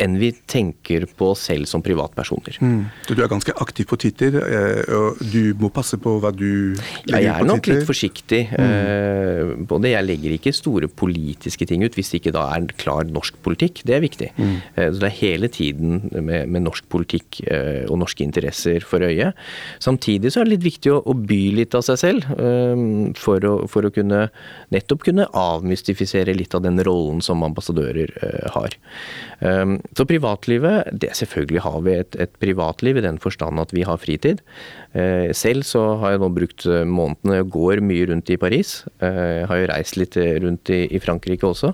enn 0.01 0.15
vi 0.17 0.31
tenker 0.49 1.05
på 1.17 1.29
oss 1.33 1.43
selv 1.49 1.69
som 1.69 1.83
privatpersoner. 1.85 2.57
Mm. 2.63 2.79
Du 3.05 3.13
er 3.13 3.29
ganske 3.29 3.53
aktiv 3.61 3.85
på 3.89 3.99
Twitter, 4.01 4.39
eh, 4.41 4.81
og 4.97 5.19
du 5.33 5.53
må 5.61 5.69
passe 5.73 5.99
på 6.01 6.15
hva 6.21 6.31
du 6.33 6.73
legger 6.73 6.79
Twitter? 6.81 7.13
Ja, 7.13 7.21
jeg 7.21 7.33
er 7.35 7.49
nok 7.49 7.69
litt 7.69 7.85
forsiktig 7.85 8.41
mm. 8.49 9.67
på 9.69 9.79
det. 9.83 9.93
Jeg 9.93 10.07
legger 10.07 10.35
ikke 10.37 10.55
store 10.55 10.89
politiske 10.89 11.67
ting 11.69 11.85
ut 11.85 11.97
hvis 11.97 12.09
det 12.13 12.23
ikke 12.23 12.33
da 12.33 12.47
er 12.49 12.63
en 12.63 12.71
klar 12.81 13.05
norsk 13.05 13.37
politikk. 13.45 13.83
Det 13.85 13.97
er 13.97 14.03
viktig. 14.03 14.31
Mm. 14.37 14.55
Så 14.73 14.97
det 14.97 15.09
er 15.09 15.15
hele 15.19 15.49
tiden 15.53 16.01
med, 16.15 16.49
med, 16.49 16.63
norsk 16.65 16.87
politikk 16.89 17.41
og 17.43 17.97
norske 18.01 18.25
interesser 18.25 18.85
for 18.87 19.03
øye. 19.05 19.31
Samtidig 19.83 20.33
så 20.33 20.41
er 20.41 20.47
det 20.47 20.55
litt 20.55 20.67
viktig 20.67 20.93
å, 20.93 21.01
å 21.05 21.15
by 21.17 21.41
litt 21.59 21.77
av 21.77 21.85
seg 21.85 21.99
selv, 22.01 22.27
for 23.19 23.45
å, 23.45 23.53
for 23.69 23.85
å 23.85 23.93
kunne 23.93 24.25
nettopp 24.73 25.05
kunne 25.05 25.27
avmystifisere 25.37 26.33
litt 26.37 26.55
av 26.55 26.63
den 26.65 26.79
rollen 26.85 27.21
som 27.25 27.43
ambassadører 27.45 28.15
har. 28.55 28.77
Så 29.91 30.05
privatlivet 30.07 30.87
det 30.95 31.11
Selvfølgelig 31.17 31.63
har 31.65 31.81
vi 31.85 31.97
et, 31.99 32.15
et, 32.19 32.31
privatliv 32.41 32.97
i 32.97 33.03
den 33.03 33.19
forstand 33.21 33.59
at 33.61 33.73
vi 33.75 33.83
har 33.85 33.99
fritid. 34.01 34.41
Uh, 34.93 35.31
selv 35.35 35.63
så 35.67 35.81
har 36.01 36.13
jeg 36.13 36.21
nå 36.21 36.29
brukt 36.33 36.65
uh, 36.69 36.83
månedene 36.85 37.41
og 37.43 37.51
går 37.53 37.81
mye 37.85 38.07
rundt 38.09 38.29
i 38.33 38.37
Paris. 38.39 38.83
Uh, 39.01 39.41
jeg 39.43 39.47
har 39.49 39.59
jo 39.59 39.69
reist 39.71 39.97
litt 39.99 40.17
rundt 40.43 40.71
i, 40.73 40.83
i 40.93 41.01
Frankrike 41.01 41.47
også. 41.47 41.73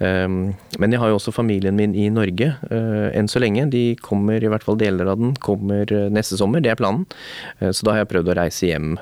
Um, 0.00 0.52
men 0.80 0.94
jeg 0.94 1.00
har 1.02 1.12
jo 1.12 1.18
også 1.18 1.34
familien 1.34 1.76
min 1.76 1.94
i 1.96 2.08
Norge 2.12 2.52
enn 2.70 3.28
så 3.28 3.40
lenge. 3.42 3.66
De 3.72 3.94
kommer, 4.00 4.40
i 4.40 4.50
hvert 4.50 4.64
fall 4.64 4.78
deler 4.80 5.10
av 5.10 5.20
den, 5.20 5.34
kommer 5.42 5.90
neste 6.12 6.38
sommer. 6.40 6.62
Det 6.64 6.72
er 6.72 6.78
planen. 6.80 7.04
så 7.60 7.84
da 7.84 7.94
har 7.94 8.02
jeg 8.02 8.10
prøvd 8.12 8.30
å 8.32 8.36
reise 8.38 8.70
hjem 8.70 8.94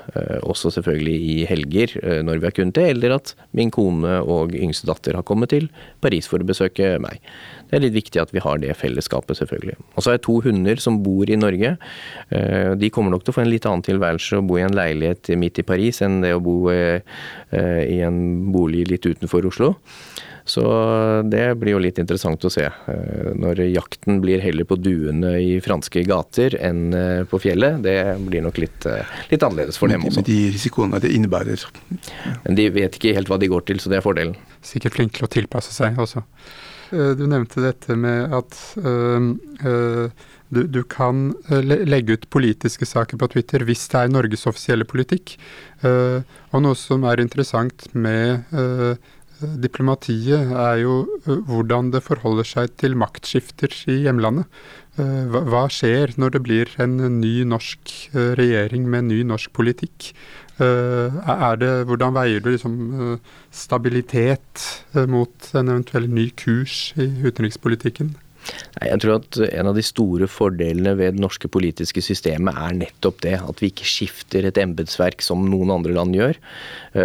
også 0.43 0.73
selvfølgelig 0.75 1.15
i 1.33 1.37
helger 1.49 1.95
når 2.25 2.41
vi 2.41 2.49
har 2.49 2.55
kunnet 2.57 2.75
det, 2.75 2.87
eller 2.95 3.15
at 3.15 3.33
min 3.55 3.71
kone 3.73 4.19
og 4.19 4.55
yngste 4.57 4.89
datter 4.89 5.15
har 5.15 5.27
kommet 5.27 5.53
til 5.53 5.69
Paris 6.03 6.27
for 6.29 6.41
å 6.41 6.49
besøke 6.49 6.97
meg. 7.03 7.23
Det 7.69 7.77
er 7.77 7.83
litt 7.83 7.97
viktig 7.97 8.21
at 8.21 8.31
vi 8.33 8.41
har 8.41 8.61
det 8.61 8.73
fellesskapet, 8.79 9.37
selvfølgelig. 9.37 9.77
Og 9.93 10.01
så 10.01 10.09
har 10.09 10.17
jeg 10.17 10.25
to 10.25 10.39
hunder 10.45 10.81
som 10.81 11.01
bor 11.05 11.29
i 11.29 11.37
Norge. 11.37 11.75
Eh, 12.33 12.71
de 12.79 12.89
kommer 12.93 13.13
nok 13.13 13.25
til 13.25 13.33
å 13.33 13.37
få 13.37 13.43
en 13.45 13.51
litt 13.51 13.67
annen 13.69 13.85
tilværelse 13.85 14.39
å 14.39 14.45
bo 14.45 14.57
i 14.57 14.65
en 14.65 14.77
leilighet 14.77 15.29
midt 15.37 15.61
i 15.61 15.67
Paris 15.67 16.01
enn 16.05 16.23
det 16.23 16.33
å 16.33 16.41
bo 16.41 16.63
eh, 16.73 17.05
eh, 17.53 17.83
i 17.85 17.99
en 18.05 18.49
bolig 18.53 18.87
litt 18.89 19.05
utenfor 19.05 19.45
Oslo. 19.51 19.75
Så 20.49 20.63
det 21.29 21.43
blir 21.61 21.75
jo 21.75 21.81
litt 21.83 21.99
interessant 22.01 22.41
å 22.41 22.49
se. 22.49 22.63
Når 23.37 23.59
jakten 23.69 24.17
blir 24.23 24.41
heller 24.41 24.65
på 24.65 24.79
duene 24.81 25.35
i 25.37 25.59
franske 25.61 26.01
gater 26.09 26.55
enn 26.57 26.87
på 27.29 27.37
fjellet, 27.43 27.77
det 27.85 27.93
blir 28.25 28.41
nok 28.41 28.57
litt, 28.57 28.87
litt 29.29 29.45
annerledes 29.45 29.77
for 29.77 29.93
dem 29.93 30.07
også. 30.09 30.23
Med 30.23 30.29
de 30.31 30.39
risikoene 30.55 31.03
det 31.03 31.11
innebærer. 31.13 31.67
Men 32.47 32.57
de 32.57 32.65
vet 32.73 32.97
ikke 32.97 33.13
helt 33.19 33.29
hva 33.29 33.37
de 33.37 33.51
går 33.51 33.67
til, 33.69 33.83
så 33.83 33.93
det 33.93 33.99
er 33.99 34.07
fordelen. 34.07 34.33
Sikkert 34.65 34.97
flink 34.97 35.13
til 35.19 35.29
å 35.29 35.31
tilpasse 35.37 35.75
seg 35.75 36.01
også. 36.01 36.25
Eh, 36.91 37.11
du 37.17 37.25
nevnte 37.29 37.61
dette 37.63 37.95
med 37.99 38.33
at 38.33 38.57
uh, 38.81 40.09
du, 40.49 40.63
du, 40.65 40.81
kan 40.89 41.29
legge 41.61 42.17
ut 42.17 42.29
politiske 42.33 42.87
saker 42.89 43.19
på 43.21 43.29
Twitter 43.35 43.61
hvis 43.67 43.85
det 43.91 43.99
er 44.01 44.11
Norges 44.13 44.47
offisielle 44.49 44.87
politikk. 44.89 45.35
Og 45.85 46.63
noe 46.65 46.77
som 46.79 47.05
er 47.05 47.21
interessant 47.21 47.85
med 47.93 48.49
diplomatiet, 49.61 50.49
er 50.49 50.81
jo 50.81 50.95
hvordan 51.45 51.91
det 51.93 52.01
forholder 52.01 52.49
seg 52.49 52.73
til 52.81 52.97
maktskifter 52.97 53.77
i 53.93 53.99
hjemlandet. 54.07 54.49
Hva 54.97 55.67
skjer 55.69 56.17
når 56.17 56.33
det 56.33 56.43
blir 56.49 56.73
en 56.81 56.97
ny 57.19 57.45
norsk 57.45 57.93
regjering 58.41 58.89
med 58.89 59.05
en 59.05 59.13
ny 59.13 59.21
norsk 59.35 59.53
politikk? 59.53 60.09
Eh, 60.59 61.51
det, 61.59 61.73
hvordan 61.87 62.15
veier 62.17 62.41
du 62.43 62.51
liksom 62.51 62.79
eh, 62.93 63.35
stabilitet 63.55 64.65
eh, 64.95 65.05
mot 65.07 65.51
en 65.55 65.71
eventuell 65.71 66.09
ny 66.11 66.29
kurs 66.39 66.89
i 66.99 67.07
utenrikspolitikken? 67.23 68.17
Jeg 68.79 69.01
tror 69.03 69.17
at 69.19 69.37
en 69.45 69.67
av 69.69 69.75
de 69.77 69.83
store 69.83 70.25
fordelene 70.31 70.95
ved 70.97 71.17
det 71.17 71.21
norske 71.21 71.49
politiske 71.51 72.01
systemet 72.01 72.57
er 72.57 72.77
nettopp 72.79 73.19
det. 73.25 73.35
At 73.43 73.59
vi 73.61 73.69
ikke 73.69 73.87
skifter 73.87 74.47
et 74.47 74.57
embetsverk 74.57 75.21
som 75.21 75.43
noen 75.51 75.73
andre 75.75 75.93
land 75.93 76.15
gjør. 76.15 76.39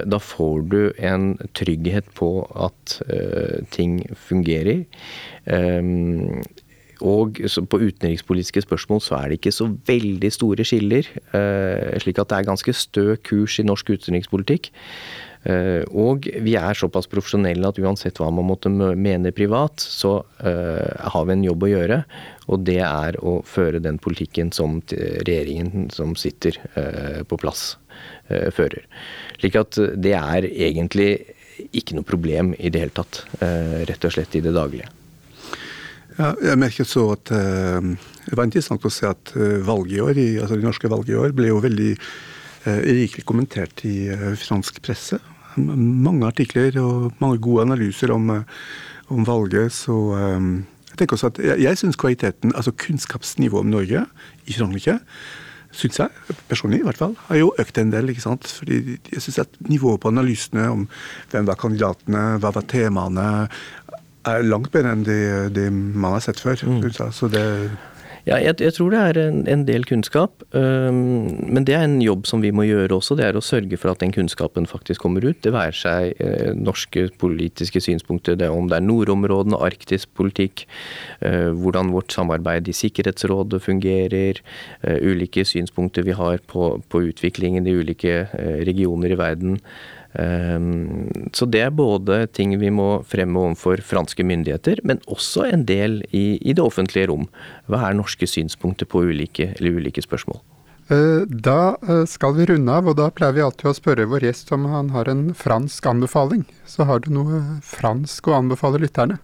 Da 0.09 0.21
får 0.23 0.63
du 0.73 0.79
en 1.05 1.35
trygghet 1.59 2.07
på 2.17 2.31
at 2.55 2.97
ting 3.75 3.99
fungerer. 4.31 4.87
Og 7.05 7.37
på 7.69 7.81
utenrikspolitiske 7.83 8.65
spørsmål 8.65 9.03
så 9.05 9.19
er 9.19 9.29
det 9.29 9.39
ikke 9.41 9.53
så 9.53 9.69
veldig 9.89 10.31
store 10.33 10.65
skiller. 10.65 11.11
Slik 12.01 12.19
at 12.23 12.31
det 12.31 12.39
er 12.39 12.49
ganske 12.49 12.75
stø 12.77 13.15
kurs 13.21 13.59
i 13.61 13.67
norsk 13.69 13.93
utenrikspolitikk. 13.93 14.71
Og 15.93 16.25
vi 16.41 16.55
er 16.57 16.79
såpass 16.79 17.05
profesjonelle 17.13 17.69
at 17.69 17.77
uansett 17.83 18.17
hva 18.17 18.31
man 18.33 18.49
måtte 18.49 18.73
mene 18.73 19.35
privat, 19.37 19.85
så 19.85 20.17
har 20.41 21.29
vi 21.29 21.37
en 21.37 21.45
jobb 21.45 21.69
å 21.69 21.73
gjøre. 21.75 22.01
Og 22.49 22.65
det 22.65 22.81
er 22.81 23.21
å 23.21 23.37
føre 23.45 23.85
den 23.85 24.01
politikken 24.01 24.55
som 24.57 24.81
regjeringen 24.89 25.91
som 25.93 26.17
sitter 26.17 26.57
på 27.29 27.41
plass, 27.45 27.75
fører. 28.57 28.89
Slik 29.37 29.61
at 29.61 29.77
det 30.01 30.17
er 30.17 30.49
egentlig 30.49 31.11
ikke 31.77 32.01
noe 32.01 32.09
problem 32.09 32.57
i 32.57 32.73
det 32.73 32.87
hele 32.87 32.97
tatt. 32.97 33.27
Rett 33.93 34.09
og 34.09 34.17
slett 34.17 34.41
i 34.41 34.47
det 34.49 34.57
daglige. 34.57 34.89
Ja, 36.15 36.31
jeg 36.39 36.59
merket 36.63 36.87
så 36.87 37.09
at 37.17 37.31
uh, 37.35 37.83
Det 38.25 38.37
var 38.39 38.47
interessant 38.47 38.85
å 38.87 38.93
se 38.93 39.09
at 39.09 39.35
uh, 39.35 39.59
valget 39.67 39.97
i 39.97 40.03
år, 40.05 40.21
altså 40.45 40.59
det 40.59 40.67
norske 40.67 40.91
valget 40.91 41.15
i 41.15 41.19
år 41.19 41.35
ble 41.35 41.51
jo 41.51 41.63
veldig 41.65 41.91
uh, 41.99 42.81
rikelig 42.87 43.25
kommentert 43.27 43.83
i 43.89 43.97
fransk 44.39 44.79
presse. 44.85 45.19
Mange 45.59 46.27
artikler 46.27 46.79
og 46.83 47.19
mange 47.23 47.41
gode 47.43 47.67
analyser 47.67 48.15
om, 48.15 48.31
om 49.07 49.27
valget. 49.27 49.71
Så 49.75 49.95
jeg 50.17 50.99
tenker 50.99 51.15
også 51.15 51.31
at 51.31 51.39
jeg, 51.39 51.61
jeg 51.63 51.79
syns 51.79 51.99
kvaliteten, 52.01 52.55
altså 52.59 52.75
kunnskapsnivået 52.75 53.63
om 53.63 53.71
Norge 53.71 54.03
i 54.51 54.57
Frankrike, 54.57 54.97
syns 55.75 55.99
jeg, 55.99 56.35
personlig 56.49 56.81
i 56.83 56.87
hvert 56.87 56.99
fall, 56.99 57.15
har 57.29 57.39
jo 57.41 57.53
økt 57.61 57.79
en 57.81 57.93
del. 57.93 58.11
ikke 58.11 58.25
sant? 58.25 58.47
Fordi 58.59 58.97
jeg 59.11 59.23
syns 59.23 59.41
at 59.45 59.57
nivået 59.69 60.03
på 60.03 60.11
analysene 60.13 60.67
om 60.71 60.87
hvem 61.33 61.49
var 61.49 61.59
kandidatene, 61.61 62.25
hva 62.43 62.53
var 62.55 62.67
temaene, 62.71 63.27
er 64.27 64.47
langt 64.47 64.73
bedre 64.75 64.95
enn 64.95 65.05
de, 65.07 65.19
de 65.55 65.69
man 65.73 66.17
har 66.17 66.25
sett 66.25 66.41
før. 66.41 66.61
Mm. 66.69 66.89
Så 67.13 67.29
det 67.33 67.45
ja, 68.25 68.39
jeg, 68.41 68.57
jeg, 68.63 68.73
tror 68.73 68.95
det 68.95 69.01
er 69.05 69.19
en, 69.21 69.43
en 69.53 69.63
del 69.69 69.83
kunnskap. 69.85 70.45
Um, 70.57 71.27
men 71.45 71.67
det 71.69 71.75
er 71.77 71.83
en 71.85 71.99
jobb 72.01 72.25
som 72.25 72.41
vi 72.41 72.55
må 72.57 72.65
gjøre 72.65 72.97
også. 72.97 73.19
Det 73.19 73.27
er 73.27 73.37
å 73.37 73.43
sørge 73.45 73.77
for 73.77 73.93
at 73.93 74.01
den 74.01 74.15
kunnskapen 74.17 74.65
faktisk 74.69 75.03
kommer 75.05 75.27
ut. 75.27 75.43
Det 75.45 75.53
være 75.53 75.77
seg 75.77 76.23
uh, 76.25 76.55
norske 76.57 77.11
politiske 77.21 77.83
synspunkter, 77.85 78.39
det, 78.41 78.49
om 78.49 78.71
det 78.71 78.79
er 78.79 78.87
nordområdene, 78.87 79.61
arktisk 79.61 80.15
politikk, 80.17 80.65
uh, 81.21 81.53
hvordan 81.53 81.93
vårt 81.93 82.17
samarbeid 82.17 82.71
i 82.73 82.77
Sikkerhetsrådet 82.79 83.61
fungerer, 83.67 84.41
uh, 84.87 84.97
ulike 85.05 85.45
synspunkter 85.45 86.09
vi 86.09 86.17
har 86.17 86.41
på, 86.49 86.79
på 86.89 87.05
utviklingen 87.11 87.69
i 87.69 87.77
ulike 87.77 88.23
regioner 88.65 89.13
i 89.13 89.21
verden. 89.21 89.61
Ehm, 90.15 91.11
så 91.35 91.47
det 91.51 91.65
er 91.65 91.75
både 91.75 92.25
ting 92.31 92.55
vi 92.61 92.71
må 92.71 93.03
fremme 93.09 93.41
overfor 93.49 93.83
franske 93.83 94.27
myndigheter, 94.27 94.83
men 94.87 95.03
også 95.11 95.49
en 95.51 95.67
del 95.67 96.03
i, 96.13 96.39
i 96.41 96.55
det 96.55 96.63
offentlige 96.63 97.11
rom. 97.11 97.29
Hva 97.67 97.89
er 97.89 97.99
norske 97.99 98.29
synspunkter 98.31 98.89
på 98.91 99.05
ulike, 99.09 99.53
ulike 99.61 100.05
spørsmål? 100.05 100.41
Eh, 100.93 101.25
da 101.27 101.77
eh, 101.89 102.05
skal 102.11 102.35
vi 102.37 102.47
runde 102.51 102.73
av, 102.73 102.91
og 102.91 102.99
da 103.01 103.09
pleier 103.15 103.37
vi 103.37 103.45
alltid 103.45 103.71
å 103.71 103.77
spørre 103.77 104.09
vår 104.11 104.29
gjest 104.29 104.53
om 104.55 104.67
han 104.69 104.93
har 104.95 105.09
en 105.09 105.31
fransk 105.37 105.87
anbefaling. 105.89 106.45
Så 106.69 106.87
har 106.89 107.01
du 107.05 107.11
noe 107.15 107.41
fransk 107.65 108.29
å 108.29 108.37
anbefale 108.43 108.83
lytterne? 108.85 109.19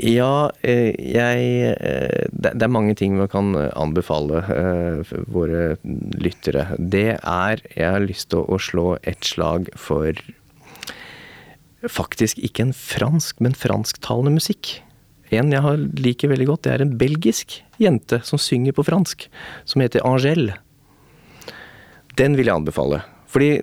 Ja, 0.00 0.50
eh, 0.64 0.94
jeg 0.96 1.40
eh, 1.76 2.28
Det 2.32 2.62
er 2.62 2.72
mange 2.72 2.94
ting 2.96 3.18
man 3.18 3.28
kan 3.28 3.52
anbefale 3.76 4.40
eh, 4.48 5.12
våre 5.28 5.76
lyttere. 6.16 6.76
Det 6.78 7.18
er 7.18 7.60
Jeg 7.76 7.90
har 7.90 8.00
lyst 8.00 8.30
til 8.32 8.46
å 8.46 8.58
slå 8.58 8.96
et 9.02 9.24
slag 9.24 9.68
for 9.76 10.16
faktisk 11.82 12.38
ikke 12.38 12.68
en 12.68 12.72
fransk, 12.72 13.40
men 13.42 13.58
fransktalende 13.58 14.38
musikk. 14.38 14.80
En 15.34 15.50
jeg 15.50 15.78
liker 15.98 16.30
veldig 16.30 16.46
godt, 16.46 16.62
det 16.64 16.72
er 16.72 16.84
en 16.84 16.96
belgisk 16.98 17.56
jente 17.82 18.20
som 18.22 18.38
synger 18.38 18.76
på 18.76 18.84
fransk, 18.86 19.26
som 19.64 19.82
heter 19.82 20.04
Angèle. 20.06 20.60
Den 22.16 22.36
vil 22.36 22.46
jeg 22.46 22.54
anbefale. 22.54 23.02
Fordi 23.32 23.58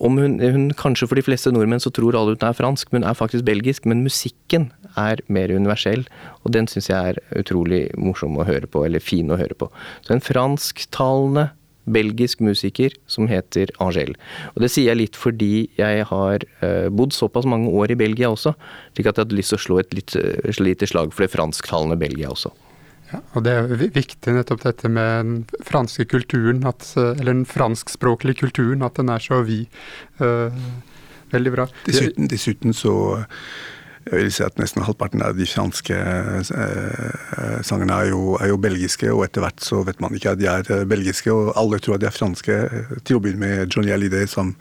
om 0.00 0.18
hun, 0.18 0.38
hun, 0.40 0.70
Kanskje 0.72 1.06
for 1.06 1.20
de 1.20 1.24
fleste 1.24 1.52
nordmenn 1.52 1.82
så 1.82 1.92
tror 1.92 2.16
alle 2.16 2.34
hun 2.34 2.48
er 2.48 2.56
fransk, 2.56 2.90
men 2.92 3.04
hun 3.04 3.10
er 3.10 3.18
faktisk 3.18 3.44
belgisk. 3.46 3.86
Men 3.86 4.02
musikken 4.02 4.70
er 5.00 5.22
mer 5.32 5.52
universell, 5.52 6.06
og 6.42 6.54
den 6.56 6.68
syns 6.70 6.90
jeg 6.90 7.14
er 7.14 7.20
utrolig 7.40 7.86
morsom 7.98 8.38
å 8.38 8.46
høre 8.48 8.70
på, 8.70 8.84
eller 8.86 9.02
fin 9.02 9.30
å 9.32 9.38
høre 9.40 9.56
på. 9.58 9.70
Så 10.06 10.14
en 10.14 10.24
fransktalende 10.24 11.50
belgisk 11.84 12.40
musiker 12.40 12.94
som 13.10 13.28
heter 13.28 13.68
Angel. 13.84 14.14
Og 14.54 14.64
det 14.64 14.70
sier 14.72 14.92
jeg 14.92 15.00
litt 15.02 15.18
fordi 15.20 15.68
jeg 15.76 16.06
har 16.08 16.46
uh, 16.62 16.88
bodd 16.88 17.12
såpass 17.12 17.48
mange 17.48 17.68
år 17.68 17.92
i 17.92 17.98
Belgia 18.00 18.30
også, 18.32 18.54
slik 18.94 19.10
at 19.10 19.18
jeg 19.18 19.26
hadde 19.26 19.38
lyst 19.38 19.52
til 19.52 19.60
å 19.60 19.64
slå 19.66 19.80
et 19.82 19.96
litt, 19.96 20.16
uh, 20.16 20.62
lite 20.64 20.88
slag 20.88 21.12
for 21.12 21.26
det 21.26 21.34
fransktalende 21.34 21.98
Belgia 22.00 22.32
også. 22.32 22.54
Ja, 23.12 23.20
og 23.36 23.44
det 23.46 23.52
er 23.52 23.68
viktig 23.94 24.32
nettopp 24.34 24.64
dette 24.64 24.88
med 24.90 25.28
den 25.28 25.64
franske 25.68 26.06
kulturen, 26.08 26.64
at, 26.66 26.86
eh, 26.96 27.12
eller 27.12 27.34
den 27.34 27.44
franskspråklige 27.46 28.40
kulturen, 28.40 28.82
at 28.82 28.96
den 28.98 29.12
er 29.12 29.22
så 29.22 29.42
vid. 29.46 29.68
Uh, 30.18 30.50
veldig 31.30 31.52
bra. 31.52 31.68
Dessuten, 31.86 32.30
dessuten 32.30 32.74
så 32.74 32.94
jeg 34.04 34.20
vil 34.20 34.32
si 34.32 34.44
at 34.44 34.58
nesten 34.60 34.84
halvparten 34.84 35.22
av 35.24 35.36
de 35.38 35.46
franske 35.48 35.96
eh, 35.96 37.60
sangene 37.64 37.96
er 38.02 38.10
jo, 38.12 38.34
er 38.36 38.50
jo, 38.52 38.58
belgiske, 38.60 39.08
og 39.12 39.24
etter 39.26 39.44
hvert 39.44 39.64
så 39.64 39.80
vet 39.86 40.02
man 40.04 40.16
ikke 40.16 40.34
at 40.34 40.40
de 40.40 40.48
er 40.50 40.68
eh, 40.68 40.84
belgiske, 40.88 41.32
og 41.32 41.54
alle 41.60 41.80
tror 41.80 41.96
at 41.96 42.04
de 42.04 42.10
er 42.10 42.16
franske, 42.16 42.58
til 43.04 43.18
å 43.18 43.22
begynne 43.24 43.40
med 43.40 43.72
Johnny 43.72 43.94
Hallyday 43.94 44.28
som, 44.30 44.52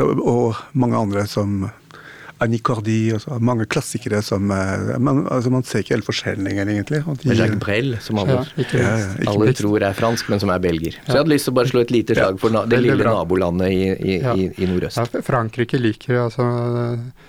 og 0.00 0.56
mange 0.72 0.96
andre 0.96 1.26
som 1.28 1.68
Annie 2.44 2.62
Cordy, 2.62 3.12
altså 3.16 3.38
mange 3.42 3.66
klassikere 3.70 4.20
som 4.22 4.50
eh, 4.54 4.98
man, 5.02 5.24
altså 5.32 5.50
man 5.50 5.64
ser 5.66 5.82
ikke 5.82 5.96
helt 5.96 6.06
forskjellen 6.06 6.46
lenger, 6.46 6.70
egentlig. 6.74 7.00
De, 7.22 7.34
Jacques 7.34 7.58
Brel, 7.62 7.96
som 8.04 8.20
alle, 8.22 8.40
ja, 8.56 8.66
ja, 8.78 8.92
ja, 9.02 9.30
alle 9.32 9.54
tror 9.58 9.82
er 9.82 9.96
fransk, 9.98 10.30
men 10.30 10.42
som 10.42 10.52
er 10.54 10.62
belger. 10.62 10.98
Så 11.02 11.16
jeg 11.16 11.22
hadde 11.24 11.34
lyst 11.34 11.48
til 11.48 11.54
å 11.54 11.58
bare 11.58 11.72
slå 11.72 11.82
et 11.82 11.94
lite 11.94 12.18
slag 12.18 12.38
for 12.42 12.60
det 12.70 12.82
lille 12.84 13.08
nabolandet 13.08 13.74
i, 13.74 13.88
i, 13.90 14.18
i, 14.18 14.50
i 14.54 14.70
nordøst. 14.70 15.18
Frankrike 15.26 15.80
liker 15.82 16.22
altså 16.28 16.46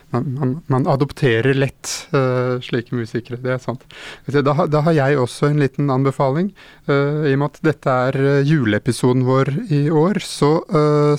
man, 0.09 0.29
man, 0.33 0.53
man, 0.65 0.87
adopterer 0.89 1.53
lett 1.57 1.89
uh, 2.13 2.57
slike 2.65 2.95
musikere, 2.97 3.37
det 3.43 3.53
er 3.53 3.59
sant. 3.61 3.83
Da, 4.25 4.53
da, 4.65 4.81
har 4.87 4.95
jeg 4.97 5.19
også 5.21 5.51
en 5.51 5.61
liten 5.61 5.91
anbefaling. 5.93 6.49
Uh, 6.89 7.29
I 7.29 7.35
og 7.35 7.41
med 7.43 7.49
at 7.51 7.59
dette 7.67 7.97
er 8.07 8.17
uh, 8.17 8.29
juleepisoden 8.45 9.25
vår 9.27 9.53
i 9.69 9.83
år, 9.93 10.21
så 10.25 10.49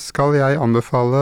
skal 0.01 0.35
jeg 0.35 0.59
anbefale 0.61 1.21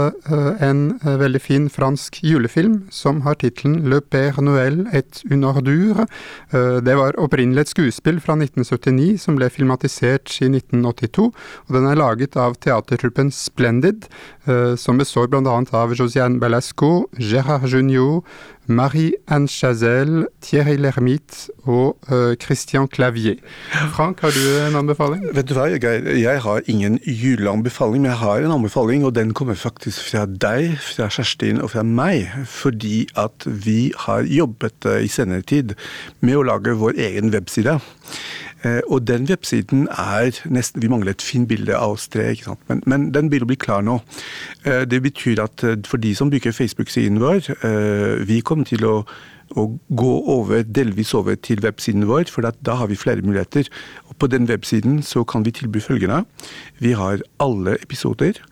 en 0.64 0.80
veldig 1.20 1.40
fin 1.42 1.66
fransk 1.72 2.18
julefilm 2.24 2.57
som 2.90 3.22
har 3.22 3.38
tittelen 3.38 3.84
Le 3.90 4.00
Père 4.00 4.42
Noël 4.42 4.86
et 4.92 5.22
une 5.30 5.44
ordure. 5.44 6.06
det 6.52 6.94
var 6.96 7.18
opprinnelig 7.18 7.60
et 7.60 7.72
skuespill 7.72 8.18
fra 8.20 8.34
1979 8.34 9.20
som 9.22 9.36
ble 9.38 9.48
filmatisert 9.52 10.32
i 10.42 10.48
1982, 10.50 11.28
og 11.68 11.74
den 11.76 11.86
er 11.86 11.98
laget 11.98 12.36
av 12.36 12.56
teatertruppen 12.58 13.30
Splendid, 13.34 14.08
som 14.76 14.98
består 14.98 15.28
bl.a. 15.28 15.56
av 15.72 15.94
Josiane 15.94 16.40
Belasco, 16.40 17.08
Gérard 17.18 17.68
Junio, 17.68 18.24
Marie-Anne 18.68 19.48
Chazelle, 19.48 20.26
Thierry 20.42 20.76
Lermite 20.76 21.48
og 21.64 21.96
uh, 22.12 22.34
Christian 22.36 22.86
Clavier. 22.92 23.40
Frank, 23.94 24.20
har 24.20 24.30
du 24.30 24.42
en 24.68 24.76
anbefaling? 24.76 25.24
Vet 25.32 25.48
du 25.48 25.54
hva, 25.56 25.70
Geir, 25.72 26.04
jeg 26.20 26.42
har 26.44 26.68
ingen 26.68 26.98
juleanbefaling, 27.06 28.04
men 28.04 28.12
jeg 28.12 28.20
har 28.20 28.44
en 28.44 28.52
anbefaling, 28.58 29.06
og 29.08 29.14
den 29.16 29.32
kommer 29.32 29.56
faktisk 29.56 30.10
fra 30.10 30.26
deg, 30.28 30.76
fra 30.84 31.08
Kjerstin 31.08 31.62
og 31.64 31.72
fra 31.72 31.82
meg, 31.82 32.28
fordi 32.44 33.06
at 33.16 33.48
vi 33.48 33.94
har 34.04 34.28
jobbet 34.28 34.84
uh, 34.84 35.00
i 35.00 35.08
senere 35.08 35.46
tid 35.48 35.72
med 36.20 36.36
å 36.36 36.44
lage 36.52 36.76
vår 36.76 37.00
egen 37.08 37.32
webside. 37.32 37.78
Eh, 38.62 38.80
og 38.88 39.06
den 39.06 39.26
websiden 39.30 39.86
er 39.88 40.34
nesten 40.50 40.82
Vi 40.82 40.90
mangler 40.90 41.14
et 41.14 41.22
fint 41.22 41.48
bilde 41.48 41.76
av 41.76 41.94
oss 41.94 42.08
tre, 42.08 42.30
ikke 42.34 42.50
sant? 42.50 42.62
Men, 42.68 42.82
men 42.86 43.08
den 43.14 43.30
begynner 43.30 43.46
å 43.46 43.52
bli 43.52 43.60
klar 43.60 43.84
nå. 43.86 44.00
Eh, 44.64 44.84
det 44.90 45.02
betyr 45.04 45.44
at 45.44 45.64
eh, 45.64 45.78
for 45.86 46.02
de 46.02 46.14
som 46.18 46.30
bruker 46.32 46.54
Facebook-siden 46.54 47.20
vår, 47.22 47.52
vi 48.26 48.40
kommer 48.44 48.68
til 48.68 48.86
å 48.88 48.94
å 49.56 49.64
gå 49.96 50.14
over, 50.28 50.64
delvis 50.64 51.14
over 51.16 51.38
til 51.40 51.62
websiden 51.64 52.04
vår, 52.08 52.28
for 52.32 52.44
da 52.44 52.74
har 52.80 52.90
vi 52.90 52.98
flere 53.00 53.24
muligheter. 53.24 53.70
Og 54.10 54.18
på 54.20 54.28
den 54.28 54.48
websiden 54.48 55.00
så 55.06 55.24
kan 55.24 55.46
vi 55.46 55.54
tilby 55.56 55.80
følgende. 55.80 56.24
Vi 56.84 56.92
har 56.98 57.22
alle 57.40 57.78
episoder. 57.80 58.42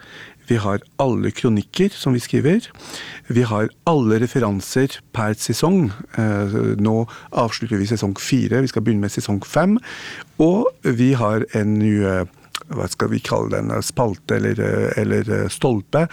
Vi 0.48 0.58
har 0.62 0.82
alle 1.02 1.30
kronikker 1.34 1.90
som 1.94 2.14
vi 2.14 2.22
skriver. 2.22 2.68
Vi 3.28 3.42
har 3.42 3.68
alle 3.86 4.20
referanser 4.22 4.98
per 5.16 5.34
sesong. 5.40 5.90
Eh, 6.18 6.56
nå 6.78 6.96
avslutter 7.32 7.80
vi 7.80 7.88
sesong 7.90 8.14
fire, 8.20 8.62
vi 8.62 8.70
skal 8.70 8.86
begynne 8.86 9.02
med 9.02 9.14
sesong 9.14 9.42
fem. 9.46 9.78
Og 10.38 10.68
vi 10.82 11.12
har 11.18 11.46
en 11.56 11.78
ny 11.80 11.96
hva 12.72 12.86
skal 12.90 13.10
vi 13.12 13.20
kalle 13.24 13.54
den, 13.54 13.70
spalte 13.84 14.38
eller, 14.38 14.60
eller, 14.98 15.30
stolpe, 15.52 16.06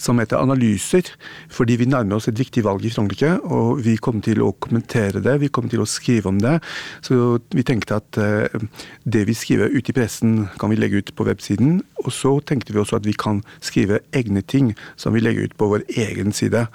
som 0.00 0.20
heter 0.20 0.40
analyser. 0.40 1.08
Fordi 1.52 1.78
vi 1.80 1.88
nærmer 1.90 2.18
oss 2.18 2.28
et 2.30 2.38
viktig 2.38 2.64
valg 2.66 2.84
i 2.86 2.92
Frankrike, 2.92 3.36
og 3.44 3.82
vi 3.84 3.96
kommer 4.02 4.24
til 4.24 4.42
å 4.44 4.52
kommentere 4.62 5.22
det. 5.24 5.38
Vi 5.42 5.50
kommer 5.50 5.72
til 5.72 5.82
å 5.82 5.88
skrive 5.88 6.30
om 6.30 6.40
det. 6.42 6.58
Så 7.06 7.38
vi 7.54 7.64
tenkte 7.66 8.00
at 8.00 8.20
eh, 8.20 8.66
det 9.04 9.26
vi 9.28 9.36
skriver 9.36 9.72
ute 9.74 9.92
i 9.92 9.96
pressen, 9.96 10.46
kan 10.60 10.72
vi 10.72 10.78
legge 10.80 11.02
ut 11.02 11.14
på 11.16 11.26
websiden. 11.28 11.80
Og 12.04 12.12
så 12.14 12.36
tenkte 12.46 12.74
vi 12.74 12.82
også 12.82 13.00
at 13.00 13.08
vi 13.08 13.16
kan 13.16 13.42
skrive 13.64 14.02
egne 14.16 14.44
ting 14.46 14.74
som 15.00 15.16
vi 15.16 15.24
legger 15.24 15.48
ut 15.48 15.58
på 15.58 15.70
vår 15.72 15.86
egen 15.96 16.34
side, 16.36 16.66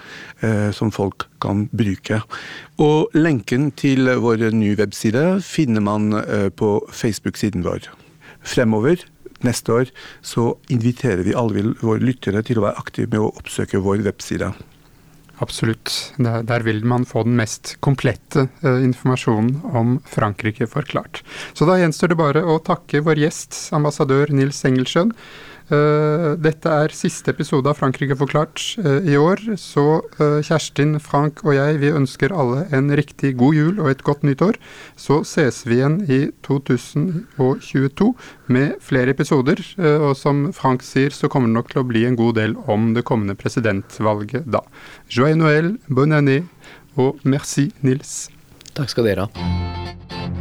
eh, 0.42 0.70
som 0.76 0.92
folk 0.92 1.28
kan 1.42 1.68
bruke. 1.72 2.22
Og 2.82 3.14
lenken 3.18 3.72
til 3.78 4.10
vår 4.22 4.50
nye 4.56 4.78
webside 4.80 5.42
finner 5.46 5.84
man 5.86 6.12
eh, 6.22 6.50
på 6.50 6.80
Facebook-siden 6.92 7.66
vår. 7.68 7.92
Fremover 8.42 9.04
neste 9.46 9.74
år 9.74 9.92
så 10.26 10.52
inviterer 10.74 11.24
vi 11.26 11.38
alle 11.38 11.74
våre 11.82 12.04
lyttere 12.04 12.44
til 12.46 12.62
å 12.62 12.68
være 12.68 12.82
aktive 12.82 13.10
med 13.14 13.24
å 13.24 13.32
oppsøke 13.42 13.82
vår 13.82 14.04
webside. 14.06 14.52
Absolutt. 15.42 16.14
Der, 16.22 16.44
der, 16.46 16.62
vil 16.62 16.84
man 16.86 17.06
få 17.10 17.24
den 17.26 17.34
mest 17.40 17.76
komplette 17.82 18.46
uh, 18.62 18.78
informasjonen 18.84 19.64
om 19.74 19.96
Frankrike 20.06 20.68
forklart. 20.70 21.24
Så 21.58 21.66
da 21.66 21.80
gjenstår 21.82 22.14
det 22.14 22.20
bare 22.20 22.44
å 22.46 22.60
takke 22.62 23.02
vår 23.02 23.24
gjest, 23.24 23.58
ambassadør 23.74 24.30
Nils 24.38 24.62
Engelsjøen. 24.70 25.16
Uh, 25.72 26.36
dette 26.36 26.68
er 26.68 26.92
siste 26.92 27.32
episode 27.32 27.70
av 27.72 27.78
Frankrike 27.80 28.18
forklart 28.20 28.60
uh, 28.84 29.00
i 29.08 29.16
år, 29.16 29.40
så 29.56 30.02
uh, 30.20 30.42
Kjerstin, 30.44 30.98
Frank 31.00 31.40
og 31.46 31.56
jeg 31.56 31.80
vi 31.80 31.94
ønsker 31.96 32.36
alle 32.36 32.66
en 32.76 32.92
riktig 33.00 33.38
god 33.40 33.56
jul 33.56 33.80
og 33.80 33.88
et 33.94 34.04
godt 34.04 34.26
nytt 34.28 34.44
år. 34.44 34.60
Så 35.00 35.22
ses 35.28 35.62
vi 35.64 35.80
igjen 35.80 36.02
i 36.12 36.20
2022 36.44 38.10
med 38.52 38.76
flere 38.84 39.16
episoder, 39.16 39.62
og 39.80 40.12
som 40.20 40.50
Frank 40.56 40.84
sier, 40.84 41.14
så 41.16 41.30
kommer 41.32 41.48
det 41.48 41.56
nok 41.56 41.72
til 41.72 41.84
å 41.84 41.88
bli 41.88 42.04
en 42.08 42.20
god 42.20 42.36
del 42.42 42.58
om 42.72 42.92
det 42.98 43.06
kommende 43.08 43.38
presidentvalget 43.40 44.50
da. 44.52 44.66
Joyeux 45.08 45.40
Noël, 45.40 45.78
bonne 45.88 46.20
année 46.20 46.44
og 47.00 47.24
merci, 47.24 47.70
Nils. 47.80 48.28
Takk 48.76 48.92
skal 48.92 49.08
dere 49.08 49.30
ha. 49.30 50.41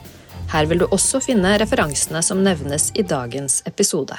Her 0.51 0.67
vil 0.67 0.81
du 0.81 0.89
også 0.91 1.21
finne 1.23 1.53
referansene 1.61 2.19
som 2.25 2.41
nevnes 2.43 2.89
i 2.99 3.05
dagens 3.07 3.61
episode. 3.69 4.17